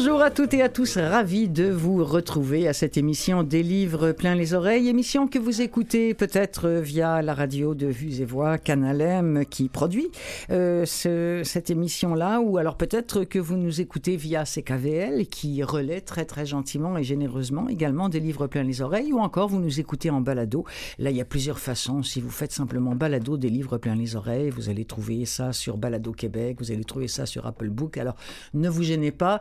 Bonjour 0.00 0.22
à 0.22 0.30
toutes 0.30 0.54
et 0.54 0.62
à 0.62 0.68
tous, 0.68 0.96
ravi 0.96 1.48
de 1.48 1.68
vous 1.68 2.04
retrouver 2.04 2.68
à 2.68 2.72
cette 2.72 2.96
émission 2.96 3.42
des 3.42 3.64
livres 3.64 4.12
plein 4.12 4.36
les 4.36 4.54
oreilles, 4.54 4.88
émission 4.88 5.26
que 5.26 5.40
vous 5.40 5.60
écoutez 5.60 6.14
peut-être 6.14 6.68
via 6.68 7.20
la 7.20 7.34
radio 7.34 7.74
de 7.74 7.88
Vues 7.88 8.20
et 8.20 8.24
Voix, 8.24 8.58
Canal 8.58 9.00
M 9.00 9.44
qui 9.44 9.68
produit 9.68 10.08
euh, 10.52 10.86
ce, 10.86 11.42
cette 11.42 11.70
émission-là, 11.70 12.40
ou 12.40 12.58
alors 12.58 12.76
peut-être 12.76 13.24
que 13.24 13.40
vous 13.40 13.56
nous 13.56 13.80
écoutez 13.80 14.14
via 14.14 14.44
CKVL 14.44 15.26
qui 15.26 15.64
relaie 15.64 16.00
très 16.00 16.24
très 16.24 16.46
gentiment 16.46 16.96
et 16.96 17.02
généreusement 17.02 17.68
également 17.68 18.08
des 18.08 18.20
livres 18.20 18.46
plein 18.46 18.62
les 18.62 18.82
oreilles, 18.82 19.12
ou 19.12 19.18
encore 19.18 19.48
vous 19.48 19.58
nous 19.58 19.80
écoutez 19.80 20.10
en 20.10 20.20
balado. 20.20 20.64
Là, 21.00 21.10
il 21.10 21.16
y 21.16 21.20
a 21.20 21.24
plusieurs 21.24 21.58
façons. 21.58 22.04
Si 22.04 22.20
vous 22.20 22.30
faites 22.30 22.52
simplement 22.52 22.94
balado 22.94 23.36
des 23.36 23.50
livres 23.50 23.78
plein 23.78 23.96
les 23.96 24.14
oreilles, 24.14 24.50
vous 24.50 24.70
allez 24.70 24.84
trouver 24.84 25.24
ça 25.24 25.52
sur 25.52 25.76
Balado 25.76 26.12
Québec, 26.12 26.58
vous 26.60 26.70
allez 26.70 26.84
trouver 26.84 27.08
ça 27.08 27.26
sur 27.26 27.46
Apple 27.48 27.70
Book. 27.70 27.98
Alors 27.98 28.14
ne 28.54 28.68
vous 28.68 28.84
gênez 28.84 29.10
pas. 29.10 29.40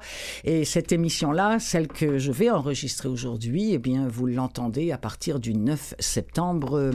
Et 0.50 0.64
cette 0.64 0.94
émission-là, 0.94 1.60
celle 1.60 1.90
que 1.90 2.18
je 2.18 2.32
vais 2.32 2.50
enregistrer 2.50 3.10
aujourd'hui, 3.10 3.74
eh 3.74 3.80
bien, 3.80 4.08
vous 4.08 4.28
l'entendez 4.28 4.94
à 4.94 4.98
partir 4.98 5.42
du 5.42 5.54
9 5.54 5.96
septembre 6.00 6.78
euh, 6.78 6.92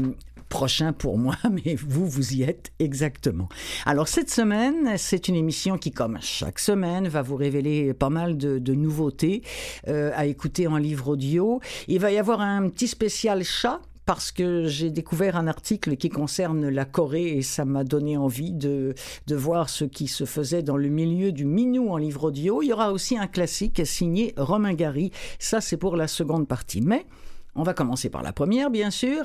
prochain 0.49 0.95
pour 0.95 1.19
moi, 1.19 1.37
mais 1.53 1.75
vous, 1.75 2.07
vous 2.07 2.33
y 2.33 2.45
êtes 2.45 2.73
exactement. 2.79 3.51
Alors 3.85 4.09
cette 4.09 4.31
semaine, 4.31 4.95
c'est 4.97 5.29
une 5.29 5.35
émission 5.35 5.77
qui, 5.77 5.91
comme 5.91 6.17
chaque 6.23 6.61
semaine, 6.61 7.09
va 7.09 7.21
vous 7.21 7.37
révéler 7.37 7.93
pas 7.93 8.09
mal 8.09 8.39
de, 8.39 8.73
nouveautés 8.73 9.43
euh, 9.87 10.13
à 10.15 10.25
écouter 10.25 10.67
en 10.67 10.79
livre 10.79 11.09
audio. 11.09 11.61
Il 11.89 11.99
va 11.99 12.11
y 12.11 12.17
avoir 12.17 12.41
un 12.41 12.71
petit 12.71 12.89
spécial 12.89 13.45
chat 13.45 13.83
parce 14.05 14.33
que 14.33 14.67
j'ai 14.67 14.91
découvert 14.91 15.37
un 15.37 15.47
article 15.47 15.97
qui 15.97 16.09
concerne 16.09 16.69
la 16.69 16.85
Corée 16.85 17.37
et 17.37 17.43
ça 17.43 17.65
m'a 17.65 17.85
donné 17.85 18.17
envie 18.17 18.53
de, 18.53 18.95
de 19.27 19.37
voir 19.37 19.69
ce 19.69 19.85
qui 19.85 20.09
se 20.09 20.25
faisait 20.25 20.63
dans 20.63 20.77
le 20.77 20.89
milieu 20.89 21.33
du 21.33 21.45
minou 21.45 21.91
en 21.91 21.97
livre 21.97 22.25
audio. 22.25 22.63
Il 22.63 22.69
y 22.69 22.73
aura 22.73 22.93
aussi 22.93 23.17
un 23.17 23.27
classique 23.27 23.87
signé 23.87 24.35
Romain 24.37 24.75
Gary. 24.75 25.13
Ça, 25.39 25.61
c'est 25.61 25.77
pour 25.77 25.97
la 25.97 26.09
seconde 26.09 26.49
partie. 26.49 26.81
Mais 26.81 27.07
on 27.55 27.63
va 27.63 27.75
commencer 27.75 28.09
par 28.09 28.23
la 28.23 28.33
première, 28.33 28.71
bien 28.71 28.91
sûr 28.91 29.25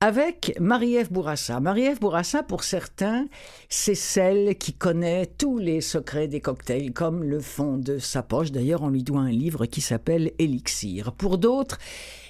avec 0.00 0.54
Marie-Ève 0.60 1.10
Bourassa. 1.10 1.60
Marie-Ève 1.60 1.98
Bourassa, 1.98 2.42
pour 2.42 2.62
certains, 2.62 3.26
c'est 3.70 3.94
celle 3.94 4.56
qui 4.56 4.74
connaît 4.74 5.24
tous 5.24 5.56
les 5.56 5.80
secrets 5.80 6.28
des 6.28 6.40
cocktails, 6.40 6.92
comme 6.92 7.24
le 7.24 7.40
fond 7.40 7.78
de 7.78 7.98
sa 7.98 8.22
poche. 8.22 8.52
D'ailleurs, 8.52 8.82
on 8.82 8.88
lui 8.88 9.02
doit 9.02 9.20
un 9.20 9.30
livre 9.30 9.64
qui 9.64 9.80
s'appelle 9.80 10.32
Elixir. 10.38 11.12
Pour 11.12 11.38
d'autres, 11.38 11.78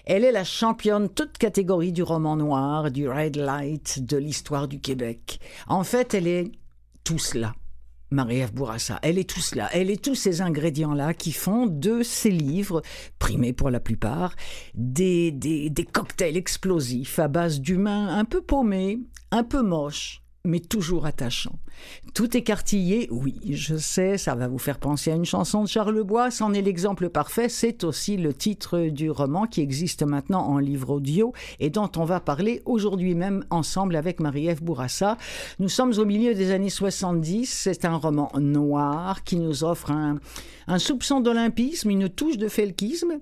elle 0.05 0.25
est 0.25 0.33
la 0.33 0.45
championne 0.45 1.09
toute 1.09 1.39
catégorie 1.39 1.93
du 1.93 2.03
roman 2.03 2.37
noir, 2.37 2.91
du 2.91 3.09
red 3.09 3.37
light, 3.37 4.05
de 4.05 4.17
l'histoire 4.17 4.69
du 4.69 4.81
Québec. 4.81 5.41
En 5.67 5.85
fait, 5.85 6.15
elle 6.15 6.27
est 6.27 6.53
tout 7.05 7.19
cela. 7.19 7.55
Marie-Ève 8.11 8.55
Bourassa. 8.55 8.99
Elle 9.03 9.19
est 9.19 9.29
tout 9.29 9.41
cela. 9.41 9.69
Elle 9.73 9.91
est 9.91 10.03
tous 10.03 10.15
ces 10.15 10.41
ingrédients-là 10.41 11.15
qui 11.15 11.33
font 11.33 11.67
de 11.67 12.03
ces 12.03 12.31
livres, 12.31 12.83
primés 13.19 13.53
pour 13.53 13.71
la 13.71 13.81
plupart, 13.81 14.35
des, 14.75 15.73
cocktails 15.93 16.37
explosifs 16.37 17.19
à 17.19 17.29
base 17.29 17.61
d'humains 17.61 18.17
un 18.17 18.25
peu 18.25 18.41
paumés, 18.41 19.01
un 19.31 19.43
peu 19.43 19.63
moches, 19.63 20.23
mais 20.47 20.61
toujours 20.61 21.07
attachant. 21.07 21.59
Tout 22.13 22.37
écartillé, 22.37 23.09
oui, 23.11 23.35
je 23.51 23.77
sais, 23.77 24.19
ça 24.19 24.35
va 24.35 24.47
vous 24.47 24.59
faire 24.59 24.79
penser 24.79 25.11
à 25.11 25.15
une 25.15 25.25
chanson 25.25 25.63
de 25.63 25.69
Charles 25.69 26.03
Bois, 26.03 26.31
c'en 26.31 26.53
est 26.53 26.61
l'exemple 26.61 27.09
parfait, 27.09 27.49
c'est 27.49 27.83
aussi 27.83 28.17
le 28.19 28.35
titre 28.35 28.89
du 28.89 29.11
roman 29.11 29.47
qui 29.47 29.63
existe 29.63 30.03
maintenant 30.03 30.47
en 30.47 30.59
livre 30.59 30.91
audio 30.91 31.33
et 31.61 31.71
dont 31.71 31.91
on 31.97 32.05
va 32.05 32.21
parler 32.21 32.63
aujourd'hui 32.67 33.15
même 33.15 33.45
ensemble 33.49 33.97
avec 33.97 34.21
Marie-Ève 34.21 34.63
Bourassa. 34.63 35.17
Nous 35.59 35.71
sommes 35.71 35.95
au 35.99 36.05
milieu 36.05 36.35
des 36.35 36.51
années 36.51 36.71
70, 36.71 37.47
c'est 37.47 37.87
un 37.87 37.97
roman 37.97 38.31
noir 38.39 39.25
qui 39.25 39.37
nous 39.37 39.65
offre 39.65 39.91
un, 39.91 40.19
soupçon 40.79 41.21
d'olympisme, 41.21 41.89
une 41.91 42.11
touche 42.11 42.37
de 42.37 42.49
felkisme, 42.49 43.19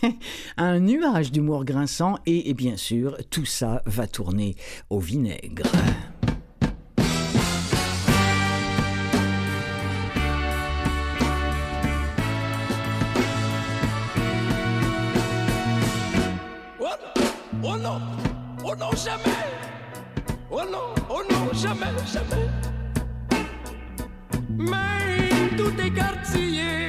un 0.56 0.80
nuage 0.80 1.32
d'humour 1.32 1.64
grinçant 1.64 2.16
et 2.24 2.54
bien 2.54 2.76
sûr, 2.78 3.18
tout 3.30 3.44
ça 3.46 3.82
va 3.84 4.06
tourner 4.06 4.56
au 4.90 4.98
vinaigre. 4.98 5.70
Jamais, 21.62 21.86
jamais. 22.12 22.48
Mais 24.58 25.56
tout 25.56 25.80
est 25.80 25.90
quartier 25.90 26.81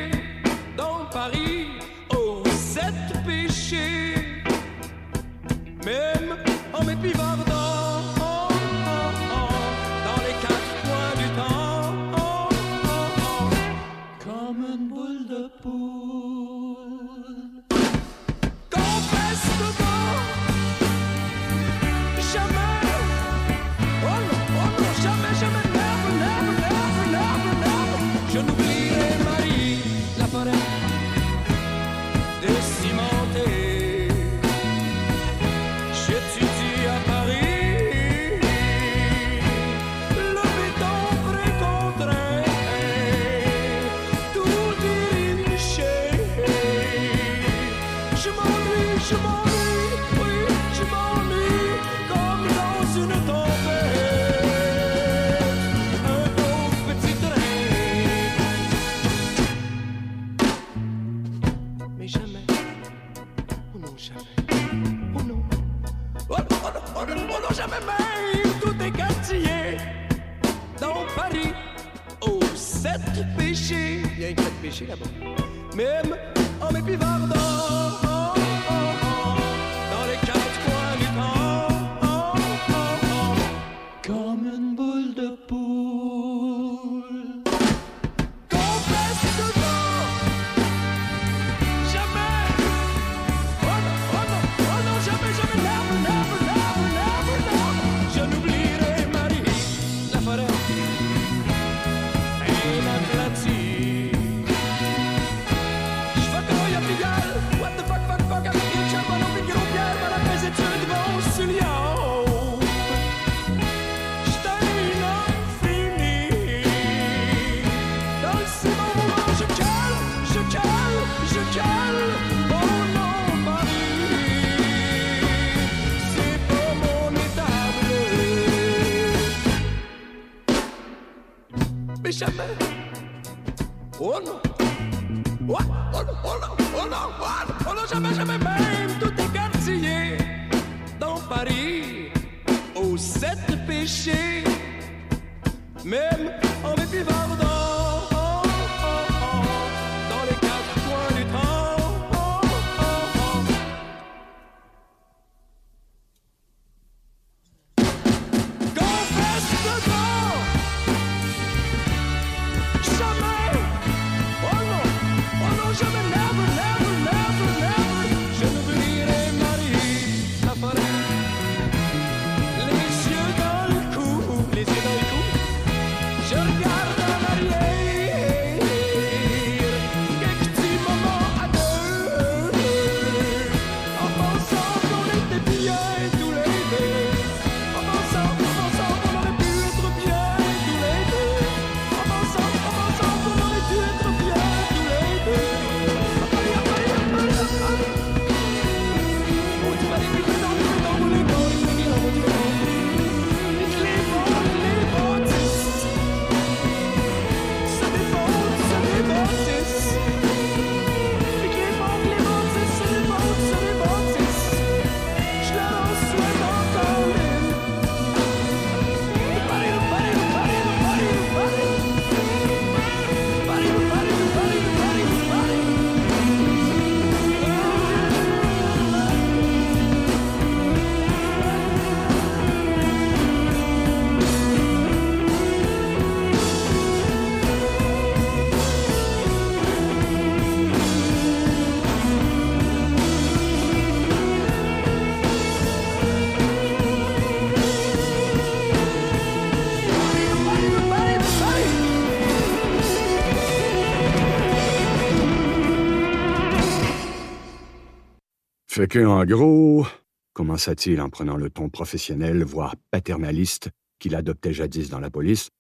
Fait 258.74 258.88
que, 258.88 259.06
en 259.06 259.24
gros, 259.24 259.86
commença-t-il 260.34 261.00
en 261.00 261.12
prenant 261.12 261.38
le 261.38 261.52
ton 261.52 261.70
professionnel, 261.70 262.44
voire 262.44 262.76
paternaliste, 262.90 263.70
qu'il 264.00 264.16
adoptait 264.16 264.52
jadis 264.52 264.90
dans 264.90 265.00
la 265.00 265.12
police, 265.12 265.52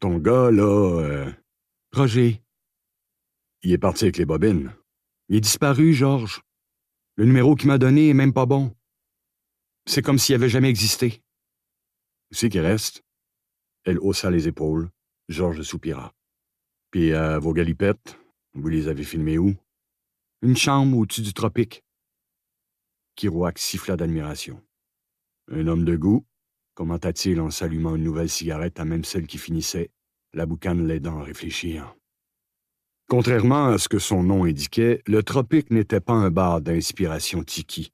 ton 0.00 0.18
gars, 0.18 0.50
là, 0.50 0.64
euh, 1.00 1.32
Roger, 1.92 2.42
il 3.62 3.70
est 3.70 3.78
parti 3.78 4.06
avec 4.06 4.16
les 4.16 4.24
bobines. 4.24 4.74
Il 5.28 5.36
est 5.36 5.40
disparu, 5.40 5.92
Georges. 5.92 6.42
Le 7.14 7.24
numéro 7.24 7.54
qu'il 7.54 7.68
m'a 7.68 7.78
donné 7.78 8.08
est 8.08 8.14
même 8.14 8.32
pas 8.32 8.46
bon. 8.46 8.74
C'est 9.88 10.02
comme 10.02 10.18
s'il 10.18 10.34
avait 10.34 10.48
jamais 10.48 10.68
existé. 10.68 11.22
C'est 12.32 12.48
qui 12.48 12.58
reste? 12.58 13.04
Elle 13.84 14.00
haussa 14.00 14.28
les 14.28 14.48
épaules. 14.48 14.90
Georges 15.28 15.62
soupira. 15.62 16.12
Puis, 16.90 17.12
euh, 17.12 17.38
vos 17.38 17.52
galipettes, 17.52 18.18
vous 18.54 18.66
les 18.66 18.88
avez 18.88 19.04
filmées 19.04 19.38
où? 19.38 19.54
Une 20.42 20.56
chambre 20.56 20.98
au-dessus 20.98 21.22
du 21.22 21.32
tropique. 21.32 21.85
Kirouac 23.16 23.58
siffla 23.58 23.96
d'admiration. 23.96 24.60
Un 25.50 25.66
homme 25.66 25.84
de 25.84 25.96
goût, 25.96 26.26
commenta-t-il 26.74 27.40
en 27.40 27.50
s'allumant 27.50 27.96
une 27.96 28.04
nouvelle 28.04 28.28
cigarette 28.28 28.78
à 28.78 28.84
même 28.84 29.04
celle 29.04 29.26
qui 29.26 29.38
finissait, 29.38 29.90
la 30.34 30.44
boucane 30.44 30.86
l'aidant 30.86 31.18
à 31.18 31.22
réfléchir. 31.22 31.96
Contrairement 33.08 33.68
à 33.68 33.78
ce 33.78 33.88
que 33.88 33.98
son 33.98 34.22
nom 34.22 34.44
indiquait, 34.44 35.02
le 35.06 35.22
tropique 35.22 35.70
n'était 35.70 36.00
pas 36.00 36.12
un 36.12 36.30
bar 36.30 36.60
d'inspiration 36.60 37.42
tiki. 37.42 37.92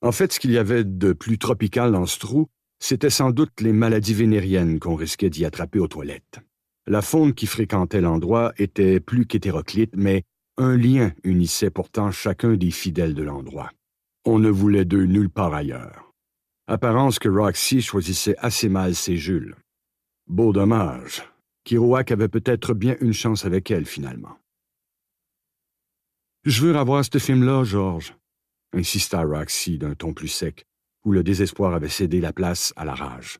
En 0.00 0.10
fait, 0.10 0.32
ce 0.32 0.40
qu'il 0.40 0.50
y 0.50 0.58
avait 0.58 0.84
de 0.84 1.12
plus 1.12 1.38
tropical 1.38 1.92
dans 1.92 2.06
ce 2.06 2.18
trou, 2.18 2.48
c'était 2.80 3.10
sans 3.10 3.30
doute 3.30 3.60
les 3.60 3.72
maladies 3.72 4.14
vénériennes 4.14 4.80
qu'on 4.80 4.94
risquait 4.94 5.30
d'y 5.30 5.44
attraper 5.44 5.78
aux 5.78 5.88
toilettes. 5.88 6.40
La 6.86 7.02
faune 7.02 7.34
qui 7.34 7.46
fréquentait 7.46 8.00
l'endroit 8.00 8.52
était 8.56 8.98
plus 8.98 9.26
qu'hétéroclite, 9.26 9.94
mais 9.94 10.24
un 10.56 10.76
lien 10.76 11.12
unissait 11.22 11.70
pourtant 11.70 12.10
chacun 12.10 12.56
des 12.56 12.70
fidèles 12.70 13.14
de 13.14 13.22
l'endroit. 13.22 13.70
On 14.30 14.38
ne 14.38 14.50
voulait 14.50 14.84
d'eux 14.84 15.06
nulle 15.06 15.30
part 15.30 15.54
ailleurs. 15.54 16.12
Apparence 16.66 17.18
que 17.18 17.30
Roxy 17.30 17.80
choisissait 17.80 18.36
assez 18.36 18.68
mal 18.68 18.94
ses 18.94 19.16
Jules. 19.16 19.56
Beau 20.26 20.52
dommage. 20.52 21.22
Kirouac 21.64 22.10
avait 22.10 22.28
peut-être 22.28 22.74
bien 22.74 22.94
une 23.00 23.14
chance 23.14 23.46
avec 23.46 23.70
elle, 23.70 23.86
finalement. 23.86 24.36
Je 26.44 26.60
veux 26.60 26.78
revoir 26.78 27.02
ce 27.06 27.16
film-là, 27.16 27.64
Georges, 27.64 28.14
insista 28.74 29.22
Roxy 29.22 29.78
d'un 29.78 29.94
ton 29.94 30.12
plus 30.12 30.28
sec, 30.28 30.66
où 31.06 31.12
le 31.12 31.22
désespoir 31.22 31.72
avait 31.72 31.88
cédé 31.88 32.20
la 32.20 32.34
place 32.34 32.74
à 32.76 32.84
la 32.84 32.94
rage. 32.94 33.38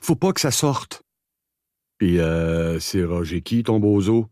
Faut 0.00 0.16
pas 0.16 0.32
que 0.32 0.40
ça 0.40 0.50
sorte. 0.50 1.02
Puis, 1.98 2.18
euh, 2.18 2.80
c'est 2.80 3.04
Roger 3.04 3.42
qui, 3.42 3.62
ton 3.62 3.78
bozo? 3.78 4.26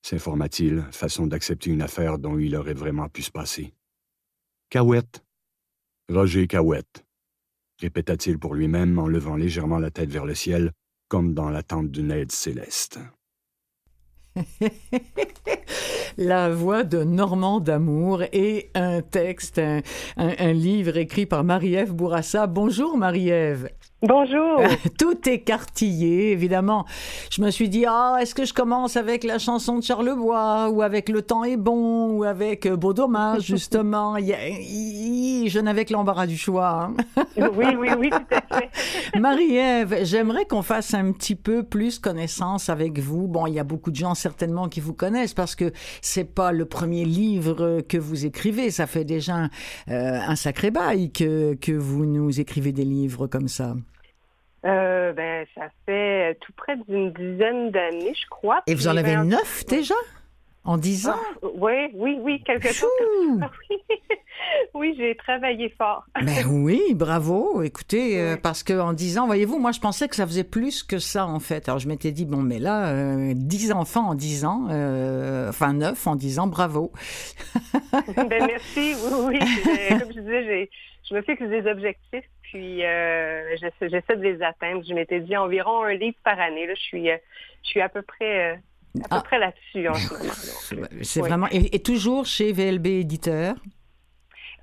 s'informa-t-il, 0.00 0.86
façon 0.90 1.26
d'accepter 1.26 1.68
une 1.68 1.82
affaire 1.82 2.18
dont 2.18 2.38
il 2.38 2.56
aurait 2.56 2.72
vraiment 2.72 3.10
pu 3.10 3.22
se 3.22 3.30
passer. 3.30 3.74
Cahouette. 4.72 5.22
Roger 6.08 6.46
Cahouette, 6.46 7.04
répéta-t-il 7.78 8.38
pour 8.38 8.54
lui-même 8.54 8.98
en 8.98 9.06
levant 9.06 9.36
légèrement 9.36 9.78
la 9.78 9.90
tête 9.90 10.08
vers 10.08 10.24
le 10.24 10.34
ciel, 10.34 10.72
comme 11.08 11.34
dans 11.34 11.50
l'attente 11.50 11.90
d'une 11.90 12.10
aide 12.10 12.32
céleste. 12.32 12.98
la 16.16 16.48
voix 16.48 16.84
de 16.84 17.04
Normand 17.04 17.60
d'amour 17.60 18.22
et 18.32 18.70
un 18.74 19.02
texte, 19.02 19.60
un, 20.16 20.52
livre 20.54 20.96
écrit 20.96 21.26
par 21.26 21.44
Marie-Ève 21.44 21.92
Bourassa. 21.92 22.46
Bonjour 22.46 22.96
Marie-Ève. 22.96 23.68
Bonjour. 24.02 24.60
Tout 24.98 25.28
écartillé, 25.28 26.32
évidemment. 26.32 26.86
Je 27.30 27.40
me 27.40 27.52
suis 27.52 27.68
dit, 27.68 27.84
ah, 27.86 28.16
est-ce 28.20 28.34
que 28.34 28.44
je 28.44 28.52
commence 28.52 28.96
avec 28.96 29.22
la 29.22 29.38
chanson 29.38 29.78
de 29.78 29.84
Charlebois, 29.84 30.70
ou 30.70 30.82
avec 30.82 31.08
Le 31.08 31.22
temps 31.22 31.44
est 31.44 31.56
bon, 31.56 32.10
ou 32.10 32.24
avec 32.24 32.66
euh, 32.66 32.74
Beau 32.74 32.94
dommage, 32.94 33.42
justement. 33.46 34.16
je 34.18 35.58
n'avais 35.60 35.84
que 35.84 35.92
l'embarras 35.92 36.26
du 36.26 36.36
choix. 36.36 36.90
Hein. 37.16 37.24
oui, 37.36 37.66
oui, 37.78 37.90
oui, 37.96 38.10
tout 38.10 38.34
à 38.34 38.58
fait. 38.58 38.70
Marie-Ève, 39.20 40.00
j'aimerais 40.02 40.46
qu'on 40.46 40.62
fasse 40.62 40.94
un 40.94 41.12
petit 41.12 41.36
peu 41.36 41.62
plus 41.62 42.00
connaissance 42.00 42.70
avec 42.70 42.98
vous. 42.98 43.28
Bon, 43.28 43.46
il 43.46 43.54
y 43.54 43.60
a 43.60 43.64
beaucoup 43.64 43.92
de 43.92 43.96
gens 43.96 44.16
certainement 44.16 44.68
qui 44.68 44.80
vous 44.80 44.94
connaissent 44.94 45.34
parce 45.34 45.54
que 45.54 45.72
c'est 46.00 46.24
pas 46.24 46.50
le 46.50 46.64
premier 46.64 47.04
livre 47.04 47.82
que 47.88 47.98
vous 47.98 48.26
écrivez. 48.26 48.72
Ça 48.72 48.88
fait 48.88 49.04
déjà 49.04 49.44
euh, 49.88 50.18
un 50.26 50.34
sacré 50.34 50.72
bail 50.72 51.12
que, 51.12 51.54
que 51.54 51.70
vous 51.70 52.04
nous 52.04 52.40
écrivez 52.40 52.72
des 52.72 52.84
livres 52.84 53.28
comme 53.28 53.46
ça. 53.46 53.76
Euh, 54.64 55.12
ben, 55.12 55.46
ça 55.54 55.68
fait 55.86 56.38
tout 56.40 56.52
près 56.56 56.76
d'une 56.88 57.12
dizaine 57.12 57.70
d'années, 57.70 58.14
je 58.14 58.26
crois. 58.30 58.62
Et 58.66 58.74
vous 58.74 58.88
en 58.88 58.96
avez 58.96 59.16
neuf 59.16 59.66
déjà? 59.66 59.94
En 60.64 60.76
dix 60.76 61.08
ans? 61.08 61.16
Ah, 61.16 61.46
oui, 61.56 61.90
oui, 61.94 62.18
oui, 62.20 62.42
quelque 62.44 62.72
chose 62.72 62.88
Oui, 64.74 64.94
j'ai 64.96 65.16
travaillé 65.16 65.70
fort. 65.76 66.04
Ben 66.14 66.46
oui, 66.50 66.80
bravo. 66.94 67.62
Écoutez, 67.62 68.20
euh, 68.20 68.36
parce 68.40 68.62
que 68.62 68.78
en 68.78 68.92
dix 68.92 69.18
ans, 69.18 69.26
voyez-vous, 69.26 69.58
moi 69.58 69.72
je 69.72 69.80
pensais 69.80 70.08
que 70.08 70.14
ça 70.14 70.24
faisait 70.26 70.44
plus 70.44 70.84
que 70.84 70.98
ça 70.98 71.26
en 71.26 71.40
fait. 71.40 71.68
Alors 71.68 71.80
je 71.80 71.88
m'étais 71.88 72.12
dit 72.12 72.26
bon, 72.26 72.38
mais 72.42 72.60
là, 72.60 72.90
euh, 72.90 73.32
dix 73.34 73.72
enfants 73.72 74.10
en 74.10 74.14
dix 74.14 74.44
ans, 74.44 74.66
enfin 75.48 75.72
neuf 75.72 76.06
en 76.06 76.14
dix 76.14 76.38
ans, 76.38 76.46
bravo. 76.46 76.92
ben 78.16 78.46
merci. 78.46 78.94
Oui, 79.04 79.38
oui. 79.40 79.88
Comme 79.88 80.12
je 80.12 80.20
disais, 80.20 80.70
je 81.08 81.14
me 81.14 81.22
fixe 81.22 81.42
des 81.42 81.66
objectifs 81.68 82.28
puis 82.52 82.84
euh, 82.84 83.56
j'essaie 83.56 84.16
de 84.16 84.22
les 84.22 84.42
atteindre. 84.42 84.82
Je 84.86 84.92
m'étais 84.92 85.20
dit 85.20 85.36
environ 85.36 85.84
un 85.84 85.94
livre 85.94 86.16
par 86.22 86.38
année. 86.38 86.66
Là, 86.66 86.74
je 86.74 86.82
suis, 86.82 87.10
euh, 87.10 87.16
je 87.62 87.68
suis 87.70 87.80
à 87.80 87.88
peu 87.88 88.02
près. 88.02 88.52
Euh, 88.52 88.54
à 88.54 89.06
Ah. 89.10 89.16
peu 89.20 89.24
près 89.24 89.38
là-dessus 89.38 89.88
en 89.88 89.94
ce 89.94 90.12
moment. 90.12 90.24
donc, 90.82 90.88
C'est 91.02 91.22
oui. 91.22 91.28
vraiment 91.28 91.46
et, 91.50 91.74
et 91.74 91.82
toujours 91.82 92.26
chez 92.26 92.52
VLB 92.52 92.86
éditeur. 93.00 93.54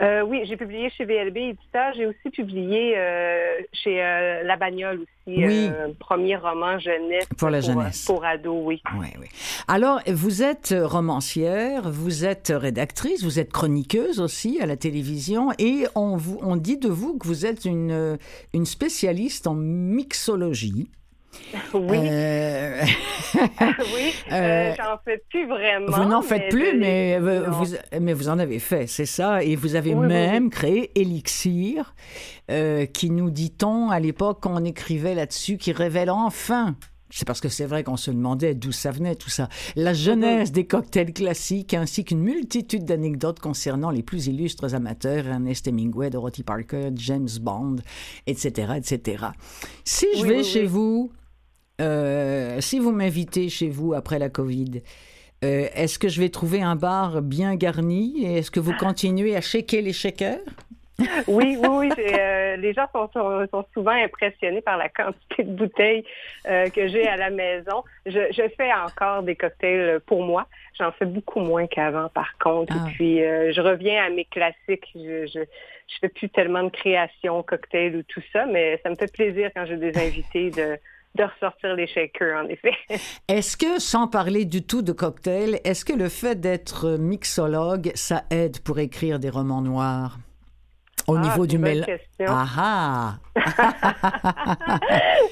Euh, 0.02 0.22
oui, 0.22 0.44
j'ai 0.46 0.56
publié 0.56 0.90
chez 0.92 1.04
VLB 1.04 1.38
Éditeur. 1.38 1.94
J'ai 1.96 2.06
aussi 2.06 2.30
publié 2.32 2.94
euh, 2.98 3.58
chez 3.74 4.02
euh, 4.02 4.44
La 4.44 4.56
Bagnole 4.56 5.00
aussi, 5.02 5.06
Oui. 5.46 5.68
euh, 5.70 5.90
premier 6.00 6.38
roman 6.38 6.80
jeunesse. 6.80 7.26
Pour 7.38 7.50
la 7.50 7.60
jeunesse. 7.60 8.06
Pour 8.06 8.24
ados, 8.24 8.62
oui. 8.64 8.82
Oui, 8.98 9.08
oui. 9.20 9.28
Alors, 9.68 10.00
vous 10.08 10.42
êtes 10.42 10.74
romancière, 10.80 11.90
vous 11.92 12.24
êtes 12.24 12.54
rédactrice, 12.56 13.24
vous 13.24 13.40
êtes 13.40 13.52
chroniqueuse 13.52 14.22
aussi 14.22 14.60
à 14.62 14.66
la 14.66 14.78
télévision, 14.78 15.50
et 15.60 15.84
on, 15.96 16.16
vous, 16.16 16.40
on 16.42 16.56
dit 16.56 16.78
de 16.78 16.88
vous 16.88 17.18
que 17.18 17.28
vous 17.28 17.46
êtes 17.46 17.66
une, 17.66 18.18
une 18.54 18.66
spécialiste 18.66 19.48
en 19.48 19.54
mixologie. 19.56 20.88
Oui, 21.74 21.98
Euh, 22.02 22.82
oui. 23.34 24.14
euh, 24.32 24.72
Euh, 24.72 24.74
J'en 24.78 24.98
fais 25.06 25.24
plus 25.30 25.48
vraiment. 25.48 25.88
vous 25.92 26.06
n'en 26.06 26.22
faites 26.22 26.50
plus, 26.50 26.78
mais 26.78 27.20
vous, 27.20 27.76
mais 28.00 28.14
vous 28.14 28.30
en 28.30 28.40
avez 28.40 28.60
fait, 28.60 28.88
c'est 28.88 29.06
ça. 29.06 29.44
Et 29.44 29.56
vous 29.56 29.76
avez 29.76 29.94
Oui, 29.94 30.02
oui, 30.02 30.08
même 30.08 30.50
créé 30.50 30.92
Elixir, 31.00 31.94
euh, 32.52 32.86
qui 32.86 33.10
nous 33.10 33.30
dit-on 33.32 33.90
à 33.90 34.00
l'époque 34.00 34.40
quand 34.42 34.60
on 34.60 34.64
écrivait 34.66 35.16
là-dessus, 35.16 35.58
qui 35.58 35.72
révèle 35.72 36.10
enfin. 36.10 36.76
C'est 37.12 37.26
parce 37.26 37.42
que 37.42 37.50
c'est 37.50 37.66
vrai 37.66 37.84
qu'on 37.84 37.98
se 37.98 38.12
demandait 38.12 38.54
d'où 38.54 38.72
ça 38.72 38.92
venait 38.92 39.16
tout 39.16 39.30
ça. 39.32 39.50
La 39.76 39.94
genèse 39.94 40.52
des 40.52 40.66
cocktails 40.68 41.12
classiques 41.14 41.74
ainsi 41.74 42.06
qu'une 42.06 42.22
multitude 42.22 42.86
d'anecdotes 42.86 43.40
concernant 43.40 43.90
les 43.90 44.04
plus 44.04 44.28
illustres 44.28 44.76
amateurs, 44.76 45.26
Ernest 45.26 45.68
Hemingway, 45.68 46.10
Dorothy 46.12 46.44
Parker, 46.44 46.90
James 46.96 47.30
Bond, 47.42 47.78
etc., 48.28 48.74
etc. 48.78 49.26
Si 49.84 50.06
je 50.16 50.22
Oui, 50.22 50.30
vais 50.30 50.38
oui, 50.38 50.44
chez 50.44 50.62
oui. 50.62 50.68
vous, 50.68 51.12
euh, 51.82 52.62
si 52.62 52.78
vous 52.80 52.92
m'invitez 52.92 53.50
chez 53.50 53.70
vous 53.70 53.94
après 53.94 54.20
la 54.20 54.30
Covid, 54.30 54.82
euh, 55.44 55.68
est-ce 55.74 55.98
que 55.98 56.10
je 56.10 56.20
vais 56.20 56.30
trouver 56.30 56.62
un 56.62 56.76
bar 56.76 57.22
bien 57.22 57.56
garni 57.56 58.24
et 58.26 58.38
est-ce 58.40 58.52
que 58.52 58.60
vous 58.60 58.74
continuez 58.78 59.36
à 59.36 59.42
shaker 59.42 59.82
les 59.82 59.94
shakers? 59.94 60.40
Oui, 61.28 61.58
oui, 61.60 61.68
oui. 61.70 61.90
euh, 61.98 62.56
les 62.58 62.74
gens 62.74 62.88
sont, 62.94 63.10
sont, 63.14 63.48
sont 63.52 63.66
souvent 63.74 63.92
impressionnés 63.92 64.62
par 64.62 64.78
la 64.78 64.90
quantité 64.90 65.44
de 65.44 65.52
bouteilles 65.52 66.04
euh, 66.48 66.70
que 66.70 66.88
j'ai 66.88 67.08
à 67.08 67.18
la 67.18 67.30
maison. 67.30 67.84
Je, 68.06 68.32
je 68.32 68.44
fais 68.58 68.72
encore 68.74 69.24
des 69.24 69.36
cocktails 69.36 70.00
pour 70.06 70.24
moi. 70.24 70.48
J'en 70.78 70.92
fais 70.92 71.06
beaucoup 71.06 71.40
moins 71.40 71.68
qu'avant, 71.68 72.10
par 72.10 72.38
contre. 72.38 72.74
Ah. 72.76 72.88
Et 72.90 72.92
puis, 72.94 73.24
euh, 73.24 73.52
je 73.54 73.62
reviens 73.62 74.04
à 74.06 74.10
mes 74.10 74.26
classiques. 74.26 74.88
Je, 74.96 75.28
je, 75.28 75.40
je 75.40 75.96
fais 76.02 76.10
plus 76.10 76.30
tellement 76.30 76.64
de 76.64 76.70
création, 76.70 77.44
cocktail 77.44 77.96
ou 77.96 78.04
tout 78.04 78.22
ça, 78.32 78.46
mais 78.46 78.80
ça 78.84 78.90
me 78.90 78.96
fait 78.96 79.12
plaisir 79.12 79.50
quand 79.56 79.66
j'ai 79.66 79.78
des 79.78 79.98
invités 79.98 80.52
de, 80.52 80.78
de 81.16 81.24
ressortir 81.24 81.76
les 81.76 81.88
shakers, 81.88 82.38
en 82.38 82.48
effet. 82.48 82.74
Est-ce 83.28 83.58
que, 83.58 83.80
sans 83.80 84.08
parler 84.08 84.46
du 84.46 84.62
tout 84.64 84.82
de 84.82 84.92
cocktail, 84.92 85.60
est-ce 85.64 85.84
que 85.86 85.94
le 85.94 86.10
fait 86.10 86.40
d'être 86.40 86.98
mixologue, 86.98 87.92
ça 87.96 88.24
aide 88.30 88.60
pour 88.60 88.80
écrire 88.80 89.20
des 89.20 89.30
romans 89.30 89.62
noirs? 89.62 90.18
Au 91.10 91.16
Ah, 91.18 91.22
niveau 91.22 91.46
du 91.48 91.60
question. 91.60 92.26
Ah 92.28 92.46
ah! 92.58 93.14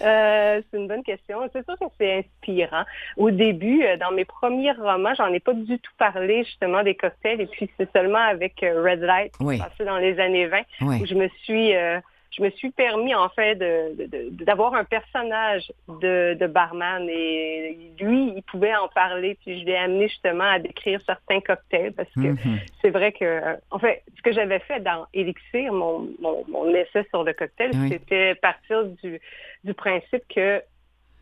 Euh, 0.03 0.61
c'est 0.71 0.77
une 0.77 0.87
bonne 0.87 1.03
question. 1.03 1.39
C'est 1.53 1.65
sûr 1.65 1.75
que 1.77 1.85
c'est 1.99 2.19
inspirant. 2.19 2.83
Au 3.17 3.31
début, 3.31 3.83
euh, 3.83 3.97
dans 3.97 4.11
mes 4.11 4.25
premiers 4.25 4.71
romans, 4.73 5.13
j'en 5.17 5.27
ai 5.33 5.39
pas 5.39 5.53
du 5.53 5.79
tout 5.79 5.91
parlé 5.97 6.43
justement 6.43 6.83
des 6.83 6.95
cocktails. 6.95 7.41
Et 7.41 7.47
puis 7.47 7.69
c'est 7.77 7.91
seulement 7.91 8.19
avec 8.19 8.61
euh, 8.63 8.83
Red 8.83 9.01
Light, 9.01 9.33
Oui. 9.39 9.57
passé 9.57 9.83
dans 9.85 9.97
les 9.97 10.19
années 10.19 10.45
20, 10.47 10.61
Oui. 10.81 10.99
où 11.01 11.05
je 11.05 11.15
me 11.15 11.27
suis, 11.43 11.75
euh, 11.75 11.99
je 12.37 12.43
me 12.43 12.49
suis 12.51 12.69
permis 12.71 13.15
en 13.15 13.29
fait 13.29 13.55
d'avoir 14.45 14.73
un 14.75 14.83
personnage 14.83 15.71
de, 15.87 16.35
de 16.39 16.47
barman 16.47 17.07
et 17.09 17.77
lui, 17.99 18.33
il 18.35 18.43
pouvait 18.43 18.75
en 18.75 18.87
parler. 18.89 19.37
Puis 19.43 19.61
je 19.61 19.65
l'ai 19.65 19.75
amené 19.75 20.07
justement 20.07 20.43
à 20.43 20.59
décrire 20.59 21.01
certains 21.05 21.41
cocktails 21.41 21.93
parce 21.93 22.11
que 22.13 22.19
Mhm. 22.27 22.59
c'est 22.81 22.89
vrai 22.91 23.11
que, 23.11 23.25
euh, 23.25 23.55
en 23.71 23.79
fait, 23.79 24.03
ce 24.15 24.21
que 24.21 24.31
j'avais 24.31 24.59
fait 24.59 24.79
dans 24.81 25.07
Elixir, 25.13 25.73
mon, 25.73 26.07
mon, 26.19 26.43
mon 26.47 26.69
essai 26.75 27.05
sur 27.09 27.23
le 27.23 27.33
cocktail, 27.33 27.71
Oui. 27.73 27.89
c'était 27.89 28.35
partir 28.35 28.85
du, 28.85 29.19
du 29.63 29.73
principe 29.73 30.23
que 30.33 30.61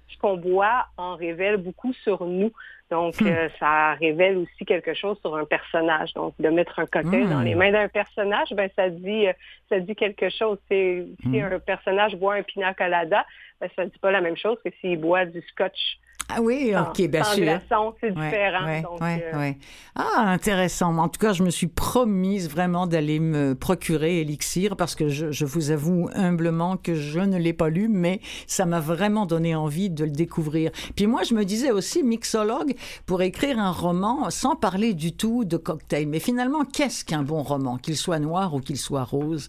ce 0.09 0.17
qu'on 0.17 0.37
boit 0.37 0.85
en 0.97 1.15
révèle 1.15 1.57
beaucoup 1.57 1.93
sur 1.93 2.25
nous. 2.25 2.51
Donc, 2.91 3.19
Hmm. 3.19 3.27
euh, 3.27 3.49
ça 3.59 3.93
révèle 3.95 4.37
aussi 4.37 4.63
quelque 4.65 4.93
chose 4.93 5.17
sur 5.21 5.35
un 5.35 5.45
personnage. 5.45 6.13
Donc, 6.13 6.35
de 6.39 6.49
mettre 6.49 6.77
un 6.79 6.85
cocktail 6.85 7.25
Hmm. 7.25 7.29
dans 7.29 7.41
les 7.41 7.55
mains 7.55 7.71
d'un 7.71 7.87
personnage, 7.87 8.49
ben 8.51 8.69
ça 8.75 8.89
dit, 8.89 9.27
euh, 9.27 9.33
ça 9.69 9.79
dit 9.79 9.95
quelque 9.95 10.29
chose. 10.29 10.59
Si 10.69 11.03
Hmm. 11.25 11.35
un 11.53 11.59
personnage 11.59 12.15
boit 12.15 12.35
un 12.35 12.43
pina 12.43 12.73
colada, 12.75 13.25
ben, 13.59 13.69
ça 13.75 13.85
dit 13.85 13.97
pas 13.99 14.11
la 14.11 14.21
même 14.21 14.37
chose 14.37 14.57
que 14.63 14.69
s'il 14.81 14.99
boit 14.99 15.25
du 15.25 15.41
scotch 15.49 15.97
Ah 16.27 16.41
oui, 16.41 16.71
sans, 16.73 16.89
ok, 16.89 17.07
bien 17.07 17.23
sans 17.23 17.33
sûr. 17.33 17.43
glaçon. 17.43 17.93
C'est 18.01 18.09
différent. 18.09 18.65
ouais, 18.65 18.81
Donc, 18.81 18.99
ouais, 19.01 19.25
euh, 19.31 19.37
ouais. 19.39 19.57
Ah, 19.95 20.23
intéressant. 20.31 20.97
En 20.97 21.07
tout 21.07 21.19
cas, 21.19 21.33
je 21.33 21.43
me 21.43 21.51
suis 21.51 21.67
promise 21.67 22.49
vraiment 22.49 22.87
d'aller 22.87 23.19
me 23.19 23.53
procurer 23.53 24.21
Elixir 24.21 24.75
parce 24.75 24.95
que 24.95 25.07
je, 25.07 25.31
je 25.31 25.45
vous 25.45 25.69
avoue 25.71 26.09
humblement 26.15 26.77
que 26.77 26.95
je 26.95 27.19
ne 27.19 27.37
l'ai 27.37 27.53
pas 27.53 27.69
lu, 27.69 27.87
mais 27.89 28.21
ça 28.47 28.65
m'a 28.65 28.79
vraiment 28.79 29.25
donné 29.27 29.55
envie 29.55 29.89
de 29.91 30.03
le 30.03 30.11
découvrir. 30.11 30.71
Puis 30.95 31.05
moi, 31.05 31.21
je 31.23 31.35
me 31.35 31.45
disais 31.45 31.71
aussi, 31.71 32.01
mixologue, 32.01 32.73
pour 33.05 33.21
écrire 33.21 33.59
un 33.59 33.71
roman 33.71 34.29
sans 34.31 34.55
parler 34.55 34.93
du 34.95 35.13
tout 35.13 35.45
de 35.45 35.57
cocktail. 35.57 36.07
Mais 36.07 36.19
finalement, 36.19 36.65
qu'est-ce 36.65 37.05
qu'un 37.05 37.21
bon 37.21 37.43
roman, 37.43 37.77
qu'il 37.77 37.95
soit 37.95 38.19
noir 38.19 38.53
ou 38.55 38.59
qu'il 38.61 38.77
soit 38.77 39.03
rose? 39.03 39.47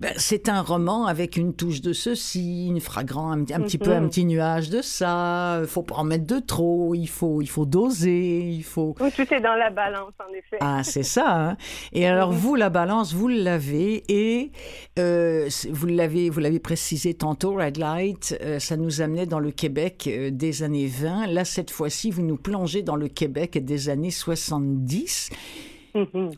Ben, 0.00 0.14
c'est 0.16 0.48
un 0.48 0.62
roman 0.62 1.04
avec 1.04 1.36
une 1.36 1.52
touche 1.54 1.82
de 1.82 1.92
ceci, 1.92 2.68
une 2.68 2.80
fragrant, 2.80 3.32
un, 3.32 3.40
un 3.42 3.60
petit 3.60 3.76
peu 3.76 3.92
un 3.92 4.00
Mhm. 4.00 4.08
petit 4.08 4.24
nuage 4.24 4.70
de 4.70 4.80
ça. 4.80 5.58
Il 5.60 5.66
faut 5.68 5.82
pas 5.82 5.96
en 5.96 6.04
mettre 6.04 6.24
de 6.26 6.38
trop. 6.38 6.94
Il 6.94 7.06
faut, 7.06 7.42
il 7.42 7.46
faut 7.48 7.66
doser. 7.66 8.40
Il 8.40 8.64
faut. 8.64 8.94
Oui, 8.98 9.10
tout 9.14 9.26
est 9.32 9.40
dans 9.42 9.54
la 9.56 9.68
balance, 9.68 10.12
en 10.18 10.32
effet. 10.32 10.56
Ah, 10.60 10.82
c'est 10.84 11.02
ça. 11.02 11.50
hein. 11.50 11.56
Et 11.92 12.06
alors 12.06 12.30
Mhm. 12.32 12.38
vous, 12.38 12.54
la 12.54 12.70
balance, 12.70 13.12
vous 13.12 13.28
l'avez 13.28 14.02
et 14.08 14.52
euh, 14.98 15.50
vous 15.70 15.86
l'avez, 15.86 16.30
vous 16.30 16.40
l'avez 16.40 16.60
précisé 16.60 17.12
tantôt. 17.12 17.56
Red 17.56 17.76
Light, 17.76 18.38
euh, 18.42 18.58
ça 18.58 18.78
nous 18.78 19.02
amenait 19.02 19.26
dans 19.26 19.38
le 19.40 19.50
Québec 19.50 20.08
euh, 20.10 20.30
des 20.30 20.62
années 20.62 20.86
20. 20.86 21.26
Là, 21.26 21.44
cette 21.44 21.70
fois-ci, 21.70 22.10
vous 22.10 22.22
nous 22.22 22.38
plongez 22.38 22.80
dans 22.82 22.96
le 22.96 23.08
Québec 23.08 23.62
des 23.62 23.90
années 23.90 24.10
70. 24.10 25.28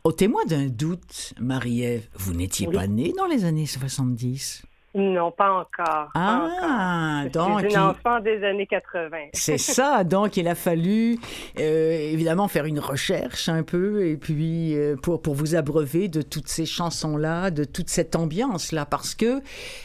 Au 0.05 0.13
témoin 0.13 0.45
d'un 0.47 0.67
doute, 0.67 1.35
Marie-Ève, 1.41 2.07
vous 2.15 2.33
n'étiez 2.35 2.67
Oui. 2.69 2.75
pas 2.75 2.87
née 2.87 3.13
dans 3.17 3.27
les 3.27 3.45
années 3.45 3.67
70. 3.67 4.65
Non, 4.95 5.31
pas 5.31 5.51
encore. 5.51 6.11
pas 6.13 6.37
encore. 6.37 6.59
Ah, 6.61 7.23
Je 7.25 7.31
donc 7.31 7.61
suis 7.61 7.71
une 7.71 7.79
enfant 7.79 8.21
des 8.21 8.45
années 8.45 8.67
80. 8.67 9.17
c'est 9.33 9.57
ça. 9.59 10.05
Donc 10.05 10.37
il 10.37 10.47
a 10.47 10.55
fallu 10.55 11.19
euh, 11.59 11.93
évidemment 12.13 12.47
faire 12.47 12.67
une 12.67 12.79
recherche 12.79 13.49
un 13.49 13.63
peu 13.63 14.05
et 14.07 14.19
puis 14.19 14.75
euh, 14.77 14.97
pour 14.97 15.23
pour 15.23 15.35
vous 15.35 15.55
abreuver 15.55 16.09
de 16.09 16.21
toutes 16.21 16.49
ces 16.49 16.67
chansons 16.67 17.17
là, 17.17 17.51
de 17.51 17.65
toute 17.65 17.89
cette 17.89 18.17
ambiance 18.17 18.71
là, 18.71 18.85
parce 18.85 19.15
que 19.15 19.41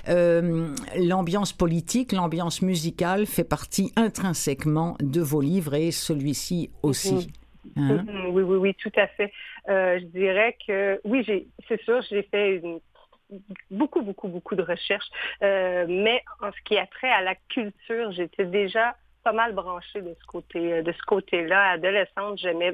euh, 0.09 0.67
l'ambiance 0.97 1.53
politique, 1.53 2.12
l'ambiance 2.12 2.62
musicale 2.62 3.27
fait 3.27 3.45
partie 3.45 3.93
intrinsèquement 3.95 4.97
de 5.00 5.21
vos 5.21 5.39
livres 5.39 5.75
et 5.75 5.91
celui-ci 5.91 6.69
aussi. 6.83 7.29
Hein? 7.77 8.03
Mhm, 8.07 8.25
Oui, 8.33 8.43
oui, 8.43 8.57
oui, 8.57 8.75
tout 8.81 8.91
à 8.97 9.07
fait. 9.07 9.31
Euh, 9.69 10.00
je 10.00 10.05
dirais 10.05 10.55
que 10.65 11.00
oui, 11.03 11.24
j'ai, 11.25 11.47
c'est 11.67 11.81
sûr, 11.83 12.01
j'ai 12.09 12.24
fait 12.24 12.55
une- 12.57 12.79
beaucoup, 13.69 14.01
beaucoup, 14.01 14.27
beaucoup 14.29 14.55
de 14.55 14.62
recherches, 14.63 15.09
Euh, 15.43 15.86
mais 15.89 16.24
en 16.41 16.51
ce 16.51 16.62
qui 16.63 16.77
a 16.77 16.88
trait 16.88 17.12
à 17.12 17.21
la 17.21 17.36
culture, 17.50 18.12
j'étais 18.13 18.45
déjà 18.45 18.95
pas 19.24 19.33
mal 19.33 19.51
branchée 19.53 20.01
de 20.01 20.15
ce 20.21 20.25
côté, 20.25 20.81
de 20.81 20.91
ce 20.93 21.01
côté-là. 21.03 21.71
Adolescente, 21.71 22.39
j'aimais 22.39 22.74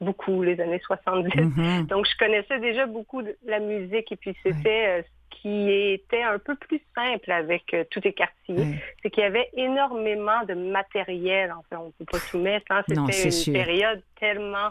beaucoup 0.00 0.42
les 0.42 0.58
années 0.60 0.80
70. 0.86 1.36
Mhm. 1.38 1.86
Donc, 1.86 2.06
je 2.06 2.16
connaissais 2.16 2.58
déjà 2.58 2.86
beaucoup 2.86 3.20
de 3.20 3.36
la 3.44 3.58
musique 3.60 4.10
et 4.10 4.16
puis 4.16 4.34
c'était 4.42 4.86
euh, 4.88 5.02
ce 5.02 5.36
qui 5.42 5.70
était 5.70 6.22
un 6.22 6.38
peu 6.38 6.56
plus 6.56 6.80
simple 6.94 7.30
avec 7.30 7.74
euh, 7.74 7.84
tous 7.90 8.00
les 8.02 8.14
quartiers. 8.14 8.54
Ouais. 8.56 8.82
C'est 9.02 9.10
qu'il 9.10 9.22
y 9.22 9.26
avait 9.26 9.50
énormément 9.54 10.42
de 10.48 10.54
matériel. 10.54 11.52
Enfin, 11.52 11.82
on 11.82 11.86
ne 11.88 11.92
peut 11.92 12.06
pas 12.10 12.18
tout 12.30 12.38
mettre. 12.38 12.66
Hein. 12.70 12.82
C'était 12.88 13.24
une 13.26 13.30
sûr. 13.30 13.52
période 13.52 14.02
tellement 14.18 14.70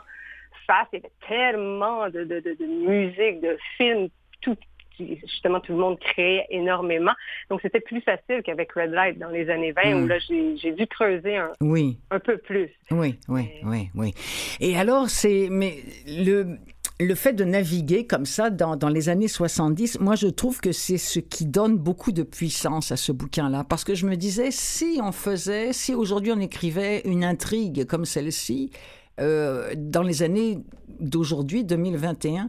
Il 0.94 0.98
y 0.98 1.00
avait 1.00 1.12
tellement 1.28 2.08
de, 2.10 2.24
de, 2.24 2.40
de, 2.40 2.56
de 2.60 2.66
musique, 2.66 3.42
de 3.42 3.58
films, 3.78 4.10
tout. 4.42 4.56
Justement, 5.00 5.62
tout 5.62 5.72
le 5.72 5.78
monde 5.80 5.98
créait 5.98 6.46
énormément. 6.50 7.14
Donc, 7.50 7.62
c'était 7.62 7.80
plus 7.80 8.02
facile 8.02 8.42
qu'avec 8.44 8.74
Red 8.74 8.92
Light 8.92 9.18
dans 9.18 9.30
les 9.30 9.50
années 9.50 9.72
20, 9.72 9.96
Mm. 9.96 10.04
où 10.04 10.08
là, 10.08 10.18
j'ai 10.20 10.74
dû 10.74 10.88
creuser 10.88 11.38
un, 11.38 11.52
Oui. 11.62 11.98
un 12.12 12.20
peu 12.20 12.38
plus. 12.38 12.70
Oui, 12.92 13.16
oui, 13.30 13.50
oui, 13.64 13.90
oui. 13.96 14.14
Et 14.60 14.78
alors, 14.78 15.10
c'est. 15.10 15.48
Mais 15.50 15.76
le. 16.08 16.58
Le 17.02 17.16
fait 17.16 17.32
de 17.32 17.46
naviguer 17.46 18.06
comme 18.06 18.26
ça 18.26 18.50
dans, 18.50 18.76
dans 18.76 18.90
les 18.90 19.08
années 19.08 19.30
70, 19.30 20.02
moi 20.02 20.16
je 20.16 20.28
trouve 20.28 20.60
que 20.60 20.74
c'est 20.74 20.98
ce 20.98 21.22
qui 21.22 21.46
donne 21.46 21.78
beaucoup 21.78 22.12
de 22.12 22.24
puissance 22.24 22.92
à 22.92 22.98
ce 22.98 23.14
bouquin-là. 23.14 23.64
Parce 23.64 23.86
que 23.86 23.96
je 23.96 24.06
me 24.06 24.18
disais, 24.18 24.52
si 24.52 25.00
on 25.02 25.14
faisait, 25.14 25.72
si 25.72 25.96
aujourd'hui 25.96 26.34
on 26.34 26.42
écrivait 26.42 27.00
une 27.06 27.24
intrigue 27.24 27.86
comme 27.86 28.04
celle-ci, 28.04 28.72
euh, 29.20 29.74
dans 29.76 30.04
les 30.04 30.24
années 30.24 30.60
d'aujourd'hui, 31.00 31.64
2021, 31.64 32.48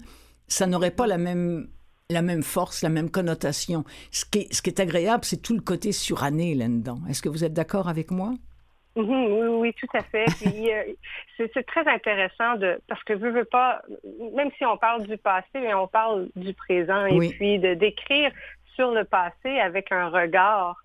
ça 0.49 0.67
n'aurait 0.67 0.91
pas 0.91 1.07
la 1.07 1.19
même, 1.19 1.69
la 2.11 2.23
même 2.23 2.43
force, 2.43 2.83
la 2.83 2.89
même 2.89 3.11
connotation. 3.11 3.85
Ce 4.11 4.25
qui 4.25 4.41
est, 4.41 4.53
ce 4.53 4.63
qui 4.63 4.71
est 4.71 4.81
agréable, 4.81 5.25
c'est 5.25 5.41
tout 5.43 5.55
le 5.55 5.61
côté 5.61 5.93
suranné 5.93 6.55
là-dedans. 6.55 7.01
Est-ce 7.09 7.23
que 7.23 7.29
vous 7.29 7.45
êtes 7.45 7.53
d'accord 7.53 7.89
avec 7.89 8.11
moi? 8.11 8.33
Mhm, 8.97 9.09
oui, 9.09 9.47
oui, 9.49 9.75
tout 9.75 9.97
à 9.97 10.03
fait. 10.03 10.27
Euh, 11.41 11.47
c'est 11.55 11.65
très 11.65 11.87
intéressant 11.89 12.57
de 12.57 12.79
parce 12.87 13.03
que 13.05 13.19
je 13.19 13.27
veux 13.27 13.47
pas, 13.47 13.81
même 14.35 14.51
si 14.59 14.67
on 14.67 14.77
parle 14.77 15.07
du 15.07 15.17
passé, 15.17 15.49
mais 15.55 15.73
on 15.73 15.87
parle 15.87 16.29
du 16.37 16.53
présent 16.53 17.07
et 17.07 17.31
puis 17.31 17.59
de 17.59 17.73
décrire 17.73 18.31
sur 18.75 18.91
le 18.91 19.05
passé 19.05 19.59
avec 19.59 19.91
un 19.91 20.11
regard 20.11 20.77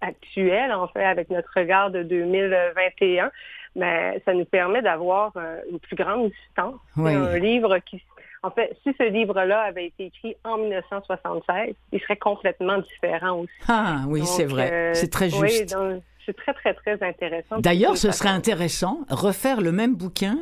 actuel, 0.00 0.72
en 0.72 0.88
fait, 0.88 1.04
avec 1.04 1.30
notre 1.30 1.50
regard 1.54 1.90
de 1.90 2.02
2021, 2.02 3.30
mais 3.76 4.20
ça 4.24 4.34
nous 4.34 4.44
permet 4.44 4.82
d'avoir 4.82 5.32
euh, 5.36 5.60
une 5.70 5.78
plus 5.78 5.96
grande 5.96 6.30
distance. 6.30 6.80
C'est 6.96 7.14
un 7.14 7.38
livre 7.38 7.78
qui 7.78 8.02
en 8.42 8.50
fait, 8.50 8.74
si 8.82 8.94
ce 8.96 9.02
livre-là 9.02 9.60
avait 9.62 9.86
été 9.86 10.06
écrit 10.06 10.34
en 10.44 10.56
1976, 10.56 11.74
il 11.92 12.00
serait 12.00 12.16
complètement 12.16 12.78
différent 12.78 13.40
aussi. 13.40 13.52
Ah 13.68 14.04
oui, 14.08 14.24
c'est 14.24 14.46
vrai. 14.46 14.72
Euh, 14.72 14.94
c'est 14.94 15.10
très 15.10 15.28
juste. 15.28 15.76
Oui, 15.78 16.00
c'est 16.24 16.36
très, 16.36 16.54
très, 16.54 16.74
très 16.74 17.02
intéressant. 17.02 17.58
D'ailleurs, 17.58 17.98
ce 17.98 18.10
serait 18.12 18.30
intéressant, 18.30 19.00
refaire 19.10 19.60
le 19.60 19.72
même 19.72 19.94
bouquin, 19.94 20.38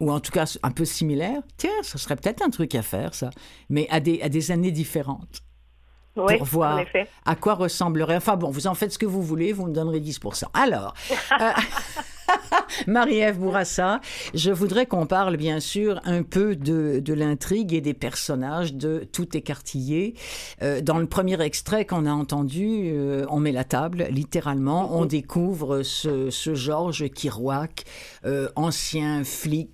ou 0.00 0.10
en 0.12 0.20
tout 0.20 0.32
cas 0.32 0.44
un 0.62 0.70
peu 0.70 0.84
similaire. 0.84 1.40
Tiens, 1.56 1.70
ce 1.82 1.96
serait 1.96 2.16
peut-être 2.16 2.42
un 2.42 2.50
truc 2.50 2.74
à 2.74 2.82
faire, 2.82 3.14
ça, 3.14 3.30
mais 3.70 3.86
à 3.90 4.00
des, 4.00 4.20
à 4.20 4.28
des 4.28 4.50
années 4.50 4.72
différentes. 4.72 5.42
Oui, 6.16 6.36
pour 6.36 6.46
voir 6.46 6.76
en 6.76 6.78
effet. 6.78 7.06
à 7.24 7.36
quoi 7.36 7.54
ressemblerait. 7.54 8.16
Enfin 8.16 8.36
bon, 8.36 8.50
vous 8.50 8.66
en 8.66 8.74
faites 8.74 8.92
ce 8.92 8.98
que 8.98 9.06
vous 9.06 9.22
voulez, 9.22 9.52
vous 9.52 9.66
me 9.66 9.72
donnerez 9.72 10.00
10%. 10.00 10.44
Alors, 10.52 10.94
euh, 11.40 11.50
Marie-Ève 12.86 13.38
Bourassa, 13.38 14.00
je 14.34 14.50
voudrais 14.50 14.86
qu'on 14.86 15.06
parle 15.06 15.36
bien 15.36 15.60
sûr 15.60 16.00
un 16.04 16.22
peu 16.22 16.56
de, 16.56 17.00
de 17.00 17.14
l'intrigue 17.14 17.72
et 17.74 17.80
des 17.80 17.94
personnages 17.94 18.74
de 18.74 19.06
Tout 19.12 19.36
écartillé. 19.36 20.14
Euh, 20.62 20.80
dans 20.80 20.98
le 20.98 21.06
premier 21.06 21.40
extrait 21.40 21.84
qu'on 21.84 22.06
a 22.06 22.12
entendu, 22.12 22.90
euh, 22.92 23.26
on 23.30 23.40
met 23.40 23.52
la 23.52 23.64
table, 23.64 24.06
littéralement, 24.10 24.98
on 24.98 25.04
découvre 25.04 25.82
ce, 25.82 26.30
ce 26.30 26.54
Georges 26.54 27.08
Kirouac, 27.08 27.84
euh, 28.24 28.48
ancien 28.56 29.24
flic, 29.24 29.70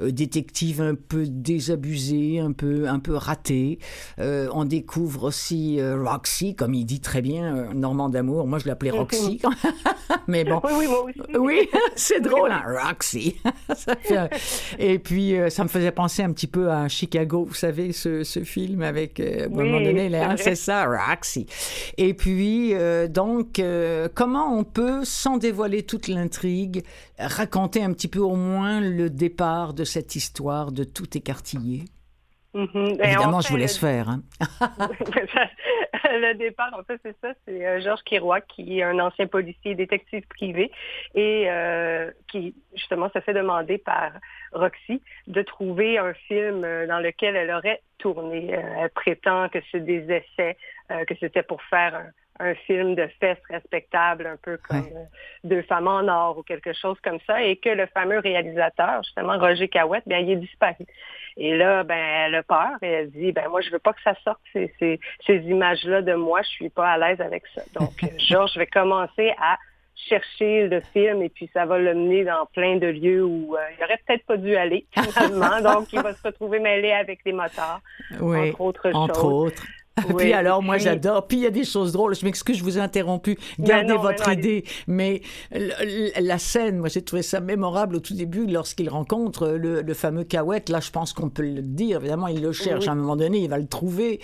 détective 0.00 0.80
un 0.80 0.94
peu 0.94 1.26
désabusé, 1.26 2.40
un 2.40 2.52
peu, 2.52 2.88
un 2.88 2.98
peu 2.98 3.14
raté. 3.14 3.78
on 4.18 4.64
découvre 4.64 5.24
aussi 5.24 5.80
Roxy, 5.82 6.54
comme 6.54 6.74
il 6.74 6.84
dit 6.84 7.00
très 7.00 7.22
bien, 7.22 7.72
Normand 7.74 8.08
d'amour. 8.08 8.46
Moi, 8.46 8.58
je 8.58 8.68
l'appelais 8.68 8.90
Roxy. 8.90 9.40
Mais 10.28 10.44
bon. 10.44 10.60
Oui, 10.64 10.72
oui, 10.78 10.86
moi 10.86 11.02
aussi. 11.02 11.20
Oui, 11.38 11.68
c'est 11.96 12.20
drôle, 12.20 12.50
hein? 12.50 12.62
Roxy. 12.66 13.36
Et 14.78 14.98
puis, 14.98 15.36
euh, 15.36 15.50
ça 15.50 15.62
me 15.64 15.68
faisait 15.68 15.92
penser 15.92 16.22
un 16.22 16.32
petit 16.32 16.46
peu 16.46 16.70
à 16.70 16.88
Chicago, 16.88 17.44
vous 17.44 17.54
savez, 17.54 17.92
ce, 17.92 18.22
film 18.44 18.82
avec, 18.82 19.20
euh, 19.20 19.42
à 19.42 19.46
un 19.46 19.48
moment 19.48 19.80
donné, 19.80 20.10
c'est 20.36 20.54
ça, 20.54 20.86
Roxy. 20.86 21.46
Et 21.96 22.14
puis, 22.14 22.74
euh, 22.74 23.08
donc, 23.08 23.60
comment 24.14 24.56
on 24.56 24.64
peut, 24.64 25.04
sans 25.04 25.36
dévoiler 25.36 25.82
toute 25.82 26.08
l'intrigue, 26.08 26.82
raconter 27.18 27.82
un 27.82 27.92
petit 27.92 28.08
peu 28.08 28.20
au 28.20 28.36
moins 28.36 28.80
le 28.80 29.10
départ 29.10 29.74
de 29.74 29.84
cette 29.84 30.16
histoire 30.16 30.72
de 30.72 30.84
tout 30.84 31.16
écartillé? 31.16 31.84
Mm-hmm. 32.54 33.04
Évidemment, 33.04 33.40
je 33.42 33.48
vous 33.48 33.56
laisse 33.56 33.78
faire. 33.78 34.08
Hein. 34.08 34.22
le 36.12 36.34
départ, 36.34 36.72
en 36.72 36.82
fait, 36.84 36.98
c'est 37.02 37.16
ça, 37.20 37.32
c'est 37.44 37.66
euh, 37.66 37.80
Georges 37.80 38.02
Kiroak, 38.04 38.46
qui 38.48 38.78
est 38.78 38.82
un 38.82 38.98
ancien 38.98 39.26
policier 39.26 39.74
détective 39.74 40.26
privé 40.28 40.70
et 41.14 41.44
euh, 41.48 42.10
qui, 42.30 42.54
justement, 42.74 43.10
se 43.10 43.20
fait 43.20 43.34
demander 43.34 43.76
par 43.78 44.12
Roxy 44.52 45.02
de 45.26 45.42
trouver 45.42 45.98
un 45.98 46.14
film 46.14 46.64
euh, 46.64 46.86
dans 46.86 46.98
lequel 46.98 47.36
elle 47.36 47.50
aurait 47.50 47.82
tourné. 47.98 48.50
elle 48.50 48.90
prétend 48.90 49.48
que 49.48 49.58
c'est 49.70 49.84
des 49.84 50.04
essais, 50.10 50.56
que 50.88 51.14
c'était 51.18 51.42
pour 51.42 51.62
faire 51.62 51.94
un 51.94 52.10
un 52.38 52.54
film 52.54 52.94
de 52.94 53.08
fesses 53.20 53.38
respectable, 53.48 54.26
un 54.26 54.36
peu 54.36 54.58
comme 54.68 54.78
euh, 54.78 55.04
Deux 55.44 55.62
femmes 55.62 55.88
en 55.88 56.06
or 56.08 56.38
ou 56.38 56.42
quelque 56.42 56.72
chose 56.72 56.96
comme 57.02 57.18
ça, 57.26 57.42
et 57.42 57.56
que 57.56 57.68
le 57.68 57.86
fameux 57.86 58.18
réalisateur, 58.18 59.02
justement 59.02 59.38
Roger 59.38 59.68
Cahouette, 59.68 60.04
bien, 60.06 60.18
il 60.18 60.30
est 60.30 60.36
disparu. 60.36 60.86
Et 61.36 61.56
là, 61.56 61.84
ben, 61.84 61.96
elle 61.96 62.34
a 62.34 62.42
peur 62.42 62.76
et 62.82 62.88
elle 62.88 63.10
dit, 63.10 63.32
ben 63.32 63.48
moi, 63.48 63.60
je 63.60 63.70
veux 63.70 63.78
pas 63.78 63.92
que 63.92 64.02
ça 64.02 64.14
sorte 64.24 64.40
ces, 64.52 64.72
ces, 64.78 64.98
ces 65.26 65.36
images-là 65.36 66.02
de 66.02 66.14
moi, 66.14 66.42
je 66.42 66.48
suis 66.48 66.70
pas 66.70 66.92
à 66.92 66.98
l'aise 66.98 67.20
avec 67.20 67.44
ça. 67.54 67.62
Donc, 67.78 67.92
Georges, 68.18 68.52
je 68.54 68.58
vais 68.58 68.66
commencer 68.66 69.34
à 69.38 69.58
chercher 69.96 70.68
le 70.68 70.80
film 70.92 71.22
et 71.22 71.28
puis 71.28 71.50
ça 71.52 71.64
va 71.64 71.78
le 71.78 71.94
mener 71.94 72.24
dans 72.24 72.46
plein 72.46 72.76
de 72.76 72.86
lieux 72.86 73.24
où 73.24 73.56
euh, 73.56 73.60
il 73.76 73.84
aurait 73.84 73.98
peut-être 74.06 74.24
pas 74.26 74.36
dû 74.36 74.54
aller 74.56 74.86
finalement. 74.92 75.60
Donc, 75.62 75.92
il 75.92 76.00
va 76.00 76.12
se 76.12 76.22
retrouver 76.22 76.58
mêlé 76.58 76.92
avec 76.92 77.20
les 77.24 77.32
motards, 77.32 77.80
entre 78.20 78.60
autres 78.60 78.90
entre 78.94 79.24
Autres. 79.24 79.62
Puis 80.18 80.32
alors, 80.32 80.62
moi, 80.62 80.78
j'adore. 80.78 81.26
Puis 81.26 81.38
il 81.38 81.42
y 81.42 81.46
a 81.46 81.50
des 81.50 81.64
choses 81.64 81.92
drôles. 81.92 82.14
Je 82.14 82.24
m'excuse, 82.24 82.58
je 82.58 82.64
vous 82.64 82.78
ai 82.78 82.80
interrompu. 82.80 83.38
Gardez 83.58 83.94
votre 83.94 84.30
idée. 84.30 84.64
Mais 84.86 85.22
la 86.20 86.38
scène, 86.38 86.78
moi, 86.78 86.88
j'ai 86.88 87.02
trouvé 87.02 87.22
ça 87.22 87.40
mémorable 87.40 87.96
au 87.96 88.00
tout 88.00 88.14
début 88.14 88.46
lorsqu'il 88.46 88.88
rencontre 88.88 89.48
le, 89.48 89.94
fameux 89.94 90.24
Cahouette. 90.24 90.68
Là, 90.68 90.80
je 90.80 90.90
pense 90.90 91.12
qu'on 91.12 91.30
peut 91.30 91.42
le 91.42 91.62
dire. 91.62 91.98
Évidemment, 91.98 92.28
il 92.28 92.42
le 92.42 92.52
cherche 92.52 92.88
à 92.88 92.92
un 92.92 92.94
moment 92.94 93.16
donné, 93.16 93.38
il 93.38 93.48
va 93.48 93.58
le 93.58 93.66
trouver. 93.66 94.20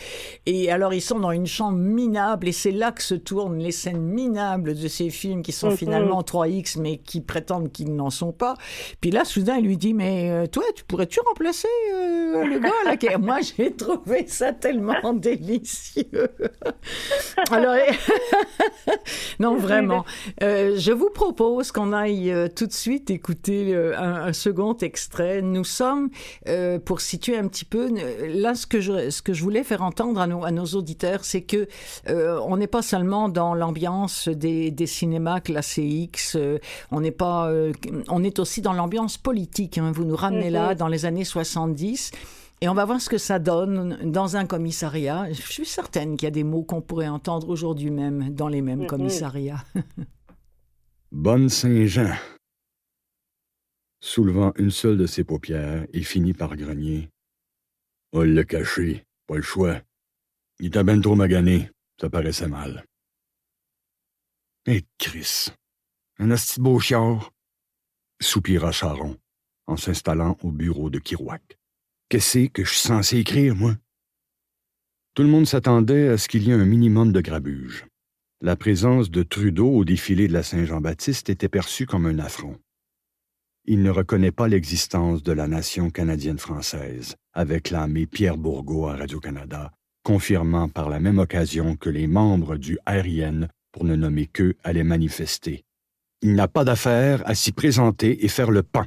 Et 0.46 0.70
alors, 0.70 0.92
ils 0.92 1.00
sont 1.00 1.18
dans 1.18 1.30
une 1.30 1.46
chambre 1.46 1.78
minable 1.78 2.48
et 2.48 2.52
c'est 2.52 2.70
là 2.70 2.92
que 2.92 3.02
se 3.02 3.14
tournent 3.14 3.58
les 3.58 3.72
scènes 3.72 4.00
minables 4.00 4.74
de 4.74 4.88
ces 4.88 5.10
films 5.10 5.42
qui 5.42 5.52
sont 5.52 5.70
mm-hmm. 5.70 5.76
finalement 5.76 6.20
3X 6.22 6.78
mais 6.78 6.98
qui 6.98 7.20
prétendent 7.20 7.72
qu'ils 7.72 7.94
n'en 7.94 8.10
sont 8.10 8.32
pas. 8.32 8.54
Puis 9.00 9.10
là, 9.10 9.24
soudain, 9.24 9.56
il 9.56 9.66
lui 9.66 9.76
dit, 9.76 9.94
mais 9.94 10.30
euh, 10.30 10.46
toi, 10.46 10.64
tu 10.74 10.84
pourrais-tu 10.84 11.20
remplacer 11.26 11.68
euh, 11.94 12.44
le 12.44 12.58
gars 12.58 12.70
là? 12.84 13.18
Moi, 13.18 13.38
j'ai 13.40 13.72
trouvé 13.72 14.26
ça 14.26 14.52
tellement 14.52 14.94
Alors, 17.50 17.74
non, 19.40 19.56
vraiment. 19.56 20.04
Euh, 20.42 20.76
je 20.76 20.92
vous 20.92 21.10
propose 21.10 21.72
qu'on 21.72 21.92
aille 21.92 22.30
euh, 22.30 22.48
tout 22.48 22.66
de 22.66 22.72
suite 22.72 23.10
écouter 23.10 23.74
euh, 23.74 23.96
un, 23.98 24.32
second 24.32 24.76
extrait. 24.78 25.42
Nous 25.42 25.64
sommes, 25.64 26.10
pour 26.84 27.00
situer 27.00 27.36
un 27.36 27.46
petit 27.48 27.64
peu, 27.64 27.90
là, 28.26 28.54
ce 28.54 28.66
que 28.66 28.80
je, 28.80 29.10
ce 29.10 29.22
que 29.22 29.32
je 29.32 29.42
voulais 29.42 29.62
faire 29.62 29.82
entendre 29.82 30.20
à 30.20 30.26
nos, 30.26 30.44
à 30.44 30.50
nos 30.50 30.64
auditeurs, 30.64 31.24
c'est 31.24 31.42
que 31.42 31.68
on 32.08 32.56
n'est 32.56 32.66
pas 32.66 32.82
seulement 32.82 33.28
dans 33.28 33.54
l'ambiance 33.54 34.28
des, 34.28 34.70
des 34.70 34.86
cinémas 34.86 35.40
classés 35.40 35.82
X, 35.82 36.36
on 36.90 37.00
n'est 37.00 37.10
pas, 37.10 37.52
on 38.08 38.24
est 38.24 38.38
aussi 38.38 38.62
dans 38.62 38.72
l'ambiance 38.72 39.18
politique. 39.18 39.78
Hein. 39.78 39.92
Vous 39.94 40.04
nous 40.04 40.16
ramenez 40.16 40.50
là, 40.50 40.72
mm-hmm. 40.72 40.78
dans 40.78 40.88
les 40.88 41.04
années 41.04 41.24
70. 41.24 42.12
Et 42.62 42.68
on 42.68 42.74
va 42.74 42.84
voir 42.84 43.00
ce 43.00 43.08
que 43.08 43.18
ça 43.18 43.40
donne 43.40 44.08
dans 44.08 44.36
un 44.36 44.46
commissariat. 44.46 45.32
Je 45.32 45.42
suis 45.42 45.66
certaine 45.66 46.16
qu'il 46.16 46.26
y 46.26 46.28
a 46.28 46.30
des 46.30 46.44
mots 46.44 46.62
qu'on 46.62 46.80
pourrait 46.80 47.08
entendre 47.08 47.48
aujourd'hui 47.48 47.90
même 47.90 48.32
dans 48.32 48.46
les 48.46 48.62
mêmes 48.62 48.86
commissariats. 48.86 49.64
Bonne 51.10 51.48
Saint-Jean. 51.48 52.14
Soulevant 54.00 54.52
une 54.58 54.70
seule 54.70 54.96
de 54.96 55.06
ses 55.06 55.24
paupières, 55.24 55.88
il 55.92 56.04
finit 56.04 56.34
par 56.34 56.56
grogner. 56.56 57.08
On 58.12 58.20
le 58.20 58.44
caché, 58.44 59.02
pas 59.26 59.34
le 59.34 59.42
choix. 59.42 59.80
Il 60.60 60.70
t'a 60.70 60.84
ben 60.84 61.00
trop 61.00 61.16
magané, 61.16 61.68
ça 62.00 62.08
paraissait 62.10 62.46
mal. 62.46 62.84
Et 64.66 64.84
Chris, 64.98 65.48
un 66.20 66.30
asti 66.30 66.60
beau 66.60 66.78
chiard, 66.78 67.32
soupira 68.20 68.70
Charon 68.70 69.16
en 69.66 69.76
s'installant 69.76 70.36
au 70.44 70.52
bureau 70.52 70.90
de 70.90 71.00
Kirouac. 71.00 71.58
Qu'est-ce 72.12 72.48
que 72.48 72.62
je 72.62 72.68
suis 72.68 72.88
censé 72.88 73.16
écrire, 73.16 73.56
moi? 73.56 73.74
Tout 75.14 75.22
le 75.22 75.30
monde 75.30 75.46
s'attendait 75.46 76.08
à 76.08 76.18
ce 76.18 76.28
qu'il 76.28 76.42
y 76.42 76.50
ait 76.50 76.52
un 76.52 76.66
minimum 76.66 77.10
de 77.10 77.22
grabuge. 77.22 77.86
La 78.42 78.54
présence 78.54 79.10
de 79.10 79.22
Trudeau 79.22 79.70
au 79.70 79.86
défilé 79.86 80.28
de 80.28 80.34
la 80.34 80.42
Saint-Jean-Baptiste 80.42 81.30
était 81.30 81.48
perçue 81.48 81.86
comme 81.86 82.04
un 82.04 82.18
affront. 82.18 82.58
Il 83.64 83.82
ne 83.82 83.88
reconnaît 83.88 84.30
pas 84.30 84.46
l'existence 84.46 85.22
de 85.22 85.32
la 85.32 85.48
nation 85.48 85.88
canadienne-française, 85.88 87.16
avait 87.32 87.62
clamé 87.62 88.04
Pierre 88.04 88.36
Bourgault 88.36 88.88
à 88.88 88.96
Radio-Canada, 88.96 89.72
confirmant 90.02 90.68
par 90.68 90.90
la 90.90 91.00
même 91.00 91.18
occasion 91.18 91.76
que 91.76 91.88
les 91.88 92.08
membres 92.08 92.58
du 92.58 92.78
RIN, 92.86 93.48
pour 93.72 93.84
ne 93.84 93.96
nommer 93.96 94.26
qu'eux, 94.26 94.54
allaient 94.64 94.84
manifester. 94.84 95.64
Il 96.20 96.34
n'a 96.34 96.46
pas 96.46 96.64
d'affaire 96.64 97.22
à 97.24 97.34
s'y 97.34 97.52
présenter 97.52 98.22
et 98.22 98.28
faire 98.28 98.50
le 98.50 98.62
pan. 98.62 98.84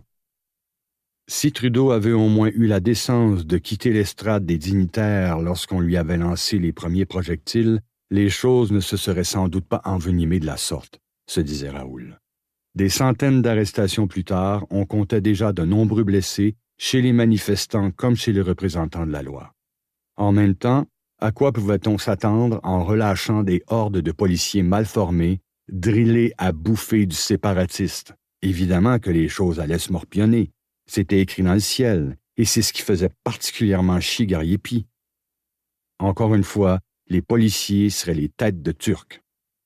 Si 1.27 1.51
Trudeau 1.51 1.89
avait 1.89 2.11
au 2.11 2.29
moins 2.29 2.51
eu 2.53 2.67
la 2.67 2.79
décence 2.79 3.47
de 3.47 3.57
quitter 3.57 3.91
l'estrade 3.91 4.45
des 4.45 4.59
dignitaires 4.59 5.39
lorsqu'on 5.39 5.79
lui 5.79 5.97
avait 5.97 6.17
lancé 6.17 6.59
les 6.59 6.71
premiers 6.71 7.05
projectiles, 7.05 7.81
les 8.11 8.29
choses 8.29 8.71
ne 8.71 8.79
se 8.79 8.95
seraient 8.95 9.23
sans 9.23 9.47
doute 9.47 9.65
pas 9.65 9.81
envenimées 9.85 10.39
de 10.39 10.45
la 10.45 10.57
sorte, 10.57 10.99
se 11.27 11.41
disait 11.41 11.71
Raoul. 11.71 12.19
Des 12.75 12.89
centaines 12.89 13.41
d'arrestations 13.41 14.05
plus 14.05 14.23
tard, 14.23 14.67
on 14.69 14.85
comptait 14.85 15.21
déjà 15.21 15.51
de 15.51 15.63
nombreux 15.63 16.03
blessés 16.03 16.55
chez 16.77 17.01
les 17.01 17.13
manifestants 17.13 17.89
comme 17.89 18.15
chez 18.15 18.31
les 18.31 18.41
représentants 18.41 19.07
de 19.07 19.11
la 19.11 19.23
loi. 19.23 19.53
En 20.17 20.31
même 20.31 20.55
temps, 20.55 20.85
à 21.19 21.31
quoi 21.31 21.51
pouvait-on 21.53 21.97
s'attendre 21.97 22.59
en 22.61 22.83
relâchant 22.83 23.41
des 23.41 23.63
hordes 23.67 24.01
de 24.01 24.11
policiers 24.11 24.61
mal 24.61 24.85
formés, 24.85 25.39
drillés 25.69 26.33
à 26.37 26.51
bouffer 26.51 27.07
du 27.07 27.15
séparatiste? 27.15 28.13
Évidemment 28.43 28.99
que 28.99 29.09
les 29.09 29.27
choses 29.27 29.59
allaient 29.59 29.79
se 29.79 29.91
morpionner, 29.91 30.51
c'était 30.85 31.19
écrit 31.19 31.43
dans 31.43 31.53
le 31.53 31.59
ciel, 31.59 32.17
et 32.37 32.45
c'est 32.45 32.61
ce 32.61 32.73
qui 32.73 32.81
faisait 32.81 33.11
particulièrement 33.23 33.99
chier 33.99 34.25
Gariepi. 34.25 34.87
Encore 35.99 36.35
une 36.35 36.43
fois, 36.43 36.79
les 37.07 37.21
policiers 37.21 37.89
seraient 37.89 38.13
les 38.13 38.29
têtes 38.29 38.61
de 38.61 38.71
Turcs. 38.71 39.21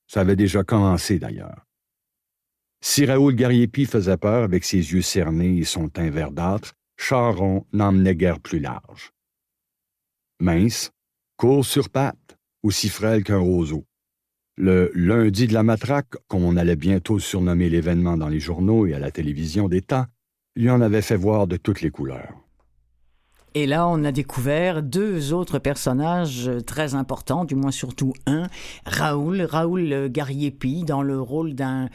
Ça 0.06 0.20
avait 0.20 0.36
déjà 0.36 0.62
commencé 0.62 1.18
d'ailleurs. 1.18 1.66
Si 2.82 3.04
Raoul 3.04 3.34
Gariepi 3.34 3.84
faisait 3.84 4.16
peur 4.16 4.44
avec 4.44 4.64
ses 4.64 4.78
yeux 4.92 5.02
cernés 5.02 5.58
et 5.58 5.64
son 5.64 5.88
teint 5.88 6.10
verdâtre, 6.10 6.72
Charon 6.96 7.66
n'emmenait 7.72 8.14
guère 8.14 8.40
plus 8.40 8.58
large. 8.58 9.12
Mince, 10.40 10.90
court 11.36 11.64
sur 11.64 11.90
pattes, 11.90 12.38
aussi 12.62 12.88
frêle 12.88 13.24
qu'un 13.24 13.38
roseau. 13.38 13.84
Le 14.56 14.90
lundi 14.94 15.46
de 15.46 15.54
la 15.54 15.62
matraque, 15.62 16.14
comme 16.28 16.44
on 16.44 16.56
allait 16.56 16.76
bientôt 16.76 17.18
surnommer 17.18 17.68
l'événement 17.68 18.16
dans 18.16 18.28
les 18.28 18.40
journaux 18.40 18.86
et 18.86 18.94
à 18.94 18.98
la 18.98 19.10
télévision 19.10 19.68
d'État, 19.68 20.08
lui 20.56 20.70
en 20.70 20.80
avait 20.80 21.02
fait 21.02 21.16
voir 21.16 21.46
de 21.46 21.56
toutes 21.56 21.80
les 21.80 21.90
couleurs. 21.90 22.34
Et 23.54 23.66
là, 23.66 23.88
on 23.88 24.04
a 24.04 24.12
découvert 24.12 24.80
deux 24.80 25.32
autres 25.32 25.58
personnages 25.58 26.48
très 26.66 26.94
importants, 26.94 27.44
du 27.44 27.56
moins 27.56 27.72
surtout 27.72 28.12
un, 28.26 28.46
Raoul, 28.86 29.42
Raoul 29.42 30.08
Gariepi, 30.08 30.84
dans 30.84 31.02
le 31.02 31.20
rôle 31.20 31.54
d'un, 31.54 31.88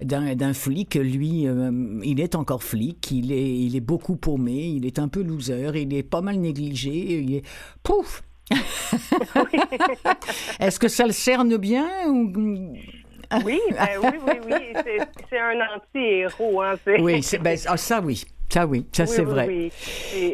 d'un, 0.00 0.54
flic. 0.54 0.94
Lui, 0.94 1.48
euh, 1.48 2.00
il 2.04 2.20
est 2.20 2.36
encore 2.36 2.62
flic, 2.62 3.10
il 3.10 3.32
est, 3.32 3.58
il 3.58 3.74
est 3.74 3.80
beaucoup 3.80 4.14
paumé, 4.14 4.68
il 4.68 4.86
est 4.86 5.00
un 5.00 5.08
peu 5.08 5.22
loser, 5.22 5.72
il 5.74 5.92
est 5.94 6.04
pas 6.04 6.20
mal 6.20 6.36
négligé, 6.36 7.20
il 7.20 7.34
est... 7.34 7.42
Pouf 7.82 8.22
Est-ce 10.60 10.78
que 10.78 10.86
ça 10.86 11.06
le 11.06 11.12
cerne 11.12 11.56
bien 11.56 11.88
ou... 12.08 12.76
oui, 13.44 13.60
ben 13.70 13.88
oui, 14.02 14.18
oui, 14.26 14.34
oui. 14.46 14.94
C'est, 15.28 15.38
un 15.38 15.60
anti-héros. 15.60 16.62
Hein, 16.62 16.74
oui, 16.86 17.20
ben, 17.40 17.56
ah, 17.66 17.76
ça 17.76 18.00
oui. 18.00 18.24
Ça 18.48 18.66
oui, 18.66 18.84
ça 18.92 19.06
c'est 19.06 19.22
vrai. 19.22 19.46
Oui. 19.46 19.72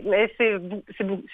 mais 0.06 0.32
c'est 0.38 0.58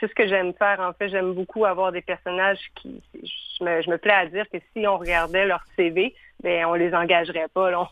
ce 0.01 0.15
que 0.15 0.27
j'aime 0.27 0.53
faire. 0.55 0.81
En 0.81 0.93
fait, 0.93 1.09
j'aime 1.11 1.33
beaucoup 1.33 1.65
avoir 1.65 1.93
des 1.93 2.03
personnages 2.03 2.59
qui. 2.75 3.01
Je 3.15 3.65
me, 3.65 3.81
je 3.83 3.91
me, 3.91 3.99
plais 3.99 4.13
à 4.13 4.27
dire 4.27 4.45
que 4.53 4.59
si 4.73 4.85
on 4.89 4.99
regardait 4.99 5.47
leur 5.47 5.63
CV, 5.77 6.13
ben 6.43 6.65
on 6.67 6.75
les 6.75 6.93
engagerait 6.93 7.47
pas. 7.55 7.71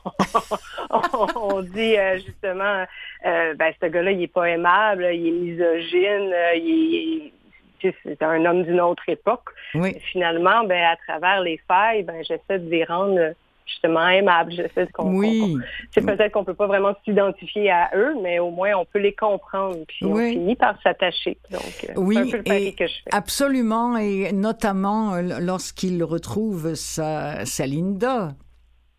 On, 0.91 1.27
on, 1.37 1.63
dit 1.63 1.97
euh, 1.97 2.17
justement, 2.17 2.85
euh, 3.25 3.55
ben 3.55 3.73
ce 3.81 3.87
gars-là, 3.87 4.11
il 4.11 4.23
est 4.23 4.27
pas 4.27 4.49
aimable, 4.49 5.07
il 5.13 5.29
est 5.29 5.31
misogyne, 5.31 6.33
euh, 6.33 6.55
il 6.57 7.29
est 7.29 7.33
c'est 8.03 8.23
un 8.23 8.45
homme 8.45 8.65
d'une 8.65 8.81
autre 8.81 9.09
époque. 9.09 9.51
Oui. 9.75 9.97
finalement, 10.13 10.65
ben, 10.65 10.83
à 10.85 10.97
travers 10.97 11.41
les 11.41 11.59
failles, 11.67 12.03
ben, 12.03 12.23
j'essaie 12.23 12.59
de 12.59 12.69
les 12.69 12.85
rendre 12.85 13.33
justement 13.71 14.09
aimable. 14.09 14.53
oui. 14.99 15.57
c'est 15.93 16.05
peut-être 16.05 16.33
qu'on 16.33 16.45
peut 16.45 16.55
pas 16.55 16.67
vraiment 16.67 16.95
s'identifier 17.05 17.71
à 17.71 17.91
eux, 17.95 18.15
mais 18.23 18.39
au 18.39 18.51
moins 18.51 18.75
on 18.75 18.85
peut 18.85 18.99
les 18.99 19.15
comprendre. 19.15 19.79
Puis 19.89 20.05
on 20.05 20.17
finit 20.17 20.57
par 20.57 20.81
s'attacher. 20.83 21.39
Donc, 21.51 21.87
euh, 21.89 21.93
oui, 21.97 22.19
un 22.19 22.31
peu 22.31 22.39
le 22.39 22.53
et 22.53 22.75
que 22.75 22.87
je 22.87 22.93
fais. 22.93 23.11
absolument, 23.13 23.97
et 23.97 24.33
notamment 24.33 25.15
euh, 25.15 25.41
lorsqu'il 25.41 26.03
retrouve 26.03 26.75
sa, 26.75 27.45
sa 27.47 27.67
Linda 27.67 28.35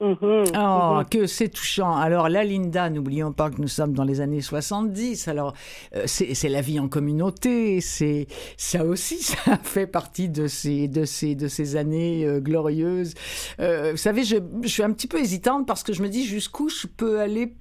Mm-hmm. 0.01 0.53
Oh, 0.57 1.03
que 1.09 1.27
c'est 1.27 1.49
touchant. 1.49 1.95
Alors, 1.95 2.27
la 2.27 2.43
Linda, 2.43 2.89
n'oublions 2.89 3.31
pas 3.33 3.51
que 3.51 3.61
nous 3.61 3.67
sommes 3.67 3.93
dans 3.93 4.03
les 4.03 4.19
années 4.19 4.41
70. 4.41 5.27
Alors, 5.27 5.53
euh, 5.95 6.03
c'est 6.07 6.49
la 6.49 6.61
vie 6.61 6.79
en 6.79 6.87
communauté. 6.87 7.81
C'est 7.81 8.25
ça 8.57 8.83
aussi, 8.83 9.17
ça 9.21 9.57
fait 9.61 9.85
partie 9.85 10.27
de 10.27 10.47
ces 10.47 10.87
de 10.87 11.05
ces 11.05 11.35
de 11.35 11.47
ces 11.47 11.75
années 11.75 12.25
euh, 12.25 12.39
glorieuses. 12.39 13.13
Euh, 13.59 13.91
vous 13.91 13.97
savez, 13.97 14.23
je, 14.23 14.37
je 14.63 14.67
suis 14.67 14.83
un 14.83 14.91
petit 14.91 15.07
peu 15.07 15.19
hésitante 15.19 15.67
parce 15.67 15.83
que 15.83 15.93
je 15.93 16.01
me 16.01 16.09
dis 16.09 16.25
jusqu'où 16.25 16.67
je 16.67 16.87
peux 16.87 17.19
aller 17.19 17.53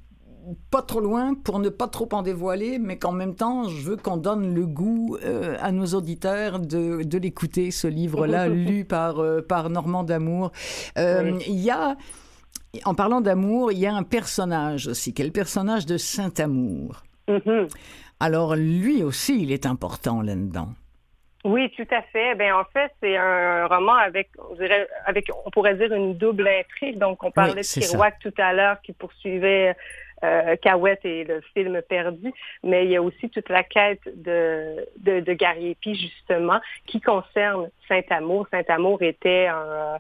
pas 0.71 0.81
trop 0.81 1.01
loin 1.01 1.35
pour 1.35 1.59
ne 1.59 1.69
pas 1.69 1.89
trop 1.89 2.09
en 2.13 2.23
dévoiler, 2.23 2.79
mais 2.79 2.97
qu'en 2.97 3.13
même 3.13 3.35
temps, 3.35 3.69
je 3.69 3.83
veux 3.83 3.97
qu'on 3.97 4.17
donne 4.17 4.55
le 4.55 4.67
goût 4.67 5.19
à 5.61 5.71
nos 5.71 5.85
auditeurs 5.89 6.59
de, 6.59 7.03
de 7.03 7.19
l'écouter, 7.19 7.71
ce 7.71 7.87
livre-là, 7.87 8.49
lu 8.49 8.87
par, 8.87 9.23
par 9.47 9.69
Normand 9.69 10.03
D'Amour. 10.03 10.51
Il 10.97 11.61
y 11.61 11.71
a 11.71 11.97
en 12.85 12.95
parlant 12.95 13.21
d'amour, 13.21 13.73
il 13.73 13.79
y 13.79 13.87
a 13.87 13.95
un 13.95 14.03
personnage 14.03 14.87
aussi, 14.87 15.13
qui 15.13 15.23
est 15.23 15.27
le 15.27 15.33
personnage 15.33 15.87
de 15.87 15.97
Saint-Amour? 15.97 17.03
Mm-hmm. 17.29 17.69
Alors, 18.21 18.55
lui 18.55 19.03
aussi, 19.03 19.43
il 19.43 19.51
est 19.51 19.67
important 19.67 20.23
là-dedans. 20.23 20.69
Oui, 21.43 21.73
tout 21.75 21.87
à 21.91 22.03
fait. 22.03 22.35
Ben 22.35 22.53
en 22.53 22.65
fait, 22.65 22.93
c'est 23.01 23.17
un 23.17 23.67
roman 23.67 23.95
avec, 23.95 24.29
on 24.51 24.55
dirait, 24.57 24.87
avec, 25.07 25.27
on 25.47 25.51
pourrait 25.51 25.75
dire 25.75 25.93
une 25.93 26.15
double 26.15 26.47
intrigue. 26.47 26.99
Donc, 26.99 27.25
on 27.25 27.31
parlait 27.31 27.63
de 27.63 27.81
Kirouac 27.81 28.19
tout 28.21 28.35
à 28.37 28.53
l'heure 28.53 28.81
qui 28.83 28.93
poursuivait 28.93 29.75
euh, 30.23 30.57
Cahouette 30.57 31.03
et 31.05 31.25
le 31.25 31.41
film 31.55 31.81
Perdu, 31.89 32.31
mais 32.63 32.85
il 32.85 32.91
y 32.91 32.97
a 32.97 33.03
aussi 33.03 33.31
toute 33.31 33.49
la 33.49 33.63
quête 33.63 34.03
de, 34.05 34.87
de, 34.99 35.21
de 35.21 35.33
Gariepi, 35.33 35.95
justement, 35.95 36.61
qui 36.87 37.01
concerne 37.01 37.71
Saint-Amour. 37.89 38.47
Saint-Amour 38.51 39.03
était 39.03 39.47
un, 39.47 39.97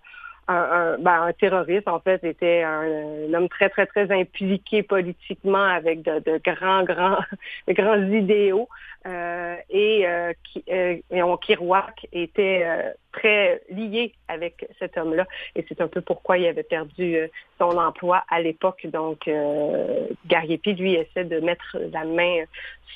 un, 0.50 0.98
ben, 0.98 1.22
un, 1.22 1.32
terroriste, 1.32 1.88
en 1.88 2.00
fait, 2.00 2.22
était 2.24 2.62
un, 2.62 3.32
homme 3.32 3.48
très, 3.48 3.68
très, 3.68 3.86
très 3.86 4.10
impliqué 4.10 4.82
politiquement 4.82 5.64
avec 5.64 6.02
de, 6.02 6.18
de 6.18 6.40
grands, 6.44 6.84
grands, 6.84 7.18
de 7.68 7.72
grands 7.72 8.02
idéaux. 8.02 8.68
Euh, 9.06 9.56
et, 9.70 10.06
euh, 10.06 10.34
qui, 10.44 10.62
euh, 10.70 10.98
et 11.10 11.22
on, 11.22 11.38
Kirouac 11.38 12.06
était 12.12 12.64
euh, 12.66 12.92
très 13.12 13.62
lié 13.70 14.12
avec 14.28 14.68
cet 14.78 14.98
homme-là. 14.98 15.26
Et 15.56 15.64
c'est 15.66 15.80
un 15.80 15.88
peu 15.88 16.02
pourquoi 16.02 16.36
il 16.36 16.46
avait 16.46 16.62
perdu 16.62 17.16
euh, 17.16 17.28
son 17.58 17.78
emploi 17.78 18.24
à 18.28 18.42
l'époque. 18.42 18.86
Donc, 18.92 19.26
euh, 19.26 20.06
Gariepi, 20.26 20.74
lui, 20.74 20.96
essaie 20.96 21.24
de 21.24 21.40
mettre 21.40 21.78
la 21.92 22.04
main 22.04 22.44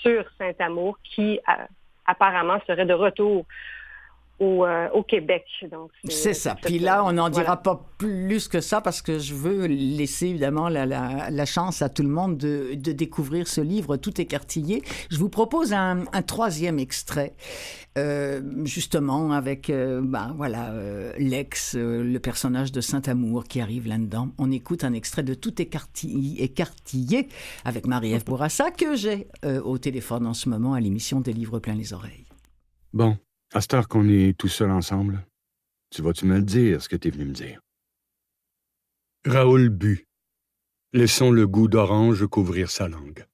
sur 0.02 0.24
Saint-Amour, 0.36 0.98
qui 1.02 1.40
apparemment 2.04 2.58
serait 2.66 2.84
de 2.84 2.92
retour 2.92 3.46
euh, 4.40 4.88
au, 4.92 5.04
Québec. 5.04 5.44
C'est 6.08 6.34
ça. 6.34 6.56
Puis 6.60 6.80
là, 6.80 7.04
on 7.04 7.12
n'en 7.12 7.28
dira 7.28 7.56
pas 7.56 7.86
plus 7.98 8.48
que 8.48 8.60
ça 8.60 8.80
parce 8.80 9.00
que 9.00 9.20
je 9.20 9.32
veux 9.32 9.66
laisser 9.66 10.26
évidemment 10.26 10.68
la, 10.68 10.86
la, 10.86 11.46
chance 11.46 11.82
à 11.82 11.88
tout 11.88 12.02
le 12.02 12.08
monde 12.08 12.36
de, 12.36 12.74
de, 12.74 12.90
découvrir 12.90 13.46
ce 13.46 13.60
livre 13.60 13.96
tout 13.96 14.20
écartillé. 14.20 14.82
Je 15.08 15.18
vous 15.18 15.28
propose 15.28 15.72
un, 15.72 16.04
un 16.12 16.22
troisième 16.22 16.80
extrait, 16.80 17.34
euh, 17.96 18.42
justement 18.64 19.30
avec 19.30 19.70
euh, 19.70 20.00
ben, 20.02 20.34
voilà 20.36 20.72
l'ex, 21.16 21.76
le 21.76 22.18
personnage 22.18 22.72
de 22.72 22.80
Saint-Amour 22.80 23.44
qui 23.44 23.60
arrive 23.60 23.86
là-dedans. 23.86 24.30
On 24.38 24.50
écoute 24.50 24.82
un 24.82 24.94
extrait 24.94 25.22
de 25.22 25.34
Tout 25.34 25.62
écartillé, 25.62 26.42
écartillé 26.42 27.28
avec 27.64 27.86
Marie-Ève 27.86 28.24
Bourassa 28.24 28.72
que 28.72 28.96
j'ai 28.96 29.28
au 29.64 29.78
téléphone 29.78 30.26
en 30.26 30.34
ce 30.34 30.48
moment 30.48 30.74
à 30.74 30.80
l'émission 30.80 31.20
des 31.20 31.32
livres 31.32 31.60
plein 31.60 31.74
les 31.74 31.92
oreilles. 31.92 32.24
Bon, 32.92 33.16
à 33.54 33.60
cette 33.60 33.74
heure 33.74 33.88
qu'on 33.88 34.08
est 34.08 34.36
tout 34.36 34.48
seul 34.48 34.72
ensemble, 34.72 35.24
tu 35.90 36.02
vas-tu 36.02 36.26
me 36.26 36.36
le 36.36 36.42
dire, 36.42 36.82
ce 36.82 36.88
que 36.88 36.96
tu 36.96 37.06
es 37.06 37.10
venu 37.12 37.26
me 37.26 37.32
dire? 37.32 37.60
Raoul 39.24 39.68
but. 39.68 40.04
Laissons 40.92 41.30
le 41.30 41.46
goût 41.46 41.68
d'orange 41.68 42.26
couvrir 42.26 42.68
sa 42.68 42.88
langue. 42.88 43.24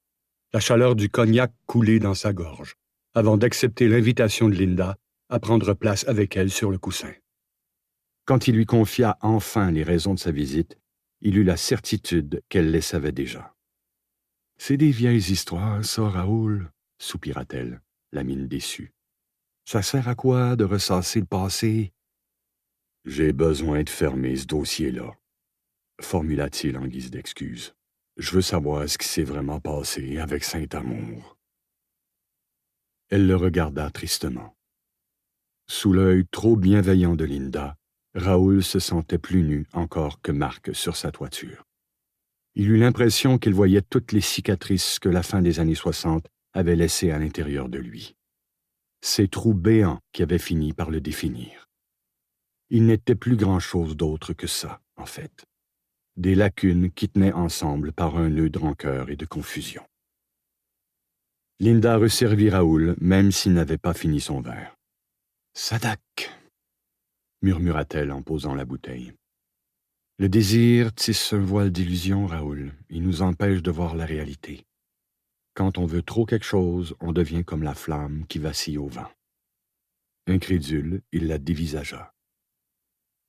La 0.52 0.60
chaleur 0.60 0.94
du 0.94 1.08
cognac 1.08 1.52
couler 1.64 2.00
dans 2.00 2.14
sa 2.14 2.34
gorge, 2.34 2.76
avant 3.14 3.38
d'accepter 3.38 3.88
l'invitation 3.88 4.50
de 4.50 4.56
Linda 4.56 4.96
à 5.30 5.40
prendre 5.40 5.72
place 5.72 6.06
avec 6.06 6.36
elle 6.36 6.50
sur 6.50 6.70
le 6.70 6.78
coussin. 6.78 7.12
Quand 8.26 8.46
il 8.46 8.56
lui 8.56 8.66
confia 8.66 9.16
enfin 9.22 9.70
les 9.70 9.84
raisons 9.84 10.14
de 10.14 10.18
sa 10.18 10.32
visite, 10.32 10.78
il 11.22 11.38
eut 11.38 11.44
la 11.44 11.56
certitude 11.56 12.42
qu'elle 12.50 12.70
les 12.70 12.82
savait 12.82 13.12
déjà. 13.12 13.54
C'est 14.58 14.76
des 14.76 14.90
vieilles 14.90 15.32
histoires, 15.32 15.82
ça, 15.82 16.08
Raoul, 16.08 16.70
soupira-t-elle, 16.98 17.80
la 18.12 18.22
mine 18.22 18.48
déçue. 18.48 18.92
Ça 19.64 19.82
sert 19.82 20.08
à 20.08 20.14
quoi 20.14 20.56
de 20.56 20.64
ressasser 20.64 21.20
le 21.20 21.26
passé? 21.26 21.92
J'ai 23.04 23.32
besoin 23.32 23.82
de 23.82 23.88
fermer 23.88 24.36
ce 24.36 24.46
dossier-là, 24.46 25.12
formula-t-il 26.00 26.76
en 26.76 26.86
guise 26.86 27.10
d'excuse. 27.10 27.74
Je 28.16 28.32
veux 28.32 28.42
savoir 28.42 28.88
ce 28.88 28.98
qui 28.98 29.08
s'est 29.08 29.24
vraiment 29.24 29.60
passé 29.60 30.18
avec 30.18 30.44
Saint-Amour. 30.44 31.38
Elle 33.08 33.26
le 33.26 33.36
regarda 33.36 33.90
tristement. 33.90 34.54
Sous 35.68 35.92
l'œil 35.92 36.26
trop 36.30 36.56
bienveillant 36.56 37.14
de 37.14 37.24
Linda, 37.24 37.76
Raoul 38.14 38.62
se 38.62 38.80
sentait 38.80 39.18
plus 39.18 39.42
nu 39.42 39.66
encore 39.72 40.20
que 40.20 40.32
Marc 40.32 40.74
sur 40.74 40.96
sa 40.96 41.10
toiture. 41.12 41.64
Il 42.54 42.68
eut 42.68 42.76
l'impression 42.76 43.38
qu'il 43.38 43.54
voyait 43.54 43.82
toutes 43.82 44.12
les 44.12 44.20
cicatrices 44.20 44.98
que 44.98 45.08
la 45.08 45.22
fin 45.22 45.40
des 45.40 45.60
années 45.60 45.74
soixante 45.74 46.26
avait 46.52 46.76
laissées 46.76 47.12
à 47.12 47.18
l'intérieur 47.18 47.68
de 47.68 47.78
lui 47.78 48.16
ces 49.00 49.28
trous 49.28 49.54
béants 49.54 50.00
qui 50.12 50.22
avaient 50.22 50.38
fini 50.38 50.72
par 50.72 50.90
le 50.90 51.00
définir. 51.00 51.68
Il 52.70 52.86
n'était 52.86 53.14
plus 53.14 53.36
grand-chose 53.36 53.96
d'autre 53.96 54.32
que 54.32 54.46
ça, 54.46 54.80
en 54.96 55.06
fait. 55.06 55.44
Des 56.16 56.34
lacunes 56.34 56.90
qui 56.90 57.08
tenaient 57.08 57.32
ensemble 57.32 57.92
par 57.92 58.16
un 58.16 58.28
nœud 58.28 58.50
de 58.50 58.58
rancœur 58.58 59.10
et 59.10 59.16
de 59.16 59.26
confusion. 59.26 59.82
Linda 61.58 61.96
resservit 61.96 62.50
Raoul, 62.50 62.96
même 63.00 63.32
s'il 63.32 63.52
n'avait 63.52 63.78
pas 63.78 63.94
fini 63.94 64.20
son 64.20 64.40
verre. 64.40 64.74
Sadak, 65.54 66.30
murmura-t-elle 67.42 68.12
en 68.12 68.22
posant 68.22 68.54
la 68.54 68.64
bouteille. 68.64 69.12
Le 70.18 70.28
désir 70.28 70.92
tisse 70.94 71.32
un 71.32 71.40
voile 71.40 71.72
d'illusion, 71.72 72.26
Raoul. 72.26 72.72
Il 72.90 73.02
nous 73.02 73.22
empêche 73.22 73.62
de 73.62 73.70
voir 73.70 73.96
la 73.96 74.04
réalité. 74.04 74.64
Quand 75.54 75.78
on 75.78 75.86
veut 75.86 76.02
trop 76.02 76.26
quelque 76.26 76.44
chose, 76.44 76.94
on 77.00 77.12
devient 77.12 77.44
comme 77.44 77.62
la 77.62 77.74
flamme 77.74 78.26
qui 78.26 78.38
vacille 78.38 78.78
au 78.78 78.86
vent. 78.86 79.10
Incrédule, 80.26 81.02
il 81.12 81.26
la 81.26 81.38
dévisagea. 81.38 82.14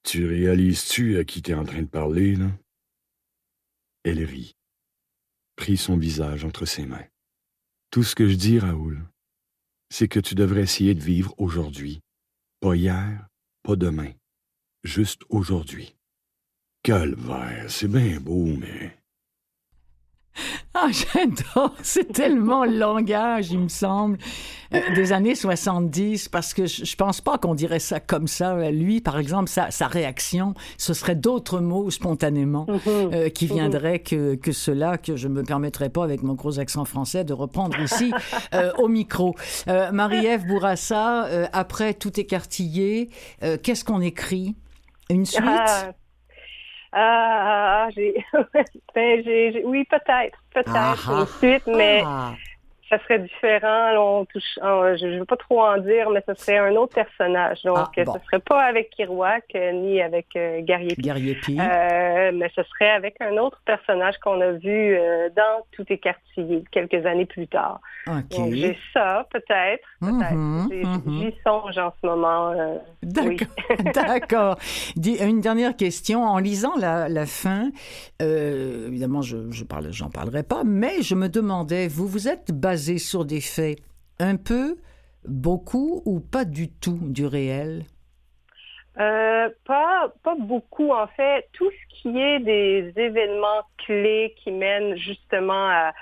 Tu 0.04 0.28
réalises-tu 0.28 1.18
à 1.18 1.24
qui 1.24 1.42
t'es 1.42 1.54
en 1.54 1.64
train 1.64 1.82
de 1.82 1.88
parler, 1.88 2.36
là? 2.36 2.52
Elle 4.04 4.24
rit, 4.24 4.56
prit 5.56 5.78
son 5.78 5.98
visage 5.98 6.44
entre 6.44 6.66
ses 6.66 6.86
mains. 6.86 7.06
Tout 7.92 8.04
ce 8.04 8.16
que 8.16 8.28
je 8.28 8.36
dis, 8.36 8.58
Raoul, 8.58 9.06
c'est 9.90 10.08
que 10.08 10.20
tu 10.20 10.34
devrais 10.34 10.62
essayer 10.62 10.96
de 10.96 11.04
vivre 11.04 11.36
aujourd'hui. 11.38 12.02
Pas 12.62 12.76
hier, 12.76 13.28
pas 13.64 13.76
demain. 13.76 14.12
Juste 14.84 15.22
aujourd'hui. 15.30 15.96
Calvaire, 16.84 17.70
c'est 17.70 17.88
bien 17.88 18.20
beau, 18.20 18.46
mais 18.46 18.98
ah, 20.74 20.88
j'adore. 20.92 21.74
C'est 21.84 22.12
tellement 22.14 22.66
le 22.66 22.78
langage, 22.78 23.52
il 23.52 23.60
me 23.60 23.68
semble, 23.68 24.18
euh, 24.74 24.80
des 24.96 25.12
années 25.12 25.36
70, 25.36 26.30
parce 26.30 26.54
que 26.54 26.66
je, 26.66 26.96
pense 26.96 27.22
pas 27.22 27.38
qu'on 27.38 27.56
dirait 27.56 27.80
ça 27.80 28.00
comme 28.00 28.28
ça. 28.28 28.72
Lui, 28.72 29.02
par 29.02 29.20
exemple, 29.20 29.50
sa, 29.50 29.72
sa 29.72 29.88
réaction, 29.88 30.54
ce 30.78 30.94
serait 30.94 31.16
d'autres 31.16 31.60
mots 31.60 31.90
spontanément 31.90 32.66
Mhm. 32.68 33.12
euh, 33.14 33.30
qui 33.30 33.48
viendraient 33.48 34.00
que, 34.00 34.36
que 34.36 34.52
ceux-là 34.52 34.98
que 34.98 35.16
je 35.16 35.28
me 35.28 35.44
permettrais 35.44 35.90
pas, 35.90 36.04
avec 36.04 36.24
mon 36.24 36.34
gros 36.34 36.60
accent 36.60 36.86
français, 36.86 37.24
de 37.24 37.34
reprendre 37.34 37.80
ici 37.80 38.12
euh, 38.54 38.72
au 38.78 38.88
micro. 38.88 39.36
Euh, 39.68 39.92
Marie-Ève 39.92 40.46
Bourassa, 40.46 41.28
après 41.54 41.94
tout 41.94 42.20
écartillé, 42.20 43.10
qu'est-ce 43.64 43.84
qu'on 43.84 44.02
écrit? 44.02 44.56
Une 45.10 45.26
suite? 45.26 45.44
Ah, 45.46 45.92
ah, 46.94 47.86
ah, 47.86 47.90
j'ai, 47.96 48.24
ben, 48.96 49.24
j'ai, 49.24 49.52
j'ai- 49.54 49.64
oui, 49.66 49.86
peut-être, 49.86 50.38
peut-être 50.54 50.72
Ah, 50.76 50.96
ah. 51.08 51.12
une 51.22 51.26
suite, 51.28 51.68
mais 51.68 52.04
Ah. 52.06 52.34
Ça 52.92 53.00
serait 53.04 53.20
différent. 53.20 54.20
on 54.22 54.26
touche, 54.26 54.44
je 54.62 55.06
ne 55.08 55.20
veux 55.20 55.26
pas 55.26 55.38
trop 55.38 55.62
en 55.64 55.78
dire, 55.80 56.10
mais 56.12 56.22
ce 56.28 56.34
serait 56.36 56.58
un 56.60 56.76
autre 56.76 56.94
personnage. 56.94 57.64
Donc, 57.64 57.78
Ah, 57.98 58.04
bon. 58.04 58.14
ce 58.14 58.26
serait 58.26 58.40
pas 58.42 58.62
avec 58.64 58.90
Kirouac 58.92 59.46
euh, 59.56 59.72
ni 59.72 60.02
avec 60.02 60.28
euh, 60.36 60.62
Guerrier 60.62 60.96
Guerrier 60.98 61.36
Pi. 61.36 61.58
Euh, 61.60 62.32
mais 62.34 62.52
ce 62.56 62.62
serait 62.64 62.92
avec 62.92 63.16
un 63.22 63.38
autre 63.38 63.60
personnage 63.66 64.18
qu'on 64.20 64.40
a 64.42 64.52
vu 64.52 64.96
euh, 64.98 65.30
dans 65.36 65.66
Tout 65.72 65.86
écartillé 65.90 66.64
quelques 66.72 67.06
années 67.06 67.26
plus 67.26 67.48
tard. 67.48 67.80
OK. 68.08 68.14
Donc 68.38 68.54
j'ai 68.54 68.78
ça, 68.94 69.26
peut-être. 69.32 69.84
peut-être. 70.02 70.34
Mhm, 70.34 70.68
J'ai- 70.70 70.84
mhm. 70.84 71.02
J'y 71.22 71.36
songe 71.46 71.78
en 71.78 71.94
ce 72.02 72.08
moment. 72.08 72.54
oui. 73.26 73.38
D'accord. 73.38 73.94
D'accord. 73.94 74.56
Une 74.98 75.40
dernière 75.42 75.76
question. 75.76 76.24
En 76.24 76.38
lisant 76.40 76.74
la, 76.80 77.08
la 77.10 77.26
fin, 77.26 77.70
évidemment, 78.20 79.22
je 79.22 79.50
je 79.52 79.64
parle, 79.64 79.88
j'en 79.92 80.10
parlerai 80.10 80.44
pas, 80.44 80.64
mais 80.66 81.02
je 81.02 81.16
me 81.16 81.28
demandais, 81.30 81.88
vous 81.88 82.08
vous 82.08 82.28
êtes 82.28 82.52
basé 82.52 82.81
sur 82.98 83.26
des 83.26 83.42
faits 83.42 83.80
un 84.20 84.36
peu, 84.38 84.78
beaucoup 85.26 86.02
ou 86.06 86.20
pas 86.20 86.46
du 86.46 86.72
tout 86.72 87.00
du 87.02 87.26
réel? 87.26 87.86
Euh, 89.00 89.50
pas, 89.66 90.14
pas 90.24 90.36
beaucoup, 90.36 90.92
en 90.92 91.08
fait. 91.08 91.48
Tout 91.54 91.70
ce 91.72 92.02
qui 92.02 92.20
est 92.20 92.40
des 92.40 92.94
événements 92.96 93.64
clés 93.78 94.36
qui 94.38 94.52
mènent 94.52 94.96
justement 94.96 95.70
à, 95.70 95.94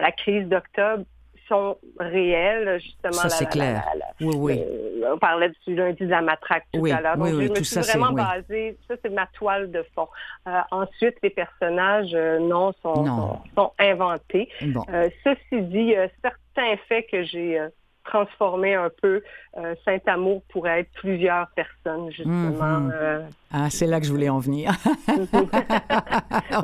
la 0.00 0.12
crise 0.12 0.46
d'octobre 0.48 1.04
sont 1.50 1.76
réels, 1.98 2.78
justement. 2.80 3.12
Ça, 3.12 3.28
c'est 3.28 3.44
la- 3.44 3.50
clair. 3.50 3.84
la- 3.92 3.98
la- 3.98 4.06
Oui, 4.26 4.34
oui. 4.38 4.64
Euh, 4.64 5.12
on 5.14 5.18
parlait 5.18 5.50
du 5.66 5.74
lundi 5.74 6.04
de 6.04 6.10
la 6.10 6.22
matraque 6.22 6.64
tout 6.72 6.80
Oui, 6.80 6.92
à 6.92 7.00
l'heure. 7.00 7.16
Donc, 7.16 7.24
oui, 7.26 7.32
je 7.32 7.36
oui, 7.36 7.42
me 7.44 7.48
tout 7.48 7.56
suis 7.56 7.64
ça, 7.66 7.82
c'est- 7.82 7.98
vraiment 7.98 8.12
basée, 8.14 8.78
ça 8.88 8.94
c'est 9.02 9.10
ma 9.12 9.26
toile 9.34 9.70
de 9.70 9.84
fond. 9.94 10.08
Euh, 10.46 10.60
ensuite, 10.70 11.16
les 11.22 11.30
personnages, 11.30 12.14
euh, 12.14 12.38
non, 12.38 12.72
sont, 12.82 13.02
Non. 13.02 13.16
sont, 13.16 13.40
sont 13.56 13.72
inventés. 13.78 14.48
Bon. 14.62 14.84
Euh, 14.92 15.08
ceci 15.24 15.60
dit, 15.62 15.94
certains 16.22 16.76
faits 16.88 17.06
que 17.10 17.24
j'ai 17.24 17.60
transformés 18.04 18.74
un 18.74 18.90
peu, 19.02 19.22
euh, 19.58 19.74
Saint-Amour 19.84 20.42
pourrait 20.48 20.80
être 20.80 20.92
plusieurs 20.94 21.48
personnes, 21.54 22.10
justement. 22.10 22.80
Mhm. 22.80 22.92
euh, 22.94 23.20
Ah, 23.52 23.68
c'est 23.68 23.86
là 23.86 23.98
que 24.00 24.06
je 24.06 24.12
voulais 24.12 24.28
en 24.28 24.38
venir. 24.38 24.72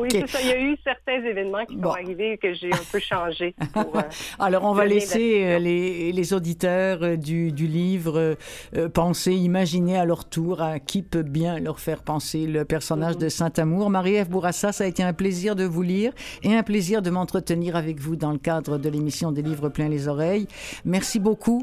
Oui, 0.00 0.08
c'est 0.10 0.26
ça. 0.28 0.38
Il 0.42 0.48
y 0.48 0.52
a 0.52 0.60
eu 0.60 0.76
certains 0.84 1.22
événements 1.24 1.64
qui 1.64 1.76
Bon. 1.76 1.90
sont 1.90 1.94
arrivés 1.96 2.32
et 2.32 2.38
que 2.38 2.52
j'ai 2.54 2.72
un 2.72 2.78
peu 2.90 2.98
changé 2.98 3.54
pour... 3.72 3.96
euh, 3.96 4.02
Alors, 4.38 4.64
on 4.64 4.72
va 4.72 4.84
laisser 4.84 5.40
la 5.40 5.46
euh, 5.54 5.58
les, 5.58 6.12
les 6.12 6.32
auditeurs 6.34 7.02
euh, 7.02 7.16
du, 7.16 7.52
du 7.52 7.66
livre 7.66 8.36
euh, 8.76 8.88
penser, 8.88 9.32
imaginer 9.34 9.96
à 9.96 10.04
leur 10.04 10.28
tour 10.28 10.60
à 10.60 10.78
qui 10.80 11.02
peut 11.02 11.22
bien 11.22 11.58
leur 11.58 11.80
faire 11.80 12.02
penser 12.02 12.46
le 12.46 12.64
personnage 12.64 13.16
de 13.16 13.28
Saint-Amour. 13.28 13.90
Marie-Ève 13.90 14.28
Bourassa, 14.28 14.72
ça 14.72 14.84
a 14.84 14.86
été 14.86 15.02
un 15.02 15.12
plaisir 15.12 15.56
de 15.56 15.64
vous 15.64 15.82
lire 15.82 16.12
et 16.42 16.54
un 16.54 16.62
plaisir 16.62 17.02
de 17.02 17.10
m'entretenir 17.10 17.76
avec 17.76 18.00
vous 18.00 18.16
dans 18.16 18.32
le 18.32 18.38
cadre 18.38 18.78
de 18.78 18.88
l'émission 18.88 19.32
des 19.32 19.42
livres 19.42 19.68
plein 19.68 19.88
les 19.88 20.08
oreilles. 20.08 20.46
Merci 20.84 21.18
beaucoup. 21.20 21.62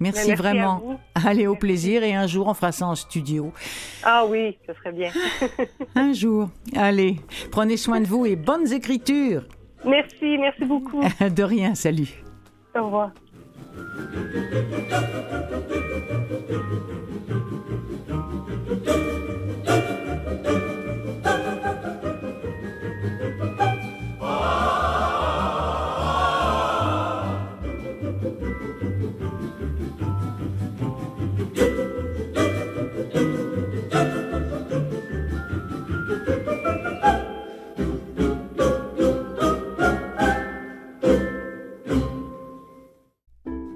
Merci, 0.00 0.34
vraiment. 0.34 0.98
Allez, 1.14 1.46
au 1.46 1.54
plaisir 1.54 2.02
et 2.02 2.14
un 2.14 2.26
jour 2.26 2.48
on 2.48 2.54
fera 2.54 2.72
ça 2.72 2.86
en 2.86 2.94
studio. 2.94 3.52
Ah 4.02 4.24
oui, 4.28 4.56
ce 4.66 4.74
serait 4.74 4.92
bien. 4.92 5.10
Un 5.94 6.12
jour. 6.12 6.48
Allez, 6.74 7.16
prenez 7.50 7.76
soin 7.76 8.00
de 8.00 8.06
vous 8.06 8.26
et 8.26 8.36
bonnes 8.36 8.72
écritures. 8.72 9.44
merci, 9.84 10.38
merci 10.38 10.64
beaucoup. 10.64 11.02
De 11.20 11.42
rien, 11.42 11.74
salut. 11.74 12.22
Au 12.76 12.84
revoir. 12.84 13.10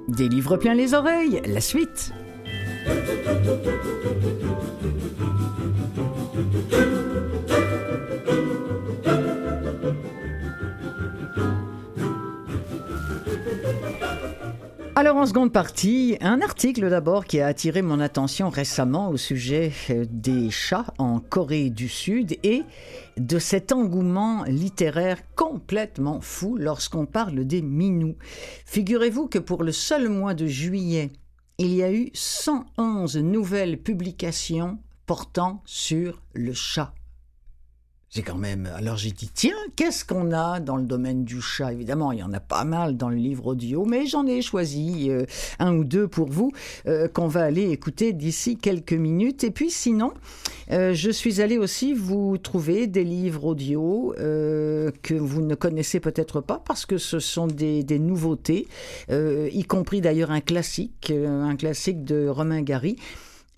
Des 0.09 0.29
livres 0.29 0.57
plein 0.57 0.73
les 0.75 0.95
oreilles, 0.95 1.43
la 1.47 1.61
suite. 1.61 2.13
Alors 15.09 15.23
en 15.23 15.27
seconde 15.27 15.55
partie, 15.55 16.19
un 16.21 16.43
article 16.43 16.91
d'abord 16.91 17.25
qui 17.25 17.41
a 17.41 17.47
attiré 17.47 17.81
mon 17.81 17.99
attention 17.99 18.51
récemment 18.51 19.09
au 19.09 19.17
sujet 19.17 19.73
euh, 19.89 20.05
des 20.11 20.51
chats 20.51 20.93
en 20.99 21.19
Corée 21.19 21.71
du 21.71 21.89
Sud 21.89 22.37
et 22.43 22.63
de 23.17 23.39
cet 23.39 23.73
engouement 23.73 24.45
littéraire 24.45 25.17
complètement 25.35 26.21
fou 26.21 26.59
lorsqu'on 26.59 27.07
parle 27.07 27.47
des 27.47 27.63
minous. 27.63 28.17
Figurez-vous 28.67 29.29
que 29.29 29.39
pour 29.39 29.63
le 29.63 29.73
seul 29.73 30.11
mois 30.11 30.35
de 30.35 30.47
juillet, 30.47 31.11
il 31.57 31.73
y 31.73 31.83
a 31.83 31.91
eu 31.91 32.11
111 32.13 33.17
nouvelles 33.17 33.79
publications 33.79 34.79
portant 35.07 35.63
sur 35.65 36.21
le 36.35 36.53
chat. 36.53 36.93
C'est 38.11 38.23
quand 38.23 38.39
même. 38.39 38.71
Alors 38.75 38.97
j'ai 38.97 39.11
dit, 39.11 39.29
tiens, 39.35 39.59
qu'est-ce 39.77 40.03
qu'on 40.03 40.33
a 40.33 40.61
dans 40.61 40.77
le 40.77 40.85
domaine 40.85 41.25
du 41.25 41.43
chat? 41.43 41.75
Évidemment, 41.75 42.11
il 42.13 42.21
y 42.21 42.23
en 42.23 42.33
a 42.33 42.41
pas 42.41 42.65
mal 42.65 42.97
dans 42.97 43.11
le 43.11 43.17
livre 43.17 43.49
audio, 43.49 43.85
mais 43.85 44.07
j'en 44.07 44.27
ai 44.27 44.41
choisi 44.41 45.11
euh, 45.11 45.27
un 45.59 45.75
ou 45.75 45.85
deux 45.85 46.09
pour 46.09 46.31
vous 46.31 46.51
euh, 46.87 47.07
qu'on 47.07 47.29
va 47.29 47.43
aller 47.43 47.69
écouter 47.71 48.15
d'ici 48.15 48.57
quelques 48.57 48.95
minutes. 48.95 49.45
Et 49.45 49.51
puis 49.51 49.71
sinon, 49.71 50.15
euh, 50.71 50.95
je 50.95 51.11
suis 51.11 51.43
allée 51.43 51.59
aussi 51.59 51.93
vous 51.93 52.39
trouver 52.39 52.87
des 52.87 53.05
livres 53.05 53.45
audio 53.45 54.15
que 54.17 55.15
vous 55.15 55.43
ne 55.43 55.55
connaissez 55.55 56.01
peut-être 56.01 56.41
pas 56.41 56.63
parce 56.65 56.87
que 56.87 56.97
ce 56.97 57.19
sont 57.19 57.47
des, 57.47 57.85
nouveautés, 57.99 58.67
y 59.11 59.65
compris 59.65 60.01
d'ailleurs 60.01 60.31
un 60.31 60.41
classique, 60.41 61.13
un 61.13 61.57
classique 61.57 62.05
de 62.05 62.27
Romain 62.27 62.63
Gary. 62.63 62.97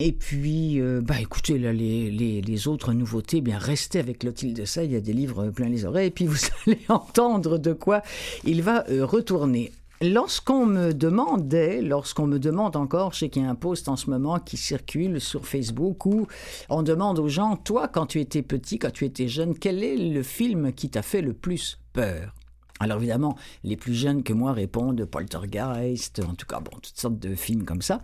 Et 0.03 0.13
puis, 0.13 0.81
euh, 0.81 0.99
bah 0.99 1.21
écoutez, 1.21 1.59
là, 1.59 1.71
les, 1.71 2.09
les, 2.09 2.67
autres 2.67 2.91
nouveautés, 2.91 3.37
eh 3.37 3.41
bien 3.41 3.59
restez 3.59 3.99
avec 3.99 4.17
Clotilde 4.17 4.57
de 4.57 4.65
ça, 4.65 4.83
il 4.83 4.91
y 4.91 4.95
a 4.95 4.99
des 4.99 5.13
livres 5.13 5.51
plein 5.51 5.69
les 5.69 5.85
oreilles, 5.85 6.07
et 6.07 6.11
puis 6.11 6.25
vous 6.25 6.39
allez 6.65 6.79
entendre 6.89 7.59
de 7.59 7.71
quoi 7.71 8.01
il 8.43 8.63
va 8.63 8.83
euh, 8.89 9.05
retourner. 9.05 9.71
Lorsqu'on 10.01 10.65
me 10.65 10.95
demandait, 10.95 11.83
lorsqu'on 11.83 12.25
me 12.25 12.39
demande 12.39 12.77
encore, 12.77 13.13
je 13.13 13.19
sais 13.19 13.29
qu'il 13.29 13.43
y 13.43 13.45
a 13.45 13.49
un 13.51 13.53
post 13.53 13.89
en 13.89 13.95
ce 13.95 14.09
moment 14.09 14.39
qui 14.39 14.57
circule 14.57 15.21
sur 15.21 15.45
Facebook 15.45 16.03
où 16.07 16.25
on 16.69 16.81
demande 16.81 17.19
aux 17.19 17.29
gens, 17.29 17.55
toi, 17.55 17.87
quand 17.87 18.07
tu 18.07 18.19
étais 18.19 18.41
petit, 18.41 18.79
quand 18.79 18.91
tu 18.91 19.05
étais 19.05 19.27
jeune, 19.27 19.55
quel 19.55 19.83
est 19.83 19.97
le 19.97 20.23
film 20.23 20.73
qui 20.73 20.89
t'a 20.89 21.03
fait 21.03 21.21
le 21.21 21.33
plus 21.33 21.77
peur? 21.93 22.33
Alors 22.79 22.97
évidemment, 22.97 23.37
les 23.63 23.77
plus 23.77 23.93
jeunes 23.93 24.23
que 24.23 24.33
moi 24.33 24.53
répondent 24.53 25.05
Poltergeist, 25.05 26.19
en 26.27 26.33
tout 26.33 26.47
cas, 26.47 26.59
bon, 26.59 26.71
toutes 26.81 26.97
sortes 26.97 27.19
de 27.19 27.35
films 27.35 27.65
comme 27.65 27.83
ça. 27.83 28.01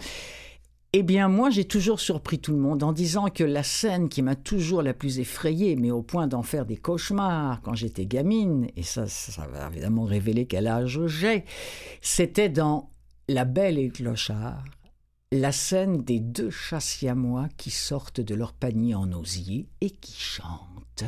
Eh 0.99 1.03
bien, 1.03 1.27
moi, 1.27 1.51
j'ai 1.51 1.65
toujours 1.65 1.99
surpris 1.99 2.39
tout 2.39 2.53
le 2.53 2.57
monde 2.57 2.81
en 2.81 2.91
disant 2.91 3.27
que 3.27 3.43
la 3.43 3.61
scène 3.61 4.09
qui 4.09 4.23
m'a 4.23 4.35
toujours 4.35 4.81
la 4.81 4.95
plus 4.95 5.19
effrayée, 5.19 5.75
mais 5.75 5.91
au 5.91 6.01
point 6.01 6.25
d'en 6.25 6.41
faire 6.41 6.65
des 6.65 6.75
cauchemars 6.75 7.61
quand 7.61 7.75
j'étais 7.75 8.07
gamine, 8.07 8.65
et 8.75 8.81
ça, 8.81 9.05
ça 9.05 9.45
va 9.45 9.67
évidemment 9.67 10.05
révéler 10.05 10.47
quel 10.47 10.65
âge 10.65 11.05
j'ai, 11.05 11.45
c'était 12.01 12.49
dans 12.49 12.89
La 13.29 13.45
Belle 13.45 13.77
et 13.77 13.89
Clochard, 13.89 14.65
la 15.31 15.51
scène 15.51 16.01
des 16.01 16.19
deux 16.19 16.49
chats 16.49 16.79
siamois 16.79 17.47
qui 17.57 17.69
sortent 17.69 18.21
de 18.21 18.33
leur 18.33 18.53
panier 18.53 18.95
en 18.95 19.11
osier 19.11 19.69
et 19.81 19.91
qui 19.91 20.19
chantent. 20.19 21.05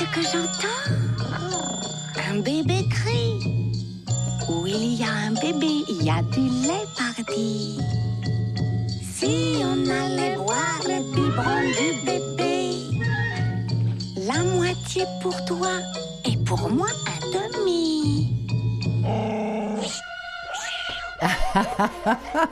Ce 0.00 0.04
que 0.14 0.22
j'entends 0.22 0.82
Un 2.30 2.38
bébé 2.38 2.88
crie. 2.88 3.72
Où 4.48 4.66
il 4.66 4.94
y 4.94 5.04
a 5.04 5.12
un 5.28 5.32
bébé, 5.32 5.72
il 5.90 6.02
y 6.02 6.10
a 6.10 6.22
du 6.22 6.40
lait 6.66 6.88
parti. 6.96 7.78
Si 9.14 9.60
on 9.62 9.80
allait 10.02 10.36
boire 10.36 10.80
le 10.84 10.98
biberon 11.14 11.60
du 11.78 11.88
bébé, 12.06 12.56
la 14.26 14.42
moitié 14.56 15.04
pour 15.22 15.36
toi 15.44 15.74
et 16.24 16.36
pour 16.38 16.70
moi 16.70 16.88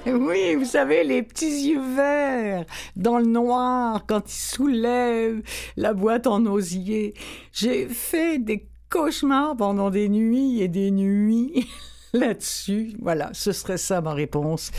Oui, 0.06 0.54
vous 0.54 0.64
savez, 0.64 1.04
les 1.04 1.22
petits 1.22 1.68
yeux 1.70 1.82
verts 1.94 2.64
dans 2.96 3.18
le 3.18 3.26
noir 3.26 4.04
quand 4.06 4.22
ils 4.30 4.32
soulèvent 4.36 5.42
la 5.76 5.92
boîte 5.94 6.26
en 6.26 6.44
osier. 6.46 7.14
J'ai 7.52 7.86
fait 7.88 8.38
des 8.38 8.68
cauchemars 8.90 9.56
pendant 9.56 9.90
des 9.90 10.08
nuits 10.08 10.60
et 10.62 10.68
des 10.68 10.90
nuits. 10.90 11.66
Là-dessus, 12.14 12.94
voilà, 13.02 13.28
ce 13.34 13.52
serait 13.52 13.76
ça 13.76 14.00
ma 14.00 14.14
réponse. 14.14 14.70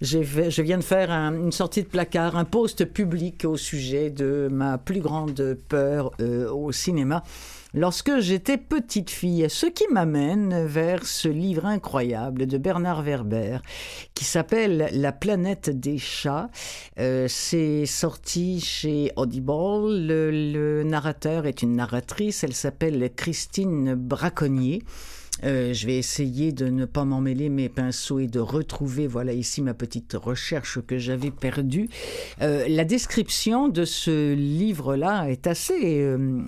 Je 0.00 0.18
viens 0.62 0.78
de 0.78 0.82
faire 0.82 1.12
un- 1.12 1.32
une 1.32 1.52
sortie 1.52 1.84
de 1.84 1.88
placard, 1.88 2.36
un 2.36 2.44
post 2.44 2.84
public 2.86 3.44
au 3.44 3.56
sujet 3.56 4.10
de 4.10 4.48
ma 4.50 4.78
plus 4.78 4.98
grande 4.98 5.56
peur 5.68 6.10
euh, 6.20 6.50
au 6.50 6.72
cinéma 6.72 7.22
lorsque 7.74 8.18
j'étais 8.18 8.58
petite 8.58 9.10
fille. 9.10 9.46
Ce 9.48 9.66
qui 9.66 9.84
m'amène 9.90 10.66
vers 10.66 11.06
ce 11.06 11.28
livre 11.28 11.66
incroyable 11.66 12.46
de 12.46 12.58
Bernard 12.58 13.02
Werber 13.02 13.58
qui 14.14 14.24
s'appelle 14.24 14.88
La 14.92 15.12
planète 15.12 15.70
des 15.70 15.98
chats. 15.98 16.50
Euh, 16.98 17.26
C'est 17.28 17.86
sorti 17.86 18.60
chez 18.60 19.12
Audible. 19.16 19.52
Le, 19.52 20.30
le 20.30 20.82
narrateur 20.84 21.46
est 21.46 21.62
une 21.62 21.76
narratrice. 21.76 22.44
Elle 22.44 22.54
s'appelle 22.54 23.10
Christine 23.14 23.94
Braconnier. 23.94 24.82
Euh, 25.44 25.72
je 25.72 25.86
vais 25.86 25.96
essayer 25.96 26.52
de 26.52 26.68
ne 26.68 26.84
pas 26.84 27.04
m'emmêler 27.04 27.48
mes 27.48 27.68
pinceaux 27.68 28.18
et 28.18 28.26
de 28.26 28.38
retrouver, 28.38 29.06
voilà 29.06 29.32
ici 29.32 29.62
ma 29.62 29.74
petite 29.74 30.14
recherche 30.14 30.80
que 30.86 30.98
j'avais 30.98 31.30
perdue. 31.30 31.88
Euh, 32.40 32.66
la 32.68 32.84
description 32.84 33.68
de 33.68 33.84
ce 33.84 34.34
livre-là 34.34 35.28
est 35.28 35.46
assez, 35.46 36.00
euh, 36.00 36.40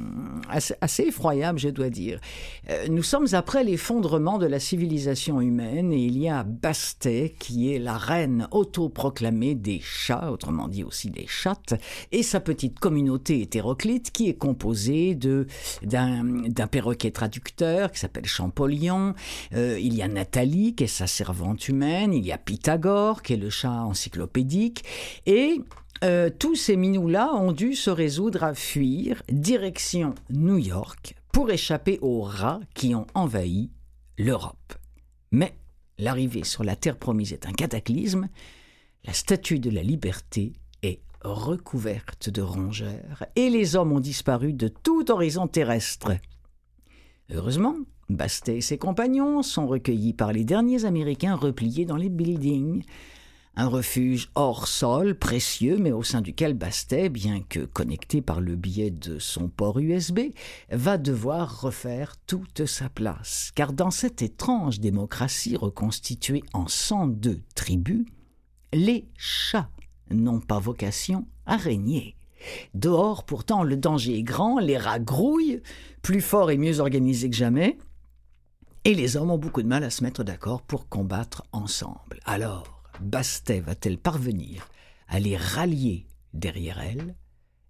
assez, 0.80 1.04
effroyable, 1.04 1.59
je 1.59 1.68
dois 1.68 1.90
dire. 1.90 2.20
Nous 2.88 3.02
sommes 3.02 3.26
après 3.33 3.64
l'effondrement 3.64 4.38
de 4.38 4.46
la 4.46 4.59
civilisation 4.59 5.40
humaine 5.40 5.92
et 5.92 6.04
il 6.04 6.18
y 6.18 6.28
a 6.28 6.44
Bastet 6.44 7.35
qui 7.38 7.74
est 7.74 7.78
la 7.78 7.96
reine 7.96 8.48
autoproclamée 8.52 9.54
des 9.54 9.80
chats, 9.83 10.30
autrement 10.30 10.68
dit 10.68 10.85
aussi 10.85 11.11
des 11.11 11.26
chattes, 11.26 11.74
et 12.12 12.22
sa 12.22 12.40
petite 12.40 12.78
communauté 12.78 13.40
hétéroclite 13.40 14.12
qui 14.12 14.28
est 14.28 14.35
composée 14.35 15.14
d'un 15.83 16.66
perroquet 16.70 17.11
traducteur 17.11 17.90
qui 17.90 17.98
s'appelle 18.00 18.26
Champollion. 18.26 18.83
Euh, 18.90 19.78
il 19.80 19.94
y 19.94 20.02
a 20.02 20.08
Nathalie 20.08 20.74
qui 20.74 20.84
est 20.84 20.88
sa 20.88 21.06
servante 21.06 21.68
humaine. 21.68 22.14
Il 22.14 22.24
y 22.24 22.32
a 22.32 22.38
Pythagore 22.38 23.22
qui 23.22 23.34
est 23.34 23.38
le 23.38 23.50
chat 23.50 23.70
encyclopédique 23.70 24.84
et 25.26 25.60
euh, 26.02 26.28
tous 26.30 26.54
ces 26.54 26.76
minous-là 26.76 27.34
ont 27.34 27.52
dû 27.52 27.74
se 27.74 27.90
résoudre 27.90 28.42
à 28.42 28.54
fuir 28.54 29.22
direction 29.30 30.14
New 30.30 30.58
York 30.58 31.14
pour 31.32 31.50
échapper 31.50 31.98
aux 32.02 32.22
rats 32.22 32.60
qui 32.74 32.94
ont 32.94 33.06
envahi 33.14 33.70
l'Europe. 34.18 34.74
Mais 35.30 35.54
l'arrivée 35.98 36.44
sur 36.44 36.62
la 36.62 36.76
terre 36.76 36.98
promise 36.98 37.32
est 37.32 37.46
un 37.46 37.52
cataclysme. 37.52 38.28
La 39.04 39.12
statue 39.12 39.60
de 39.60 39.70
la 39.70 39.82
liberté 39.82 40.52
est 40.82 41.00
recouverte 41.22 42.28
de 42.28 42.42
rongeurs 42.42 43.24
et 43.34 43.48
les 43.48 43.76
hommes 43.76 43.92
ont 43.92 44.00
disparu 44.00 44.52
de 44.52 44.68
tout 44.68 45.10
horizon 45.10 45.46
terrestre. 45.46 46.12
Heureusement, 47.30 47.76
Bastet 48.10 48.58
et 48.58 48.60
ses 48.60 48.78
compagnons 48.78 49.42
sont 49.42 49.66
recueillis 49.66 50.12
par 50.12 50.32
les 50.32 50.44
derniers 50.44 50.84
Américains 50.84 51.34
repliés 51.34 51.86
dans 51.86 51.96
les 51.96 52.10
buildings. 52.10 52.84
Un 53.56 53.68
refuge 53.68 54.30
hors 54.34 54.66
sol, 54.66 55.14
précieux, 55.16 55.78
mais 55.78 55.92
au 55.92 56.02
sein 56.02 56.20
duquel 56.20 56.54
Bastet, 56.54 57.08
bien 57.08 57.40
que 57.48 57.60
connecté 57.60 58.20
par 58.20 58.40
le 58.40 58.56
biais 58.56 58.90
de 58.90 59.20
son 59.20 59.48
port 59.48 59.78
USB, 59.78 60.20
va 60.70 60.98
devoir 60.98 61.60
refaire 61.60 62.16
toute 62.26 62.66
sa 62.66 62.88
place. 62.88 63.52
Car 63.54 63.72
dans 63.72 63.92
cette 63.92 64.22
étrange 64.22 64.80
démocratie 64.80 65.56
reconstituée 65.56 66.42
en 66.52 66.66
102 66.66 67.40
tribus, 67.54 68.04
les 68.72 69.06
chats 69.16 69.70
n'ont 70.10 70.40
pas 70.40 70.58
vocation 70.58 71.24
à 71.46 71.56
régner. 71.56 72.16
Dehors, 72.74 73.24
pourtant, 73.24 73.62
le 73.62 73.76
danger 73.76 74.18
est 74.18 74.22
grand, 74.22 74.58
les 74.58 74.76
rats 74.76 74.98
grouillent, 74.98 75.62
plus 76.02 76.20
forts 76.20 76.50
et 76.50 76.58
mieux 76.58 76.81
organisés 76.81 77.31
que 77.31 77.37
jamais, 77.37 77.79
et 78.85 78.94
les 78.94 79.16
hommes 79.16 79.30
ont 79.30 79.38
beaucoup 79.38 79.62
de 79.62 79.68
mal 79.68 79.85
à 79.85 79.90
se 79.90 80.04
mettre 80.04 80.24
d'accord 80.24 80.62
pour 80.62 80.88
combattre 80.88 81.44
ensemble. 81.52 82.20
Alors, 82.24 82.82
Bastet 83.00 83.60
va-t-elle 83.60 83.98
parvenir 83.98 84.68
à 85.08 85.18
les 85.20 85.37
rallier 85.37 86.06
derrière 86.32 86.80
elle? 86.80 87.14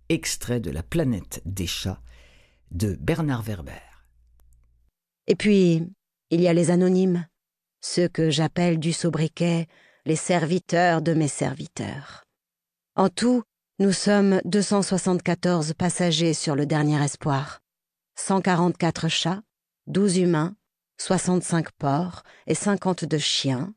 Extrait 0.09 0.61
de 0.61 0.71
La 0.71 0.83
planète 0.83 1.41
des 1.47 1.67
chats 1.67 2.03
de 2.71 2.95
Bernard 3.01 3.43
Werber. 3.43 3.73
Et 5.27 5.37
puis, 5.37 5.83
il 6.31 6.41
y 6.41 6.49
a 6.49 6.53
les 6.53 6.71
anonymes, 6.71 7.27
ceux 7.81 8.09
que 8.09 8.31
j'appelle 8.31 8.79
du 8.79 8.93
sobriquet 8.93 9.67
les 10.05 10.17
serviteurs 10.17 11.01
de 11.01 11.15
mes 11.15 11.29
serviteurs. 11.29 12.25
En 12.97 13.09
tout, 13.09 13.43
nous 13.79 13.93
sommes 13.93 14.41
274 14.45 15.73
passagers 15.75 16.35
sur 16.35 16.55
le 16.55 16.67
dernier 16.67 17.03
espoir, 17.03 17.61
144 18.17 19.09
chats, 19.09 19.43
12 19.87 20.19
humains, 20.19 20.55
65 20.99 21.73
porcs 21.73 22.23
et 22.47 22.55
52 22.55 23.19
chiens, 23.19 23.75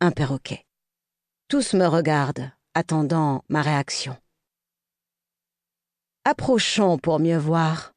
un 0.00 0.10
perroquet. 0.10 0.64
Tous 1.48 1.74
me 1.74 1.86
regardent, 1.86 2.50
attendant 2.74 3.44
ma 3.48 3.62
réaction. 3.62 4.16
Approchons 6.24 6.98
pour 6.98 7.20
mieux 7.20 7.38
voir. 7.38 7.92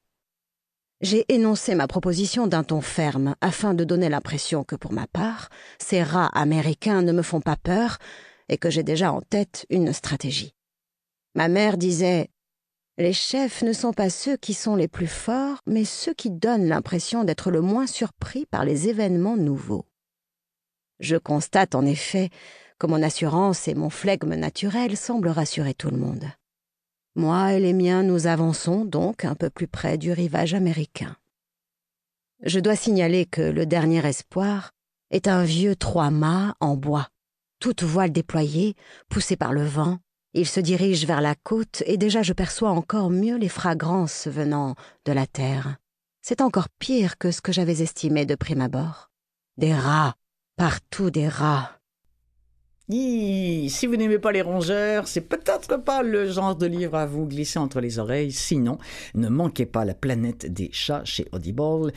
J'ai 1.01 1.26
énoncé 1.34 1.76
ma 1.76 1.88
proposition 1.88 2.45
d'un 2.45 2.64
ton 2.64 2.82
ferme 2.82 3.36
afin 3.41 3.74
de 3.74 3.84
donner 3.84 4.10
l'impression 4.10 4.64
que 4.64 4.76
pour 4.76 4.91
ma 4.91 5.07
part, 5.07 5.49
ces 5.80 6.03
rats 6.03 6.30
américains 6.34 7.01
ne 7.01 7.14
me 7.14 7.22
font 7.22 7.41
pas 7.41 7.55
peur 7.55 7.97
et 8.49 8.57
que 8.57 8.70
j'ai 8.70 8.84
déjà 8.84 9.12
en 9.12 9.22
tête 9.22 9.66
une 9.70 9.93
stratégie. 9.93 10.53
Ma 11.36 11.47
mère 11.47 11.78
disait 11.78 12.30
Les 13.00 13.14
chefs 13.14 13.62
ne 13.64 13.72
sont 13.72 13.93
pas 13.93 14.10
ceux 14.10 14.36
qui 14.36 14.54
sont 14.54 14.76
les 14.76 14.89
plus 14.89 15.08
forts, 15.08 15.60
mais 15.66 15.86
ceux 15.86 16.14
qui 16.14 16.30
donnent 16.30 16.68
l'impression 16.68 17.24
d'être 17.24 17.50
le 17.50 17.62
moins 17.62 17.88
surpris 17.88 18.45
par 18.45 18.66
les 18.66 18.89
événements 18.89 19.38
nouveaux. 19.38 19.86
Je 21.00 21.16
constate 21.16 21.76
en 21.76 21.86
effet 21.86 22.30
que 22.78 22.88
mon 22.88 23.02
assurance 23.02 23.70
et 23.70 23.74
mon 23.74 23.89
flegme 23.89 24.36
naturel 24.36 24.97
semblent 24.97 25.30
rassurer 25.30 25.74
tout 25.74 25.89
le 25.89 25.95
monde. 25.95 26.26
Moi 27.16 27.54
et 27.54 27.62
les 27.62 27.72
miens 27.72 28.04
nous 28.04 28.28
avançons 28.28 28.84
donc 28.84 29.24
un 29.24 29.36
peu 29.36 29.50
plus 29.50 29.70
près 29.70 29.97
du 29.97 30.12
rivage 30.12 30.54
américain. 30.54 31.16
Je 32.43 32.60
dois 32.60 32.76
signaler 32.76 33.26
que 33.26 33.41
le 33.41 33.66
dernier 33.66 34.06
espoir 34.06 34.72
est 35.10 35.30
un 35.30 35.45
vieux 35.45 35.78
trois-mâts 35.78 36.54
en 36.60 36.76
bois, 36.76 37.08
toute 37.62 37.82
voile 37.82 38.12
déployée, 38.12 38.76
poussé 39.08 39.38
par 39.38 39.54
le 39.54 39.64
vent. 39.64 40.00
Il 40.34 40.45
se 40.45 40.59
dirige 40.59 41.05
vers 41.07 41.21
la 41.21 41.34
côte 41.34 41.82
et 41.88 41.97
déjà 41.97 42.21
je 42.21 42.34
perçois 42.34 42.69
encore 42.69 43.09
mieux 43.09 43.38
les 43.38 43.49
fragrances 43.49 44.27
venant 44.27 44.75
de 45.05 45.11
la 45.11 45.25
terre. 45.25 45.77
C'est 46.21 46.41
encore 46.41 46.69
pire 46.77 47.17
que 47.17 47.32
ce 47.32 47.41
que 47.41 47.51
j'avais 47.51 47.82
estimé 47.82 48.27
de 48.27 48.36
prime 48.36 48.61
abord. 48.61 49.09
Des 49.57 49.73
rats, 49.73 50.13
partout 50.55 51.09
des 51.09 51.27
rats. 51.27 51.80
si 52.89 53.88
vous 53.88 53.95
n'aimez 53.95 54.19
pas 54.19 54.32
les 54.32 54.43
rongeurs, 54.43 55.07
c'est 55.07 55.21
peut-être 55.21 55.77
pas 55.77 56.03
le 56.03 56.30
genre 56.30 56.55
de 56.55 56.67
livre 56.67 56.95
à 56.95 57.07
vous 57.07 57.25
glisser 57.25 57.57
entre 57.57 57.82
les 57.82 57.97
oreilles. 57.97 58.32
Sinon, 58.32 58.77
ne 59.15 59.30
manquez 59.30 59.65
pas 59.65 59.84
La 59.84 59.95
planète 59.95 60.45
des 60.45 60.69
chats 60.71 61.03
chez 61.05 61.27
Audible 61.32 61.91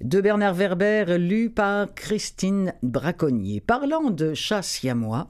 de 0.00 0.20
Bernard 0.20 0.54
Werber, 0.54 1.18
lu 1.18 1.50
par 1.50 1.94
Christine 1.94 2.74
Braconnier. 2.82 3.60
Parlant 3.60 4.10
de 4.10 4.34
chats 4.34 4.62
siamois, 4.62 5.28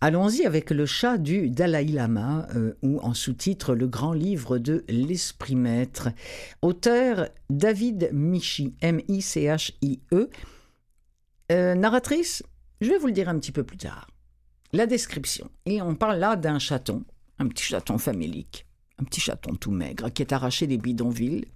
allons-y 0.00 0.44
avec 0.44 0.70
le 0.70 0.86
chat 0.86 1.18
du 1.18 1.50
Dalai 1.50 1.84
Lama, 1.86 2.46
euh, 2.54 2.74
ou 2.82 2.98
en 3.00 3.14
sous-titre 3.14 3.74
Le 3.74 3.86
grand 3.86 4.12
livre 4.12 4.58
de 4.58 4.84
l'esprit 4.88 5.56
maître. 5.56 6.08
Auteur 6.62 7.28
David 7.50 8.10
Michi, 8.12 8.74
M-I-C-H-I-E. 8.80 10.30
Euh, 11.52 11.74
narratrice, 11.74 12.42
je 12.80 12.90
vais 12.90 12.98
vous 12.98 13.06
le 13.06 13.12
dire 13.12 13.28
un 13.28 13.38
petit 13.38 13.52
peu 13.52 13.64
plus 13.64 13.78
tard. 13.78 14.08
La 14.72 14.86
description. 14.86 15.50
Et 15.64 15.80
on 15.80 15.94
parle 15.94 16.18
là 16.18 16.36
d'un 16.36 16.58
chaton, 16.58 17.04
un 17.38 17.48
petit 17.48 17.64
chaton 17.64 17.98
famélique, 17.98 18.66
un 18.98 19.04
petit 19.04 19.20
chaton 19.20 19.54
tout 19.54 19.70
maigre 19.70 20.10
qui 20.10 20.22
est 20.22 20.32
arraché 20.32 20.66
des 20.66 20.78
bidonvilles 20.78 21.46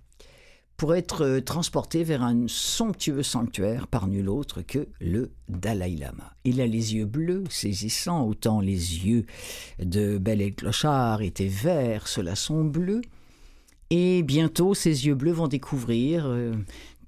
pour 0.80 0.94
être 0.94 1.26
euh, 1.26 1.40
transporté 1.42 2.04
vers 2.04 2.22
un 2.22 2.46
somptueux 2.46 3.22
sanctuaire 3.22 3.86
par 3.86 4.06
nul 4.06 4.30
autre 4.30 4.62
que 4.62 4.88
le 4.98 5.30
Dalai 5.46 5.94
Lama. 5.94 6.32
Il 6.44 6.58
a 6.58 6.66
les 6.66 6.94
yeux 6.94 7.04
bleus, 7.04 7.44
saisissants, 7.50 8.26
autant 8.26 8.60
les 8.60 9.04
yeux 9.04 9.26
de 9.78 10.16
Belle 10.16 10.40
et 10.40 10.52
Clochard 10.52 11.20
étaient 11.20 11.48
verts, 11.48 12.08
ceux-là 12.08 12.34
sont 12.34 12.64
bleus. 12.64 13.02
Et 13.90 14.22
bientôt, 14.22 14.72
ces 14.72 15.06
yeux 15.06 15.14
bleus 15.14 15.32
vont 15.32 15.48
découvrir 15.48 16.24
euh, 16.24 16.54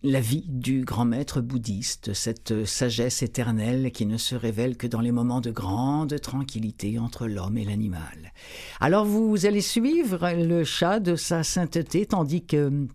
la 0.03 0.21
vie 0.21 0.45
du 0.47 0.85
grand 0.85 1.07
maître 1.07 1.41
bouddhiste, 1.41 2.13
cette 2.13 2.67
sagesse 2.67 3.23
éternelle 3.23 3.91
qui 3.91 4.05
ne 4.05 4.19
se 4.19 4.35
révèle 4.35 4.77
que 4.77 4.87
dans 4.87 5.01
les 5.01 5.13
moments 5.13 5.41
de 5.41 5.51
grande 5.51 6.21
tranquillité 6.21 6.99
entre 6.99 7.27
l'homme 7.27 7.57
et 7.57 7.65
l'animal. 7.65 8.35
Alors 8.81 9.07
vous 9.07 9.47
allez 9.47 9.63
suivre 9.63 10.31
le 10.37 10.63
chat 10.63 11.01
de 11.01 11.17
sa 11.17 11.43
sainteté 11.43 12.05
tandis 12.05 12.45
que 12.45 12.87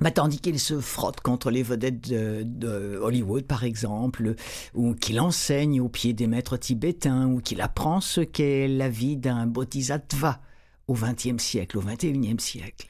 bah, 0.00 0.10
tandis 0.10 0.38
qu'il 0.38 0.60
se 0.60 0.80
frotte 0.80 1.20
contre 1.20 1.50
les 1.50 1.62
vedettes 1.62 2.08
de, 2.08 2.98
Hollywood, 3.02 3.44
par 3.44 3.64
exemple, 3.64 4.34
ou 4.74 4.94
qu'il 4.94 5.20
enseigne 5.20 5.80
au 5.80 5.88
pied 5.88 6.12
des 6.12 6.26
maîtres 6.26 6.56
tibétains, 6.56 7.26
ou 7.26 7.40
qu'il 7.40 7.60
apprend 7.60 8.00
ce 8.00 8.20
qu'est 8.20 8.68
la 8.68 8.88
vie 8.88 9.16
d'un 9.16 9.46
bodhisattva 9.46 10.40
au 10.86 10.94
XXe 10.94 11.42
siècle, 11.42 11.78
au 11.78 11.82
XXIe 11.82 12.36
siècle. 12.38 12.88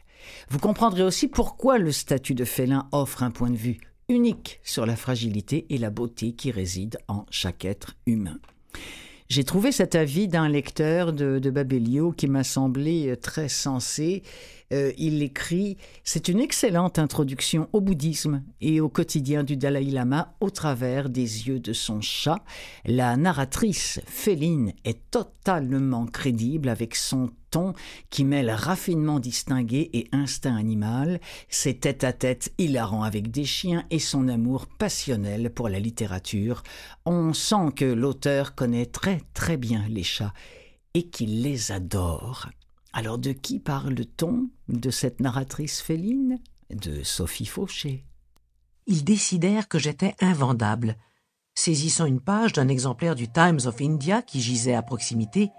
Vous 0.51 0.59
comprendrez 0.59 1.03
aussi 1.03 1.29
pourquoi 1.29 1.79
le 1.79 1.93
statut 1.93 2.35
de 2.35 2.45
félin 2.45 2.89
offre 2.93 3.23
un 3.23 3.31
point 3.31 3.51
de 3.51 3.57
vue 3.57 3.81
unique 4.09 4.61
sur 4.63 4.87
la 4.87 4.97
fragilité 4.97 5.67
et 5.71 5.79
la 5.79 5.91
beauté 5.91 6.33
qui 6.33 6.51
résident 6.51 6.99
en 7.09 7.25
chaque 7.31 7.65
être 7.65 7.97
humain. 8.07 8.39
J'ai 9.29 9.45
trouvé 9.45 9.73
cet 9.73 9.95
avis 9.95 10.27
d'un 10.27 10.49
lecteur 10.49 11.13
de, 11.13 11.39
de 11.39 11.51
Babelio 11.51 12.13
qui 12.13 12.29
m'a 12.29 12.45
semblé 12.45 13.15
très 13.21 13.51
sensé 13.51 14.23
euh, 14.73 14.93
il 14.99 15.23
écrit 15.23 15.79
C'est 16.05 16.29
une 16.29 16.41
excellente 16.41 16.99
introduction 16.99 17.69
au 17.73 17.81
bouddhisme 17.81 18.43
et 18.61 18.81
au 18.81 18.89
quotidien 18.89 19.43
du 19.43 19.57
Dalai 19.57 19.85
Lama 19.85 20.35
au 20.41 20.51
travers 20.51 21.09
des 21.09 21.49
yeux 21.49 21.59
de 21.61 21.73
son 21.73 22.01
chat. 22.01 22.39
La 22.85 23.17
narratrice 23.17 24.01
Féline 24.07 24.75
est 24.85 25.11
totalement 25.11 26.07
crédible 26.07 26.69
avec 26.69 26.95
son 26.95 27.31
ton 27.51 27.73
qui 28.11 28.25
mêle 28.25 28.51
raffinement 28.51 29.21
distingué 29.21 29.89
et 29.95 30.09
instinct 30.13 30.57
animal, 30.57 31.19
ses 31.49 31.79
tête-à-tête 31.79 32.53
hilarants 32.59 33.05
avec 33.05 33.31
des 33.31 33.47
chiens 33.47 33.85
et 33.91 33.99
son 33.99 34.29
amour 34.29 34.67
passionnel 34.67 35.51
pour 35.51 35.71
la 35.71 35.81
littérature. 35.81 36.63
On 37.07 37.33
sent 37.33 37.73
que 37.75 37.87
l'auteur 37.87 38.55
connaît 38.55 38.85
très 38.85 39.23
très 39.33 39.57
bien 39.57 39.87
les 39.89 40.03
chats 40.03 40.35
et 40.93 41.09
qu'il 41.09 41.43
les 41.43 41.73
adore. 41.73 42.49
Alors 42.93 43.19
de 43.19 43.33
qui 43.33 43.59
parle-t-on 43.59 44.49
De 44.69 44.91
cette 44.91 45.21
narratrice 45.21 45.81
féline? 45.81 46.39
De 46.71 47.03
Sophie 47.03 47.47
Fauché. 47.47 48.05
Ils 48.87 49.05
décidèrent 49.05 49.69
que 49.69 49.79
j'étais 49.79 50.15
invendable. 50.21 50.97
Saisissant 51.55 52.07
une 52.07 52.21
page 52.21 52.53
d'un 52.53 52.69
exemplaire 52.69 53.15
du 53.15 53.29
Times 53.29 53.61
of 53.67 53.81
India 53.81 54.23
qui 54.23 54.41
gisait 54.41 54.75
à 54.75 54.83
proximité, 54.83 55.51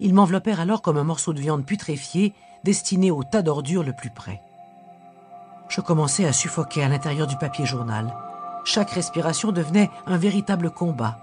ils 0.00 0.14
m'enveloppèrent 0.14 0.60
alors 0.60 0.82
comme 0.82 0.98
un 0.98 1.04
morceau 1.04 1.32
de 1.32 1.40
viande 1.40 1.66
putréfiée 1.66 2.34
destiné 2.64 3.10
au 3.10 3.24
tas 3.24 3.42
d'ordures 3.42 3.82
le 3.82 3.92
plus 3.92 4.10
près. 4.10 4.40
Je 5.68 5.80
commençais 5.80 6.26
à 6.26 6.32
suffoquer 6.32 6.84
à 6.84 6.88
l'intérieur 6.88 7.26
du 7.26 7.36
papier 7.36 7.66
journal. 7.66 8.14
Chaque 8.64 8.90
respiration 8.90 9.50
devenait 9.50 9.90
un 10.06 10.18
véritable 10.18 10.70
combat. 10.70 11.18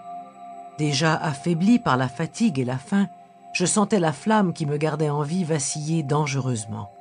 Déjà 0.77 1.15
affaibli 1.15 1.79
par 1.79 1.97
la 1.97 2.09
fatigue 2.09 2.59
et 2.59 2.65
la 2.65 2.77
faim, 2.77 3.07
je 3.53 3.65
sentais 3.65 3.99
la 3.99 4.11
flamme 4.11 4.51
qui 4.51 4.65
me 4.65 4.77
gardait 4.77 5.09
en 5.09 5.21
vie 5.21 5.43
vaciller 5.43 6.03
dangereusement. 6.03 6.91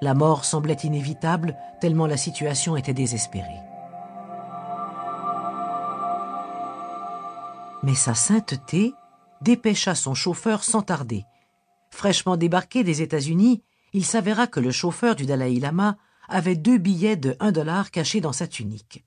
La 0.00 0.14
mort 0.14 0.44
semblait 0.44 0.74
inévitable 0.84 1.56
tellement 1.80 2.06
la 2.06 2.16
situation 2.16 2.76
était 2.76 2.94
désespérée. 2.94 3.60
Mais 7.82 7.94
sa 7.94 8.14
sainteté 8.14 8.94
dépêcha 9.40 9.94
son 9.94 10.14
chauffeur 10.14 10.64
sans 10.64 10.82
tarder. 10.82 11.24
Fraîchement 11.90 12.36
débarqué 12.36 12.82
des 12.82 13.02
États-Unis, 13.02 13.62
il 13.92 14.04
s'avéra 14.04 14.46
que 14.46 14.60
le 14.60 14.70
chauffeur 14.70 15.14
du 15.14 15.26
Dalai 15.26 15.60
Lama 15.60 15.96
avait 16.28 16.56
deux 16.56 16.78
billets 16.78 17.16
de 17.16 17.36
un 17.40 17.52
dollar 17.52 17.90
cachés 17.90 18.20
dans 18.20 18.32
sa 18.32 18.46
tunique. 18.46 19.04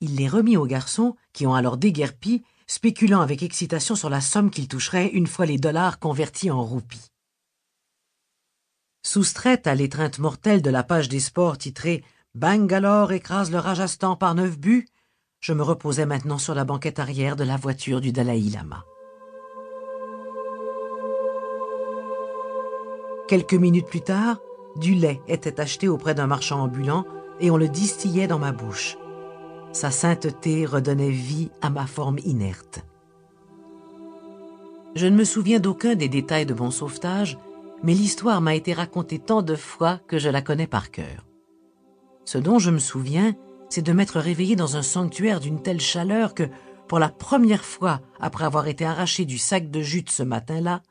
Il 0.00 0.16
les 0.16 0.28
remit 0.28 0.56
aux 0.56 0.66
garçons, 0.66 1.16
qui 1.32 1.46
ont 1.46 1.54
alors 1.54 1.76
déguerpi 1.76 2.44
spéculant 2.66 3.20
avec 3.20 3.42
excitation 3.42 3.94
sur 3.94 4.10
la 4.10 4.20
somme 4.20 4.50
qu'il 4.50 4.68
toucherait 4.68 5.08
une 5.08 5.26
fois 5.26 5.46
les 5.46 5.58
dollars 5.58 5.98
convertis 5.98 6.50
en 6.50 6.62
roupies. 6.62 7.10
Soustraite 9.02 9.66
à 9.66 9.74
l'étreinte 9.74 10.18
mortelle 10.18 10.62
de 10.62 10.70
la 10.70 10.82
page 10.82 11.08
des 11.08 11.20
sports 11.20 11.58
titrée 11.58 12.02
Bangalore 12.34 13.12
écrase 13.12 13.50
le 13.50 13.58
Rajasthan 13.58 14.16
par 14.16 14.34
neuf 14.34 14.58
buts, 14.58 14.88
je 15.40 15.52
me 15.52 15.62
reposais 15.62 16.06
maintenant 16.06 16.38
sur 16.38 16.54
la 16.54 16.64
banquette 16.64 16.98
arrière 16.98 17.36
de 17.36 17.44
la 17.44 17.56
voiture 17.56 18.00
du 18.00 18.12
Dalai 18.12 18.40
Lama. 18.40 18.84
Quelques 23.28 23.54
minutes 23.54 23.86
plus 23.86 24.00
tard, 24.00 24.40
du 24.76 24.94
lait 24.94 25.20
était 25.28 25.60
acheté 25.60 25.86
auprès 25.86 26.14
d'un 26.14 26.26
marchand 26.26 26.62
ambulant 26.62 27.04
et 27.40 27.50
on 27.50 27.56
le 27.56 27.68
distillait 27.68 28.26
dans 28.26 28.38
ma 28.38 28.52
bouche. 28.52 28.96
Sa 29.74 29.90
sainteté 29.90 30.66
redonnait 30.66 31.10
vie 31.10 31.50
à 31.60 31.68
ma 31.68 31.88
forme 31.88 32.20
inerte. 32.24 32.86
Je 34.94 35.08
ne 35.08 35.16
me 35.16 35.24
souviens 35.24 35.58
d'aucun 35.58 35.96
des 35.96 36.08
détails 36.08 36.46
de 36.46 36.54
mon 36.54 36.70
sauvetage, 36.70 37.36
mais 37.82 37.92
l'histoire 37.92 38.40
m'a 38.40 38.54
été 38.54 38.72
racontée 38.72 39.18
tant 39.18 39.42
de 39.42 39.56
fois 39.56 39.98
que 40.06 40.16
je 40.16 40.28
la 40.28 40.42
connais 40.42 40.68
par 40.68 40.92
cœur. 40.92 41.26
Ce 42.24 42.38
dont 42.38 42.60
je 42.60 42.70
me 42.70 42.78
souviens, 42.78 43.34
c'est 43.68 43.82
de 43.82 43.92
m'être 43.92 44.20
réveillé 44.20 44.54
dans 44.54 44.76
un 44.76 44.82
sanctuaire 44.82 45.40
d'une 45.40 45.60
telle 45.60 45.80
chaleur 45.80 46.34
que, 46.34 46.44
pour 46.86 47.00
la 47.00 47.08
première 47.08 47.64
fois 47.64 48.00
après 48.20 48.44
avoir 48.44 48.68
été 48.68 48.84
arraché 48.84 49.24
du 49.24 49.38
sac 49.38 49.72
de 49.72 49.80
jute 49.80 50.08
ce 50.08 50.22
matin-là, 50.22 50.82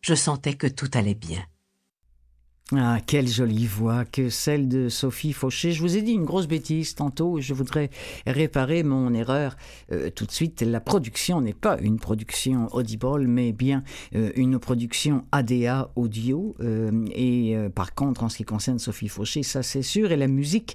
je 0.00 0.16
sentais 0.16 0.54
que 0.54 0.66
tout 0.66 0.90
allait 0.94 1.14
bien. 1.14 1.44
Ah, 2.72 2.98
quelle 3.06 3.28
jolie 3.28 3.66
voix 3.66 4.06
que 4.06 4.30
celle 4.30 4.68
de 4.68 4.88
Sophie 4.88 5.34
Fauché. 5.34 5.72
Je 5.72 5.82
vous 5.82 5.98
ai 5.98 6.02
dit 6.02 6.12
une 6.12 6.24
grosse 6.24 6.46
bêtise 6.48 6.94
tantôt. 6.94 7.38
Je 7.38 7.52
voudrais 7.52 7.90
réparer 8.26 8.82
mon 8.82 9.12
erreur 9.12 9.54
euh, 9.92 10.08
tout 10.08 10.24
de 10.24 10.30
suite. 10.30 10.62
La 10.62 10.80
production 10.80 11.42
n'est 11.42 11.52
pas 11.52 11.76
une 11.82 11.98
production 11.98 12.74
Audible, 12.74 13.26
mais 13.26 13.52
bien 13.52 13.84
euh, 14.14 14.32
une 14.36 14.58
production 14.58 15.26
ADA 15.30 15.90
audio. 15.94 16.56
Euh, 16.60 17.04
et 17.14 17.54
par 17.74 17.94
contre, 17.94 18.24
en 18.24 18.30
ce 18.30 18.38
qui 18.38 18.44
concerne 18.44 18.78
Sophie 18.78 19.08
Fauché, 19.08 19.42
ça 19.42 19.62
c'est 19.62 19.82
sûr. 19.82 20.10
Et 20.10 20.16
la 20.16 20.26
musique 20.26 20.74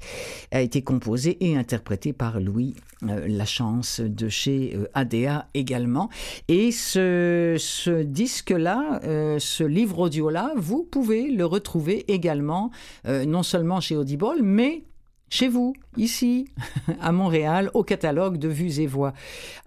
a 0.52 0.62
été 0.62 0.84
composée 0.84 1.44
et 1.44 1.58
interprétée 1.58 2.14
par 2.14 2.40
Louis 2.40 2.76
Lachance 3.02 4.02
de 4.02 4.28
chez 4.28 4.78
ADA 4.93 5.47
également. 5.54 6.10
Et 6.47 6.72
ce, 6.72 7.56
ce 7.58 8.04
disque-là, 8.04 9.00
ce 9.39 9.64
livre 9.64 10.00
audio-là, 10.00 10.52
vous 10.58 10.84
pouvez 10.84 11.30
le 11.32 11.45
retrouver 11.45 12.06
également, 12.12 12.72
euh, 13.08 13.26
non 13.26 13.43
seulement 13.43 13.80
chez 13.80 13.95
Audible, 13.95 14.41
mais 14.41 14.84
chez 15.30 15.48
vous, 15.48 15.74
ici, 15.98 16.48
à 17.02 17.12
Montréal, 17.12 17.70
au 17.74 17.84
catalogue 17.84 18.38
de 18.38 18.48
Vues 18.48 18.80
et 18.80 18.88
Voix. 18.88 19.14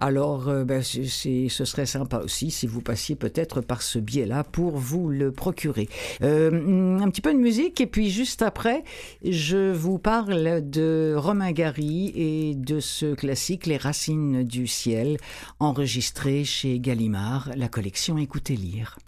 Alors, 0.01 0.49
euh, 0.49 0.65
ben, 0.65 0.83
ce 0.83 1.65
serait 1.65 1.87
sympa 1.87 2.19
aussi 2.19 2.51
si 2.51 2.67
vous 2.67 2.81
passiez 2.81 3.15
peut-être 3.15 3.61
par 3.61 3.83
ce 3.83 3.99
biais-là 3.99 4.45
pour 4.45 4.77
vous 4.77 5.09
le 5.09 5.33
procurer. 5.33 5.89
Euh, 6.23 6.99
un 6.99 7.09
petit 7.11 7.21
peu 7.21 7.33
de 7.33 7.39
musique 7.39 7.81
et 7.81 7.87
puis 7.87 8.11
juste 8.11 8.43
après, 8.43 8.85
je 9.25 9.73
vous 9.73 9.99
parle 9.99 10.69
de 10.69 11.15
Romain 11.17 11.53
Gary 11.53 12.13
et 12.15 12.55
de 12.55 12.81
ce 12.81 13.15
classique 13.15 13.67
Les 13.67 13.77
Racines 13.77 14.43
du 14.43 14.67
ciel, 14.67 15.19
enregistré 15.61 16.45
chez 16.45 16.81
Gallimard, 16.81 17.51
la 17.57 17.69
collection 17.69 18.19
Écoutez 18.19 18.57
lire. 18.57 18.99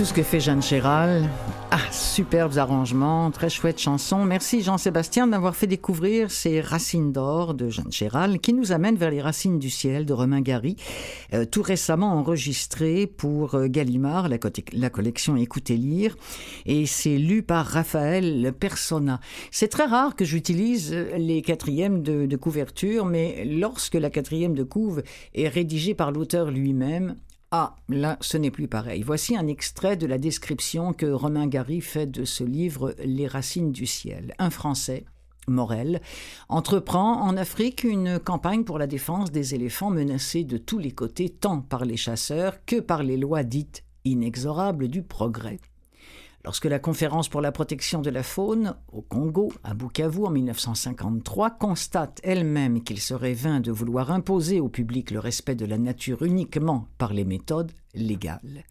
Tout 0.00 0.06
ce 0.06 0.14
que 0.14 0.22
fait 0.22 0.40
Jeanne 0.40 0.62
Chéral. 0.62 1.28
Ah, 1.70 1.76
superbes 1.92 2.56
arrangements, 2.56 3.30
très 3.30 3.50
chouette 3.50 3.78
chanson. 3.78 4.24
Merci 4.24 4.62
Jean-Sébastien 4.62 5.26
d'avoir 5.26 5.54
fait 5.54 5.66
découvrir 5.66 6.30
ces 6.30 6.62
racines 6.62 7.12
d'or 7.12 7.52
de 7.52 7.68
Jeanne 7.68 7.92
Chéral 7.92 8.38
qui 8.38 8.54
nous 8.54 8.72
amènent 8.72 8.96
vers 8.96 9.10
les 9.10 9.20
racines 9.20 9.58
du 9.58 9.68
ciel 9.68 10.06
de 10.06 10.14
Romain 10.14 10.40
Gary, 10.40 10.76
euh, 11.34 11.44
tout 11.44 11.60
récemment 11.60 12.14
enregistré 12.14 13.06
pour 13.06 13.54
euh, 13.54 13.66
Gallimard, 13.68 14.30
la, 14.30 14.88
collection 14.88 15.36
Écoutez 15.36 15.76
lire, 15.76 16.16
et 16.64 16.86
c'est 16.86 17.18
lu 17.18 17.42
par 17.42 17.66
Raphaël 17.66 18.54
Persona. 18.58 19.20
C'est 19.50 19.68
très 19.68 19.84
rare 19.84 20.16
que 20.16 20.24
j'utilise 20.24 20.94
les 20.94 21.42
quatrièmes 21.42 22.02
de, 22.02 22.24
de 22.24 22.36
couverture, 22.36 23.04
mais 23.04 23.44
lorsque 23.44 23.96
la 23.96 24.08
quatrième 24.08 24.54
de 24.54 24.62
couve 24.62 25.02
est 25.34 25.48
rédigée 25.48 25.92
par 25.92 26.10
l'auteur 26.10 26.50
lui-même, 26.50 27.16
ah, 27.52 27.74
là, 27.88 28.16
ce 28.20 28.36
n'est 28.36 28.52
plus 28.52 28.68
pareil. 28.68 29.02
Voici 29.02 29.36
un 29.36 29.48
extrait 29.48 29.96
de 29.96 30.06
la 30.06 30.18
description 30.18 30.92
que 30.92 31.06
Romain 31.06 31.48
Gary 31.48 31.80
fait 31.80 32.06
de 32.06 32.24
ce 32.24 32.44
livre 32.44 32.94
Les 33.04 33.26
racines 33.26 33.72
du 33.72 33.86
ciel. 33.86 34.34
Un 34.38 34.50
Français, 34.50 35.04
Morel, 35.48 36.00
entreprend 36.48 37.22
en 37.22 37.36
Afrique 37.36 37.82
une 37.82 38.20
campagne 38.20 38.62
pour 38.62 38.78
la 38.78 38.86
défense 38.86 39.32
des 39.32 39.56
éléphants 39.56 39.90
menacés 39.90 40.44
de 40.44 40.58
tous 40.58 40.78
les 40.78 40.92
côtés, 40.92 41.28
tant 41.28 41.60
par 41.60 41.84
les 41.84 41.96
chasseurs 41.96 42.64
que 42.66 42.78
par 42.78 43.02
les 43.02 43.16
lois 43.16 43.42
dites 43.42 43.82
inexorables 44.04 44.86
du 44.86 45.02
progrès. 45.02 45.58
Lorsque 46.44 46.64
la 46.64 46.78
Conférence 46.78 47.28
pour 47.28 47.42
la 47.42 47.52
protection 47.52 48.00
de 48.00 48.08
la 48.08 48.22
faune, 48.22 48.74
au 48.92 49.02
Congo, 49.02 49.52
à 49.62 49.74
Bukavu 49.74 50.24
en 50.24 50.30
1953, 50.30 51.50
constate 51.50 52.18
elle-même 52.22 52.82
qu'il 52.82 52.98
serait 52.98 53.34
vain 53.34 53.60
de 53.60 53.70
vouloir 53.70 54.10
imposer 54.10 54.58
au 54.58 54.70
public 54.70 55.10
le 55.10 55.18
respect 55.18 55.54
de 55.54 55.66
la 55.66 55.76
nature 55.76 56.22
uniquement 56.22 56.88
par 56.96 57.12
les 57.12 57.24
méthodes 57.24 57.72
légales, 57.94 58.64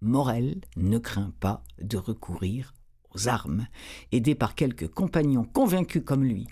Morel 0.00 0.60
ne 0.76 0.98
craint 0.98 1.32
pas 1.40 1.64
de 1.82 1.96
recourir 1.96 2.74
aux 3.12 3.26
armes, 3.26 3.66
aidé 4.12 4.36
par 4.36 4.54
quelques 4.54 4.88
compagnons 4.88 5.44
convaincus 5.44 6.02
comme 6.04 6.22
lui 6.22 6.46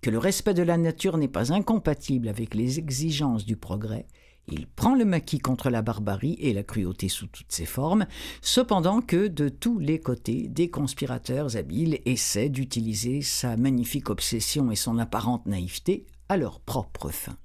que 0.00 0.10
le 0.10 0.18
respect 0.18 0.54
de 0.54 0.62
la 0.62 0.78
nature 0.78 1.18
n'est 1.18 1.28
pas 1.28 1.52
incompatible 1.52 2.28
avec 2.28 2.54
les 2.54 2.78
exigences 2.78 3.44
du 3.44 3.56
progrès, 3.56 4.06
il 4.52 4.66
prend 4.66 4.94
le 4.94 5.04
maquis 5.04 5.38
contre 5.38 5.70
la 5.70 5.82
barbarie 5.82 6.36
et 6.40 6.52
la 6.52 6.62
cruauté 6.62 7.08
sous 7.08 7.26
toutes 7.26 7.52
ses 7.52 7.66
formes, 7.66 8.06
cependant 8.42 9.00
que 9.00 9.28
de 9.28 9.48
tous 9.48 9.78
les 9.78 10.00
côtés, 10.00 10.48
des 10.48 10.70
conspirateurs 10.70 11.56
habiles 11.56 12.00
essaient 12.04 12.48
d'utiliser 12.48 13.22
sa 13.22 13.56
magnifique 13.56 14.10
obsession 14.10 14.70
et 14.70 14.76
son 14.76 14.98
apparente 14.98 15.46
naïveté 15.46 16.06
à 16.28 16.36
leur 16.36 16.60
propre 16.60 17.10
fin. 17.10 17.36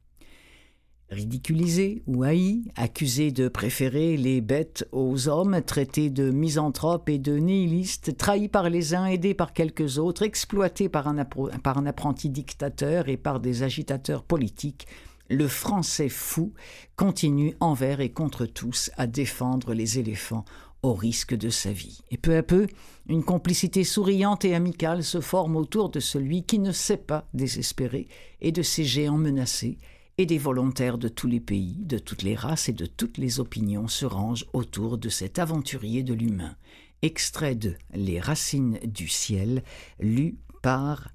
Ridiculisé 1.12 2.01
ou 2.08 2.24
haï, 2.24 2.64
accusé 2.76 3.32
de 3.32 3.47
préférer 3.47 4.18
les 4.18 4.41
bêtes 4.41 4.88
aux 4.91 5.28
hommes, 5.28 5.62
traité 5.62 6.10
de 6.10 6.32
misanthrope 6.32 7.10
et 7.10 7.20
de 7.20 7.38
nihiliste, 7.38 8.18
trahi 8.18 8.47
par 8.47 8.72
les 8.72 8.95
uns, 8.95 9.06
aidé 9.06 9.36
par 9.36 9.53
quelques 9.53 9.99
autres, 9.99 10.24
exploité 10.24 10.89
par 10.89 11.08
un, 11.08 11.24
par 11.24 11.78
un 11.78 11.86
apprenti 11.86 12.32
dictateur 12.32 13.08
et 13.08 13.18
par 13.18 13.39
des 13.39 13.62
agitateurs 13.62 14.24
politiques, 14.24 14.88
le 15.30 15.47
français 15.47 16.09
fou 16.09 16.53
continue 16.95 17.55
envers 17.59 17.99
et 17.99 18.11
contre 18.11 18.45
tous 18.45 18.91
à 18.97 19.07
défendre 19.07 19.73
les 19.73 19.99
éléphants 19.99 20.45
au 20.84 20.93
risque 20.93 21.36
de 21.36 21.49
sa 21.49 21.71
vie. 21.71 22.01
Et 22.11 22.17
peu 22.17 22.38
à 22.38 22.43
peu, 22.43 22.67
une 23.07 23.23
complicité 23.23 23.84
souriante 23.84 24.45
et 24.45 24.53
amicale 24.53 25.03
se 25.03 25.19
forme 25.19 25.55
autour 25.55 25.89
de 25.89 25.99
celui 25.99 26.43
qui 26.43 26.59
ne 26.59 26.71
sait 26.71 26.97
pas 26.97 27.28
désespérer 27.34 28.07
et 28.41 28.51
de 28.51 28.61
ces 28.61 28.84
géants 28.84 29.17
menacés, 29.17 29.78
et 30.17 30.26
des 30.26 30.38
volontaires 30.38 30.97
de 30.97 31.07
tous 31.07 31.28
les 31.28 31.41
pays, 31.41 31.76
de 31.80 31.97
toutes 31.97 32.23
les 32.23 32.36
races 32.36 32.69
et 32.69 32.73
de 32.73 32.86
toutes 32.86 33.17
les 33.17 33.39
opinions 33.39 33.88
se 33.88 34.05
rangent 34.05 34.45
autour 34.53 34.97
de 34.97 35.09
cet 35.09 35.39
aventurier 35.39 36.03
de 36.03 36.13
l'humain. 36.13 36.55
Extrait 37.01 37.55
de 37.55 37.76
Les 37.93 38.19
racines 38.19 38.80
du 38.86 39.07
ciel, 39.07 39.63
lu 39.99 40.38
par 40.61 41.09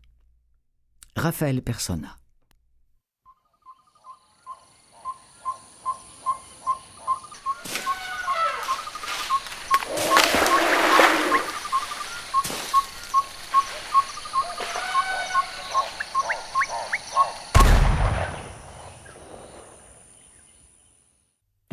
Raphaël 1.16 1.62
Persona. 1.62 2.19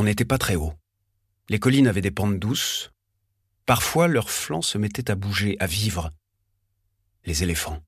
N'était 0.08 0.26
pas 0.26 0.38
très 0.38 0.55
haut. 0.55 0.74
Les 1.49 1.60
collines 1.60 1.88
avaient 1.88 2.01
des 2.01 2.12
pentes 2.12 2.39
douces. 2.39 2.91
Parfois, 3.66 4.08
leurs 4.08 4.30
flancs 4.30 4.62
se 4.62 4.78
mettaient 4.78 5.12
à 5.12 5.16
bouger, 5.16 5.58
à 5.60 5.68
vivre. 5.68 6.12
Les 7.26 7.43
éléphants. 7.43 7.82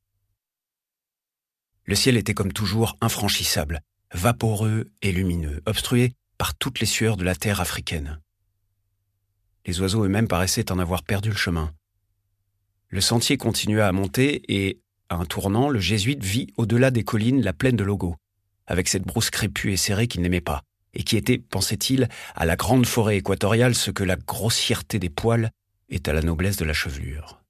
Le 1.85 1.95
ciel 1.95 2.17
était 2.17 2.33
comme 2.33 2.53
toujours 2.53 2.97
infranchissable, 3.01 3.81
vaporeux 4.13 4.91
et 5.01 5.11
lumineux, 5.11 5.61
obstrué 5.65 6.13
par 6.37 6.55
toutes 6.55 6.79
les 6.79 6.85
sueurs 6.85 7.17
de 7.17 7.23
la 7.23 7.35
terre 7.35 7.61
africaine. 7.61 8.21
Les 9.65 9.81
oiseaux 9.81 10.03
eux-mêmes 10.03 10.27
paraissaient 10.27 10.71
en 10.71 10.79
avoir 10.79 11.03
perdu 11.03 11.29
le 11.29 11.35
chemin. 11.35 11.73
Le 12.89 13.01
sentier 13.01 13.37
continua 13.37 13.87
à 13.87 13.91
monter 13.91 14.43
et, 14.47 14.81
à 15.09 15.15
un 15.15 15.25
tournant, 15.25 15.69
le 15.69 15.79
jésuite 15.79 16.23
vit 16.23 16.47
au-delà 16.57 16.91
des 16.91 17.03
collines 17.03 17.41
la 17.41 17.53
plaine 17.53 17.75
de 17.75 17.83
Logo, 17.83 18.15
avec 18.67 18.87
cette 18.87 19.03
brousse 19.03 19.29
crépue 19.29 19.71
et 19.71 19.77
serrée 19.77 20.07
qu'il 20.07 20.21
n'aimait 20.21 20.41
pas 20.41 20.63
et 20.93 21.03
qui 21.03 21.17
était, 21.17 21.37
pensait-il, 21.37 22.09
à 22.35 22.45
la 22.45 22.55
grande 22.55 22.85
forêt 22.85 23.17
équatoriale 23.17 23.75
ce 23.75 23.91
que 23.91 24.03
la 24.03 24.15
grossièreté 24.15 24.99
des 24.99 25.09
poils 25.09 25.51
est 25.89 26.07
à 26.07 26.13
la 26.13 26.21
noblesse 26.21 26.57
de 26.57 26.65
la 26.65 26.73
chevelure. 26.73 27.41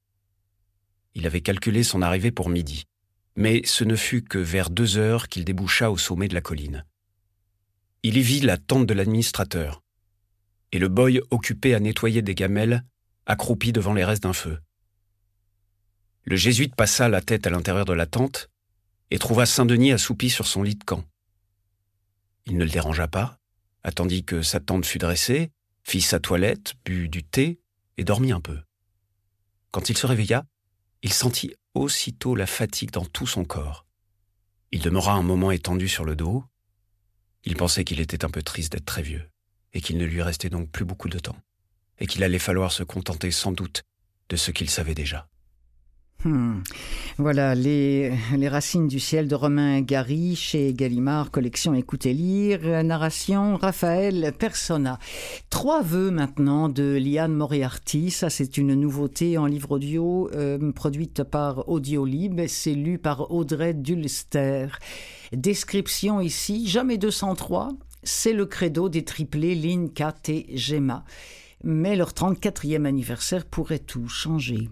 Il 1.16 1.26
avait 1.26 1.42
calculé 1.42 1.84
son 1.84 2.02
arrivée 2.02 2.32
pour 2.32 2.50
midi, 2.50 2.86
mais 3.36 3.62
ce 3.66 3.84
ne 3.84 3.96
fut 3.96 4.24
que 4.24 4.38
vers 4.38 4.70
deux 4.70 4.98
heures 4.98 5.28
qu'il 5.28 5.46
déboucha 5.46 5.92
au 5.92 5.98
sommet 5.98 6.28
de 6.28 6.34
la 6.34 6.42
colline. 6.42 6.86
Il 8.04 8.18
y 8.18 8.22
vit 8.22 8.42
la 8.42 8.58
tente 8.58 8.86
de 8.86 8.94
l'administrateur, 8.94 9.82
et 10.72 10.80
le 10.80 10.88
boy 10.88 11.22
occupé 11.32 11.74
à 11.74 11.80
nettoyer 11.80 12.22
des 12.22 12.36
gamelles, 12.36 12.84
accroupi 13.26 13.72
devant 13.74 13.94
les 13.94 14.06
restes 14.06 14.24
d'un 14.24 14.34
feu. 14.34 14.60
Le 16.26 16.36
jésuite 16.36 16.76
passa 16.76 17.10
la 17.10 17.22
tête 17.22 17.48
à 17.48 17.50
l'intérieur 17.50 17.86
de 17.86 17.94
la 17.94 18.06
tente 18.06 18.50
et 19.12 19.18
trouva 19.18 19.46
Saint-Denis 19.46 19.92
assoupi 19.92 20.30
sur 20.30 20.46
son 20.46 20.64
lit 20.64 20.76
de 20.76 20.84
camp. 20.84 21.04
Il 22.50 22.58
ne 22.58 22.64
le 22.64 22.70
dérangea 22.72 23.08
pas, 23.08 23.38
attendit 23.84 24.26
que 24.26 24.41
sa 24.41 24.60
tante 24.60 24.86
fût 24.86 24.97
dressée, 24.97 25.52
fit 25.84 26.02
sa 26.02 26.20
toilette, 26.20 26.74
but 26.84 27.08
du 27.08 27.24
thé 27.24 27.60
et 27.97 28.04
dormit 28.04 28.32
un 28.32 28.41
peu. 28.41 28.60
Quand 29.72 29.89
il 29.89 29.97
se 29.97 30.08
réveilla, 30.08 30.45
il 31.04 31.14
sentit 31.14 31.54
aussitôt 31.76 32.36
la 32.36 32.47
fatigue 32.47 32.89
dans 32.89 33.06
tout 33.06 33.28
son 33.28 33.45
corps. 33.45 33.86
Il 34.72 34.82
demeura 34.82 35.14
un 35.14 35.22
moment 35.22 35.52
étendu 35.52 35.88
sur 35.88 36.06
le 36.06 36.16
dos. 36.16 36.43
Il 37.43 37.56
pensait 37.56 37.84
qu'il 37.84 38.00
était 38.00 38.26
un 38.26 38.30
peu 38.30 38.41
triste 38.41 38.72
d'être 38.72 38.86
très 38.86 39.04
vieux, 39.04 39.30
et 39.74 39.82
qu'il 39.82 39.97
ne 39.97 40.06
lui 40.06 40.24
restait 40.24 40.50
donc 40.50 40.72
plus 40.72 40.86
beaucoup 40.86 41.08
de 41.08 41.20
temps, 41.20 41.38
et 42.00 42.08
qu'il 42.08 42.24
allait 42.24 42.39
falloir 42.39 42.72
se 42.72 42.82
contenter 42.82 43.30
sans 43.30 43.52
doute 43.52 43.84
de 44.30 44.36
ce 44.36 44.50
qu'il 44.50 44.72
savait 44.72 44.95
déjà. 44.95 45.30
Hmm. 46.26 46.60
Voilà, 47.18 47.56
les, 47.56 48.12
racines 48.50 48.90
du 48.90 49.00
ciel 49.00 49.30
de 49.30 49.36
Romain 49.36 49.80
Gary 49.80 50.36
chez 50.36 50.74
Gallimard, 50.74 51.32
collection 51.32 51.74
Écoutez 51.74 52.14
lire, 52.14 52.84
narration 52.84 53.56
Raphaël 53.56 54.34
Persona. 54.38 55.00
Trois 55.50 55.82
vœux 55.82 56.12
maintenant 56.12 56.68
de 56.68 56.98
Liane 56.98 57.34
Moriarty, 57.34 58.12
ça 58.12 58.30
c'est 58.30 58.58
une 58.58 58.74
nouveauté 58.74 59.38
en 59.38 59.46
livre 59.46 59.72
audio 59.72 60.30
euh, 60.34 60.74
produite 60.74 61.24
par 61.24 61.70
Audiolib, 61.70 62.42
c'est 62.48 62.76
lu 62.76 62.98
par 62.98 63.32
Audrey 63.32 63.74
Dulster. 63.74 64.68
Description 65.32 66.20
ici, 66.20 66.68
jamais 66.68 66.98
203, 66.98 67.70
c'est 68.04 68.34
le 68.34 68.46
credo 68.46 68.90
des 68.90 69.06
triplés 69.06 69.56
Lynn, 69.56 69.90
Kat 69.90 70.16
et 70.28 70.48
Gemma. 70.58 71.06
Mais 71.64 71.96
leur 71.96 72.12
34e 72.12 72.84
anniversaire 72.84 73.46
pourrait 73.46 73.80
tout 73.80 74.10
changer 74.10 74.70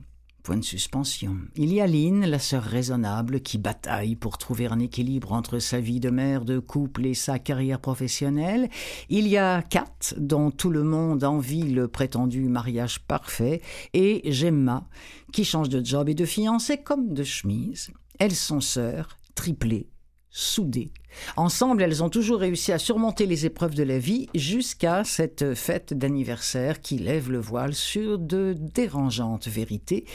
de 0.55 0.63
suspension. 0.63 1.37
Il 1.55 1.73
y 1.73 1.81
a 1.81 1.87
Lynn, 1.87 2.25
la 2.25 2.39
sœur 2.39 2.63
raisonnable, 2.63 3.41
qui 3.41 3.57
bataille 3.57 4.15
pour 4.15 4.37
trouver 4.37 4.67
un 4.67 4.79
équilibre 4.79 5.33
entre 5.33 5.59
sa 5.59 5.79
vie 5.79 5.99
de 5.99 6.09
mère, 6.09 6.45
de 6.45 6.59
couple 6.59 7.05
et 7.05 7.13
sa 7.13 7.39
carrière 7.39 7.79
professionnelle. 7.79 8.69
Il 9.09 9.27
y 9.27 9.37
a 9.37 9.61
Kat, 9.61 10.15
dont 10.17 10.51
tout 10.51 10.69
le 10.69 10.83
monde 10.83 11.23
envie 11.23 11.63
le 11.63 11.87
prétendu 11.87 12.47
mariage 12.47 12.99
parfait. 12.99 13.61
Et 13.93 14.31
Gemma, 14.31 14.87
qui 15.33 15.43
change 15.43 15.69
de 15.69 15.83
job 15.83 16.09
et 16.09 16.15
de 16.15 16.25
fiancée 16.25 16.77
comme 16.77 17.13
de 17.13 17.23
chemise. 17.23 17.91
Elles 18.19 18.35
sont 18.35 18.61
sœurs, 18.61 19.17
triplées, 19.35 19.89
soudées. 20.29 20.91
Ensemble, 21.35 21.83
elles 21.83 22.03
ont 22.03 22.09
toujours 22.09 22.39
réussi 22.39 22.71
à 22.71 22.79
surmonter 22.79 23.25
les 23.25 23.45
épreuves 23.45 23.75
de 23.75 23.83
la 23.83 23.99
vie 23.99 24.27
jusqu'à 24.35 25.03
cette 25.03 25.53
fête 25.53 25.93
d'anniversaire 25.93 26.81
qui 26.81 26.97
lève 26.97 27.31
le 27.31 27.39
voile 27.39 27.73
sur 27.73 28.19
de 28.19 28.55
dérangeantes 28.57 29.47
vérités 29.47 30.05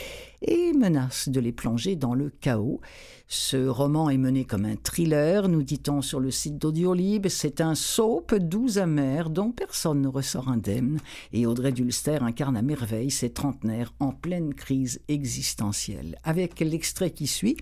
et 0.42 0.72
menace 0.72 1.28
de 1.28 1.40
les 1.40 1.52
plonger 1.52 1.96
dans 1.96 2.14
le 2.14 2.30
chaos. 2.40 2.80
Ce 3.28 3.56
roman 3.56 4.10
est 4.10 4.18
mené 4.18 4.44
comme 4.44 4.66
un 4.66 4.76
thriller, 4.76 5.48
nous 5.48 5.62
dit-on 5.62 6.02
sur 6.02 6.20
le 6.20 6.30
site 6.30 6.58
d'Audiolib. 6.58 7.28
C'est 7.28 7.60
un 7.60 7.74
soap 7.74 8.34
doux 8.34 8.78
amer 8.78 9.30
dont 9.30 9.52
personne 9.52 10.02
ne 10.02 10.08
ressort 10.08 10.48
indemne. 10.48 10.98
Et 11.32 11.46
Audrey 11.46 11.72
Dulster 11.72 12.18
incarne 12.20 12.56
à 12.56 12.62
merveille 12.62 13.10
ces 13.10 13.30
trentenaires 13.30 13.94
en 14.00 14.12
pleine 14.12 14.52
crise 14.52 15.00
existentielle. 15.08 16.18
Avec 16.24 16.60
l'extrait 16.60 17.12
qui 17.12 17.26
suit, 17.26 17.56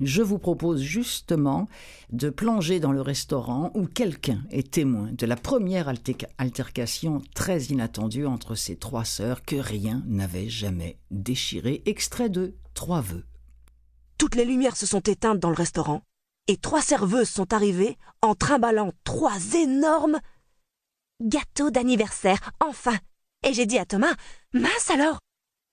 je 0.00 0.22
vous 0.22 0.38
propose 0.38 0.82
justement 0.82 1.68
de 2.10 2.30
plonger 2.30 2.80
dans 2.80 2.92
le 2.92 3.00
restaurant 3.00 3.70
où 3.74 3.86
quelqu'un 3.86 4.42
est 4.50 4.72
témoin 4.72 5.10
de 5.12 5.26
la 5.26 5.36
première 5.36 5.92
altercation 6.38 7.22
très 7.34 7.62
inattendue 7.64 8.26
entre 8.26 8.54
ces 8.54 8.76
trois 8.76 9.04
sœurs 9.04 9.42
que 9.42 9.56
rien 9.56 10.02
n'avait 10.06 10.48
jamais 10.48 10.98
déchiré. 11.10 11.82
Extrait 11.86 12.28
de 12.28 12.54
Trois 12.74 13.00
vœux. 13.00 13.24
Toutes 14.18 14.34
les 14.34 14.44
lumières 14.44 14.76
se 14.76 14.86
sont 14.86 15.00
éteintes 15.00 15.38
dans 15.38 15.48
le 15.50 15.54
restaurant 15.54 16.02
et 16.48 16.56
trois 16.56 16.82
serveuses 16.82 17.28
sont 17.28 17.52
arrivées 17.52 17.96
en 18.20 18.34
trimballant 18.34 18.92
trois 19.04 19.38
énormes 19.54 20.18
gâteaux 21.22 21.70
d'anniversaire, 21.70 22.50
enfin. 22.60 22.98
Et 23.46 23.54
j'ai 23.54 23.66
dit 23.66 23.78
à 23.78 23.86
Thomas, 23.86 24.14
mince 24.52 24.90
alors, 24.90 25.18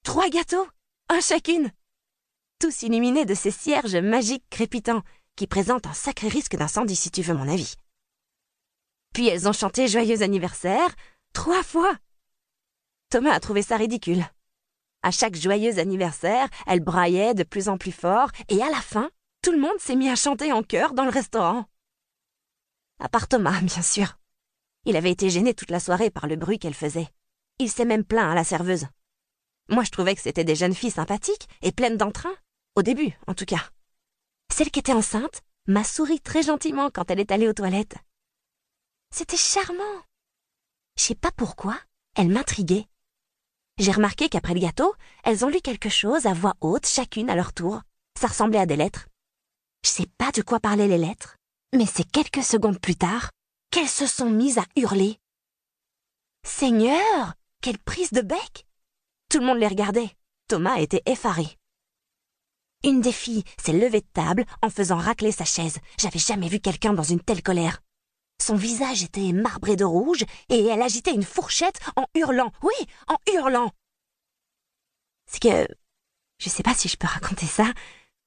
trois 0.04 0.30
gâteaux, 0.30 0.68
un 1.10 1.20
chacune 1.22 1.72
tous 2.62 2.84
illuminés 2.84 3.26
de 3.26 3.34
ces 3.34 3.50
cierges 3.50 3.96
magiques 3.96 4.46
crépitants 4.52 5.02
qui 5.36 5.48
présentent 5.48 5.88
un 5.88 5.94
sacré 5.94 6.28
risque 6.28 6.56
d'incendie 6.56 6.96
si 6.96 7.10
tu 7.10 7.24
veux 7.24 7.34
mon 7.34 7.48
avis. 7.48 7.74
Puis 9.16 9.28
elles 9.28 9.50
ont 9.50 9.54
chanté 9.54 9.88
Joyeux 9.88 10.22
anniversaire 10.22 10.96
trois 11.34 11.64
fois. 11.64 11.98
Thomas 13.10 13.34
a 13.34 13.40
trouvé 13.40 13.64
ça 13.64 13.78
ridicule. 13.78 14.24
À 15.02 15.10
chaque 15.10 15.36
joyeux 15.36 15.80
anniversaire, 15.80 16.48
elles 16.68 16.82
braillaient 16.82 17.34
de 17.34 17.44
plus 17.44 17.68
en 17.68 17.80
plus 17.80 17.92
fort, 17.92 18.30
et 18.50 18.62
à 18.62 18.70
la 18.70 18.80
fin, 18.80 19.10
tout 19.42 19.52
le 19.52 19.60
monde 19.60 19.80
s'est 19.80 19.96
mis 19.96 20.10
à 20.10 20.16
chanter 20.16 20.54
en 20.54 20.62
chœur 20.62 20.94
dans 20.94 21.06
le 21.06 21.10
restaurant. 21.10 21.66
À 23.00 23.10
part 23.10 23.28
Thomas, 23.28 23.60
bien 23.64 23.82
sûr. 23.82 24.20
Il 24.86 24.96
avait 24.96 25.12
été 25.12 25.32
gêné 25.32 25.56
toute 25.56 25.72
la 25.72 25.80
soirée 25.80 26.12
par 26.12 26.28
le 26.28 26.36
bruit 26.36 26.60
qu'elle 26.60 26.76
faisait. 26.76 27.10
Il 27.58 27.72
s'est 27.72 27.86
même 27.86 28.04
plaint 28.04 28.32
à 28.32 28.36
la 28.36 28.44
serveuse. 28.44 28.86
Moi, 29.70 29.84
je 29.84 29.90
trouvais 29.90 30.14
que 30.14 30.22
c'était 30.22 30.44
des 30.44 30.56
jeunes 30.56 30.76
filles 30.76 30.92
sympathiques 30.92 31.48
et 31.64 31.72
pleines 31.72 31.98
d'entrain. 31.98 32.34
Au 32.76 32.84
début, 32.84 33.14
en 33.28 33.34
tout 33.34 33.46
cas. 33.46 33.70
Celle 34.52 34.72
qui 34.72 34.80
était 34.80 34.94
enceinte 34.94 35.42
m'a 35.68 35.84
souri 35.84 36.22
très 36.22 36.44
gentiment 36.44 36.90
quand 36.90 37.12
elle 37.12 37.20
est 37.20 37.32
allée 37.32 37.50
aux 37.50 37.54
toilettes. 37.54 37.98
C'était 39.14 39.38
charmant. 39.38 40.02
Je 40.98 41.04
sais 41.04 41.16
pas 41.16 41.32
pourquoi, 41.32 41.78
elle 42.16 42.30
m'intriguait. 42.30 42.88
J'ai 43.78 43.92
remarqué 43.92 44.30
qu'après 44.30 44.54
le 44.54 44.62
gâteau, 44.62 44.94
elles 45.24 45.44
ont 45.44 45.50
lu 45.50 45.60
quelque 45.60 45.90
chose 45.90 46.26
à 46.26 46.34
voix 46.34 46.56
haute, 46.62 46.86
chacune 46.86 47.30
à 47.30 47.36
leur 47.36 47.52
tour. 47.54 47.82
Ça 48.20 48.28
ressemblait 48.28 48.60
à 48.60 48.66
des 48.66 48.78
lettres. 48.78 49.08
Je 49.84 49.90
sais 49.90 50.08
pas 50.18 50.32
de 50.32 50.42
quoi 50.42 50.60
parlaient 50.60 50.88
les 50.88 50.98
lettres, 50.98 51.36
mais 51.74 51.86
c'est 51.86 52.10
quelques 52.10 52.44
secondes 52.44 52.80
plus 52.80 52.96
tard 52.96 53.32
qu'elles 53.70 53.90
se 53.90 54.06
sont 54.06 54.30
mises 54.30 54.60
à 54.60 54.66
hurler. 54.78 55.18
Seigneur, 56.46 57.34
quelle 57.62 57.80
prise 57.80 58.12
de 58.12 58.22
bec 58.22 58.66
Tout 59.30 59.40
le 59.40 59.46
monde 59.46 59.58
les 59.58 59.68
regardait. 59.68 60.16
Thomas 60.48 60.78
était 60.78 61.04
effaré. 61.06 61.58
Une 62.84 63.02
des 63.02 63.12
filles 63.12 63.44
s'est 63.64 63.74
levée 63.74 64.02
de 64.02 64.08
table 64.14 64.46
en 64.62 64.70
faisant 64.70 64.98
racler 64.98 65.32
sa 65.32 65.46
chaise. 65.46 65.78
J'avais 66.00 66.20
jamais 66.20 66.48
vu 66.48 66.60
quelqu'un 66.60 66.94
dans 66.94 67.04
une 67.04 67.20
telle 67.20 67.44
colère. 67.44 67.82
Son 68.42 68.56
visage 68.56 69.04
était 69.04 69.34
marbré 69.34 69.76
de 69.76 69.86
rouge 69.86 70.26
et 70.50 70.66
elle 70.66 70.82
agitait 70.82 71.14
une 71.14 71.24
fourchette 71.24 71.80
en 71.96 72.06
hurlant. 72.16 72.52
Oui, 72.64 72.74
en 73.08 73.18
hurlant. 73.32 73.72
C'est 75.28 75.42
que. 75.42 75.68
Je 76.40 76.50
sais 76.50 76.64
pas 76.64 76.74
si 76.74 76.88
je 76.88 76.98
peux 76.98 77.08
raconter 77.08 77.46
ça. 77.46 77.72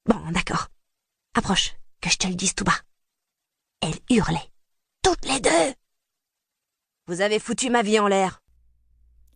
Bon, 0.07 0.31
d'accord. 0.31 0.69
Approche, 1.35 1.75
que 2.01 2.11
je 2.11 2.17
te 2.17 2.29
le 2.29 2.37
dise 2.37 2.55
tout 2.55 2.63
bas. 2.63 2.81
Elle 3.81 3.99
hurlait. 4.09 4.53
Toutes 5.03 5.25
les 5.25 5.41
deux. 5.41 5.75
Vous 7.09 7.21
avez 7.21 7.41
foutu 7.41 7.71
ma 7.71 7.83
vie 7.83 7.99
en 7.99 8.07
l'air. 8.07 8.44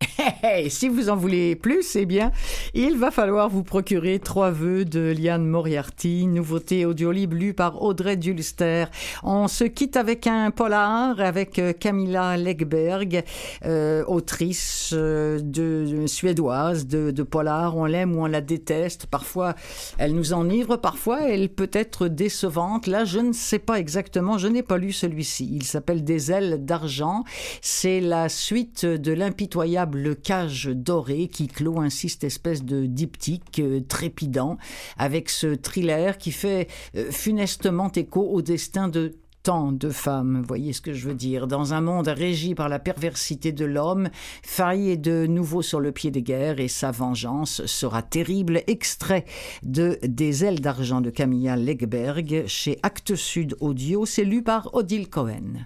si 0.69 0.87
vous 0.87 1.09
en 1.09 1.15
voulez 1.15 1.55
plus, 1.55 1.95
eh 1.95 2.05
bien, 2.05 2.31
il 2.73 2.97
va 2.97 3.11
falloir 3.11 3.49
vous 3.49 3.63
procurer 3.63 4.19
Trois 4.19 4.51
vœux 4.51 4.85
de 4.85 5.13
Liane 5.17 5.45
Moriarty, 5.45 6.25
nouveauté 6.27 6.85
audio 6.85 7.11
libre 7.11 7.35
lue 7.35 7.53
par 7.53 7.81
Audrey 7.81 8.15
Dulster. 8.15 8.85
On 9.23 9.47
se 9.47 9.63
quitte 9.65 9.97
avec 9.97 10.27
un 10.27 10.51
polar 10.51 11.19
avec 11.19 11.59
euh, 11.59 11.73
Camilla 11.73 12.37
Legberg, 12.37 13.23
euh, 13.65 14.03
autrice 14.05 14.91
euh, 14.93 15.39
de, 15.41 16.05
suédoise 16.07 16.87
de, 16.87 17.11
de 17.11 17.23
polar. 17.23 17.75
On 17.75 17.85
l'aime 17.85 18.15
ou 18.15 18.23
on 18.23 18.27
la 18.27 18.41
déteste. 18.41 19.05
Parfois, 19.07 19.55
elle 19.97 20.13
nous 20.13 20.33
enivre. 20.33 20.77
Parfois, 20.77 21.27
elle 21.27 21.49
peut 21.49 21.71
être 21.73 22.07
décevante. 22.07 22.87
Là, 22.87 23.03
je 23.05 23.19
ne 23.19 23.33
sais 23.33 23.59
pas 23.59 23.79
exactement. 23.79 24.37
Je 24.37 24.47
n'ai 24.47 24.63
pas 24.63 24.77
lu 24.77 24.91
celui-ci. 24.91 25.49
Il 25.51 25.63
s'appelle 25.63 26.03
Des 26.03 26.31
ailes 26.31 26.65
d'argent. 26.65 27.23
C'est 27.61 27.99
la 27.99 28.29
suite 28.29 28.85
de 28.85 29.11
l'impitoyable 29.11 29.88
cage 30.15 30.67
doré 30.67 31.27
qui 31.27 31.47
clôt 31.47 31.79
ainsi 31.79 32.09
cette 32.09 32.23
espèce 32.23 32.63
de 32.63 32.85
diptyque 32.85 33.59
euh, 33.59 33.81
trépidant 33.87 34.57
avec 34.97 35.29
ce 35.29 35.55
thriller 35.55 36.17
qui 36.17 36.31
fait 36.31 36.67
euh, 36.95 37.11
funestement 37.11 37.91
écho 37.91 38.21
au 38.21 38.41
destin 38.41 38.87
de 38.87 39.15
tant 39.43 39.71
de 39.71 39.89
femmes, 39.89 40.43
voyez 40.47 40.73
ce 40.73 40.81
que 40.81 40.93
je 40.93 41.07
veux 41.07 41.13
dire. 41.13 41.47
Dans 41.47 41.73
un 41.73 41.81
monde 41.81 42.07
régi 42.07 42.55
par 42.55 42.69
la 42.69 42.79
perversité 42.79 43.51
de 43.51 43.65
l'homme, 43.65 44.09
Faye 44.43 44.91
est 44.91 44.97
de 44.97 45.25
nouveau 45.27 45.61
sur 45.61 45.79
le 45.79 45.91
pied 45.91 46.11
des 46.11 46.21
guerres 46.21 46.59
et 46.59 46.67
sa 46.67 46.91
vengeance 46.91 47.65
sera 47.65 48.01
terrible. 48.01 48.61
Extrait 48.67 49.25
de 49.63 49.97
Des 50.03 50.43
ailes 50.43 50.59
d'argent 50.59 51.01
de 51.01 51.09
Camilla 51.09 51.55
Legberg 51.55 52.43
chez 52.47 52.79
Actes 52.83 53.15
Sud 53.15 53.55
Audio, 53.59 54.05
c'est 54.05 54.25
lu 54.25 54.43
par 54.43 54.73
Odile 54.75 55.09
Cohen. 55.09 55.65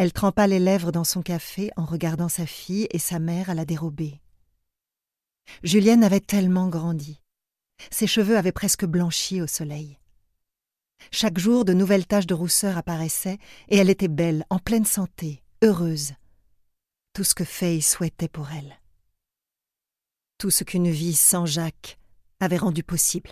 Elle 0.00 0.12
trempa 0.12 0.46
les 0.46 0.60
lèvres 0.60 0.92
dans 0.92 1.02
son 1.02 1.22
café 1.22 1.72
en 1.74 1.84
regardant 1.84 2.28
sa 2.28 2.46
fille 2.46 2.86
et 2.92 3.00
sa 3.00 3.18
mère 3.18 3.50
à 3.50 3.54
la 3.54 3.64
dérobée. 3.64 4.20
Julienne 5.64 6.04
avait 6.04 6.20
tellement 6.20 6.68
grandi. 6.68 7.20
Ses 7.90 8.06
cheveux 8.06 8.36
avaient 8.38 8.52
presque 8.52 8.84
blanchi 8.84 9.42
au 9.42 9.48
soleil. 9.48 9.98
Chaque 11.10 11.40
jour, 11.40 11.64
de 11.64 11.72
nouvelles 11.72 12.06
taches 12.06 12.28
de 12.28 12.34
rousseur 12.34 12.78
apparaissaient 12.78 13.38
et 13.70 13.78
elle 13.78 13.90
était 13.90 14.06
belle, 14.06 14.46
en 14.50 14.60
pleine 14.60 14.84
santé, 14.84 15.42
heureuse. 15.64 16.12
Tout 17.12 17.24
ce 17.24 17.34
que 17.34 17.44
Faye 17.44 17.82
souhaitait 17.82 18.28
pour 18.28 18.52
elle. 18.52 18.78
Tout 20.38 20.52
ce 20.52 20.62
qu'une 20.62 20.92
vie 20.92 21.16
sans 21.16 21.44
Jacques 21.44 21.98
avait 22.38 22.56
rendu 22.56 22.84
possible. 22.84 23.30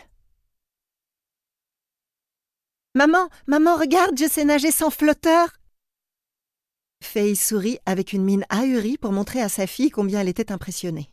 Maman, 2.96 3.28
maman, 3.46 3.76
regarde, 3.76 4.18
je 4.18 4.28
sais 4.28 4.44
nager 4.44 4.72
sans 4.72 4.90
flotteur. 4.90 5.50
Faye 7.02 7.36
sourit 7.36 7.78
avec 7.86 8.12
une 8.12 8.24
mine 8.24 8.44
ahurie 8.48 8.98
pour 8.98 9.12
montrer 9.12 9.40
à 9.40 9.48
sa 9.48 9.66
fille 9.66 9.90
combien 9.90 10.20
elle 10.20 10.28
était 10.28 10.52
impressionnée. 10.52 11.10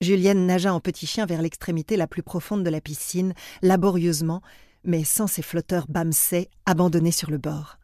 Julienne 0.00 0.46
nagea 0.46 0.74
en 0.74 0.80
petit 0.80 1.06
chien 1.06 1.26
vers 1.26 1.42
l'extrémité 1.42 1.96
la 1.96 2.06
plus 2.06 2.22
profonde 2.22 2.64
de 2.64 2.70
la 2.70 2.80
piscine, 2.80 3.34
laborieusement, 3.62 4.42
mais 4.84 5.04
sans 5.04 5.26
ses 5.26 5.42
flotteurs 5.42 5.86
bamsés 5.88 6.48
abandonnés 6.66 7.12
sur 7.12 7.30
le 7.30 7.38
bord. 7.38 7.78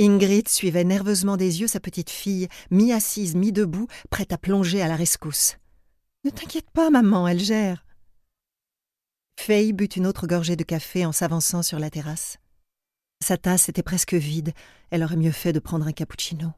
Ingrid 0.00 0.48
suivait 0.48 0.84
nerveusement 0.84 1.36
des 1.36 1.60
yeux 1.60 1.68
sa 1.68 1.80
petite 1.80 2.10
fille, 2.10 2.48
mi-assise, 2.70 3.34
mi-debout, 3.34 3.86
prête 4.10 4.32
à 4.32 4.38
plonger 4.38 4.82
à 4.82 4.88
la 4.88 4.96
rescousse. 4.96 5.56
Ne 6.24 6.30
t'inquiète 6.30 6.70
pas, 6.70 6.90
maman, 6.90 7.26
elle 7.28 7.40
gère. 7.40 7.86
Faye 9.38 9.72
but 9.72 9.96
une 9.96 10.06
autre 10.06 10.26
gorgée 10.26 10.56
de 10.56 10.64
café 10.64 11.06
en 11.06 11.12
s'avançant 11.12 11.62
sur 11.62 11.78
la 11.78 11.88
terrasse. 11.88 12.38
Sa 13.26 13.36
tasse 13.36 13.68
était 13.68 13.82
presque 13.82 14.14
vide, 14.14 14.52
elle 14.90 15.02
aurait 15.02 15.16
mieux 15.16 15.32
fait 15.32 15.52
de 15.52 15.58
prendre 15.58 15.84
un 15.84 15.90
cappuccino. 15.90 16.52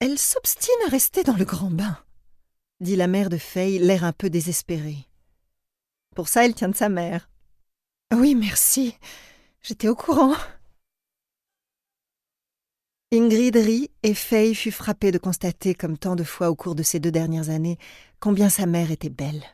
Elle 0.00 0.18
s'obstine 0.18 0.74
à 0.88 0.90
rester 0.90 1.22
dans 1.22 1.36
le 1.36 1.44
grand 1.44 1.70
bain, 1.70 1.96
dit 2.80 2.96
la 2.96 3.06
mère 3.06 3.30
de 3.30 3.36
Faye, 3.36 3.78
l'air 3.78 4.02
un 4.02 4.12
peu 4.12 4.28
désespéré. 4.28 4.96
Pour 6.16 6.26
ça, 6.26 6.44
elle 6.44 6.56
tient 6.56 6.70
de 6.70 6.74
sa 6.74 6.88
mère. 6.88 7.30
Oui, 8.12 8.34
merci. 8.34 8.96
J'étais 9.62 9.86
au 9.86 9.94
courant. 9.94 10.34
Ingrid 13.12 13.54
rit 13.54 13.92
et 14.02 14.14
Faye 14.14 14.56
fut 14.56 14.72
frappée 14.72 15.12
de 15.12 15.18
constater, 15.18 15.76
comme 15.76 15.96
tant 15.96 16.16
de 16.16 16.24
fois 16.24 16.50
au 16.50 16.56
cours 16.56 16.74
de 16.74 16.82
ces 16.82 16.98
deux 16.98 17.12
dernières 17.12 17.48
années, 17.48 17.78
combien 18.18 18.48
sa 18.48 18.66
mère 18.66 18.90
était 18.90 19.08
belle, 19.08 19.44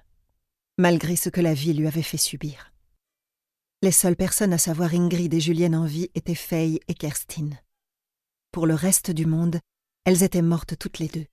malgré 0.79 1.15
ce 1.15 1.29
que 1.29 1.43
la 1.43 1.53
vie 1.53 1.75
lui 1.75 1.87
avait 1.87 2.01
fait 2.01 2.17
subir. 2.17 2.73
Les 3.83 3.93
seules 3.93 4.17
personnes 4.17 4.55
à 4.55 4.59
savoir 4.59 4.95
Ingrid 4.95 5.35
et 5.35 5.41
Julienne 5.41 5.77
en 5.77 5.85
vie 5.85 6.11
étaient 6.15 6.35
Faye 6.35 6.81
et 6.89 6.95
Kerstin. 6.95 7.51
Pour 8.51 8.67
le 8.67 8.75
reste 8.75 9.11
du 9.11 9.27
monde, 9.27 9.61
elles 10.07 10.23
étaient 10.23 10.41
mortes 10.41 10.79
toutes 10.79 10.99
les 10.99 11.09
deux. 11.09 11.27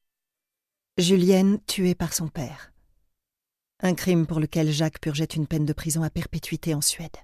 Julienne 0.97 1.59
tuée 1.67 1.95
par 1.95 2.13
son 2.13 2.27
père. 2.27 2.73
Un 3.81 3.93
crime 3.93 4.27
pour 4.27 4.41
lequel 4.41 4.71
Jacques 4.71 4.99
purgeait 4.99 5.23
une 5.23 5.47
peine 5.47 5.65
de 5.65 5.71
prison 5.71 6.03
à 6.03 6.09
perpétuité 6.09 6.75
en 6.75 6.81
Suède. 6.81 7.15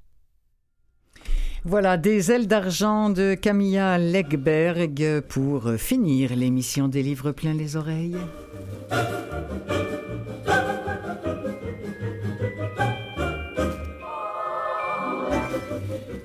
Voilà, 1.66 1.98
des 1.98 2.32
ailes 2.32 2.48
d'argent 2.48 3.10
de 3.10 3.34
Camilla 3.34 3.98
Legberg 3.98 5.22
pour 5.28 5.74
finir 5.74 6.34
l'émission 6.34 6.88
des 6.88 7.04
livres 7.04 7.34
plein 7.34 7.54
les 7.54 7.76
oreilles. 7.76 8.18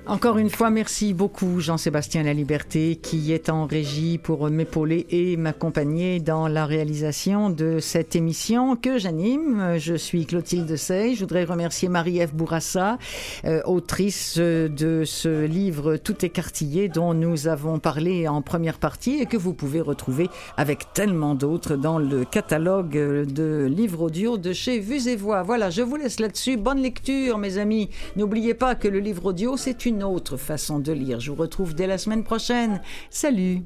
Encore 0.07 0.37
une 0.37 0.51
fois, 0.51 0.69
merci 0.69 1.15
beaucoup 1.15 1.59
Jean-Sébastien 1.59 2.21
La 2.21 2.33
Liberté 2.33 2.95
qui 2.95 3.33
est 3.33 3.49
en 3.49 3.65
régie 3.65 4.19
pour 4.19 4.51
m'épauler 4.51 5.07
et 5.09 5.35
m'accompagner 5.35 6.19
dans 6.19 6.47
la 6.47 6.67
réalisation 6.67 7.49
de 7.49 7.79
cette 7.79 8.15
émission 8.15 8.75
que 8.75 8.99
j'anime. 8.99 9.79
Je 9.79 9.95
suis 9.95 10.27
Clotilde 10.27 10.75
Sey. 10.75 11.15
Je 11.15 11.21
voudrais 11.21 11.43
remercier 11.43 11.89
Marie-Ève 11.89 12.35
Bourassa, 12.35 12.99
euh, 13.45 13.63
autrice 13.65 14.37
de 14.37 15.01
ce 15.05 15.43
livre 15.43 15.97
Tout 15.97 16.23
écartillé 16.23 16.87
dont 16.87 17.15
nous 17.15 17.47
avons 17.47 17.79
parlé 17.79 18.27
en 18.27 18.43
première 18.43 18.77
partie 18.77 19.15
et 19.21 19.25
que 19.25 19.37
vous 19.37 19.53
pouvez 19.53 19.81
retrouver 19.81 20.29
avec 20.55 20.93
tellement 20.93 21.33
d'autres 21.33 21.77
dans 21.77 21.97
le 21.97 22.25
catalogue 22.25 22.91
de 22.91 23.65
livres 23.65 24.03
audio 24.03 24.37
de 24.37 24.53
chez 24.53 24.77
Vues 24.77 25.07
et 25.07 25.15
Voix. 25.15 25.41
Voilà, 25.41 25.71
je 25.71 25.81
vous 25.81 25.95
laisse 25.95 26.19
là-dessus. 26.19 26.57
Bonne 26.57 26.83
lecture 26.83 27.39
mes 27.39 27.57
amis. 27.57 27.89
N'oubliez 28.15 28.53
pas 28.53 28.75
que 28.75 28.87
le 28.87 28.99
livre 28.99 29.25
audio 29.25 29.57
c'est 29.57 29.87
une 29.87 29.94
une 29.95 30.03
autre 30.03 30.35
façon 30.35 30.79
de 30.79 30.91
lire. 30.91 31.21
Je 31.21 31.31
vous 31.31 31.37
retrouve 31.37 31.73
dès 31.73 31.87
la 31.87 31.97
semaine 31.97 32.25
prochaine. 32.25 32.81
Salut! 33.09 33.61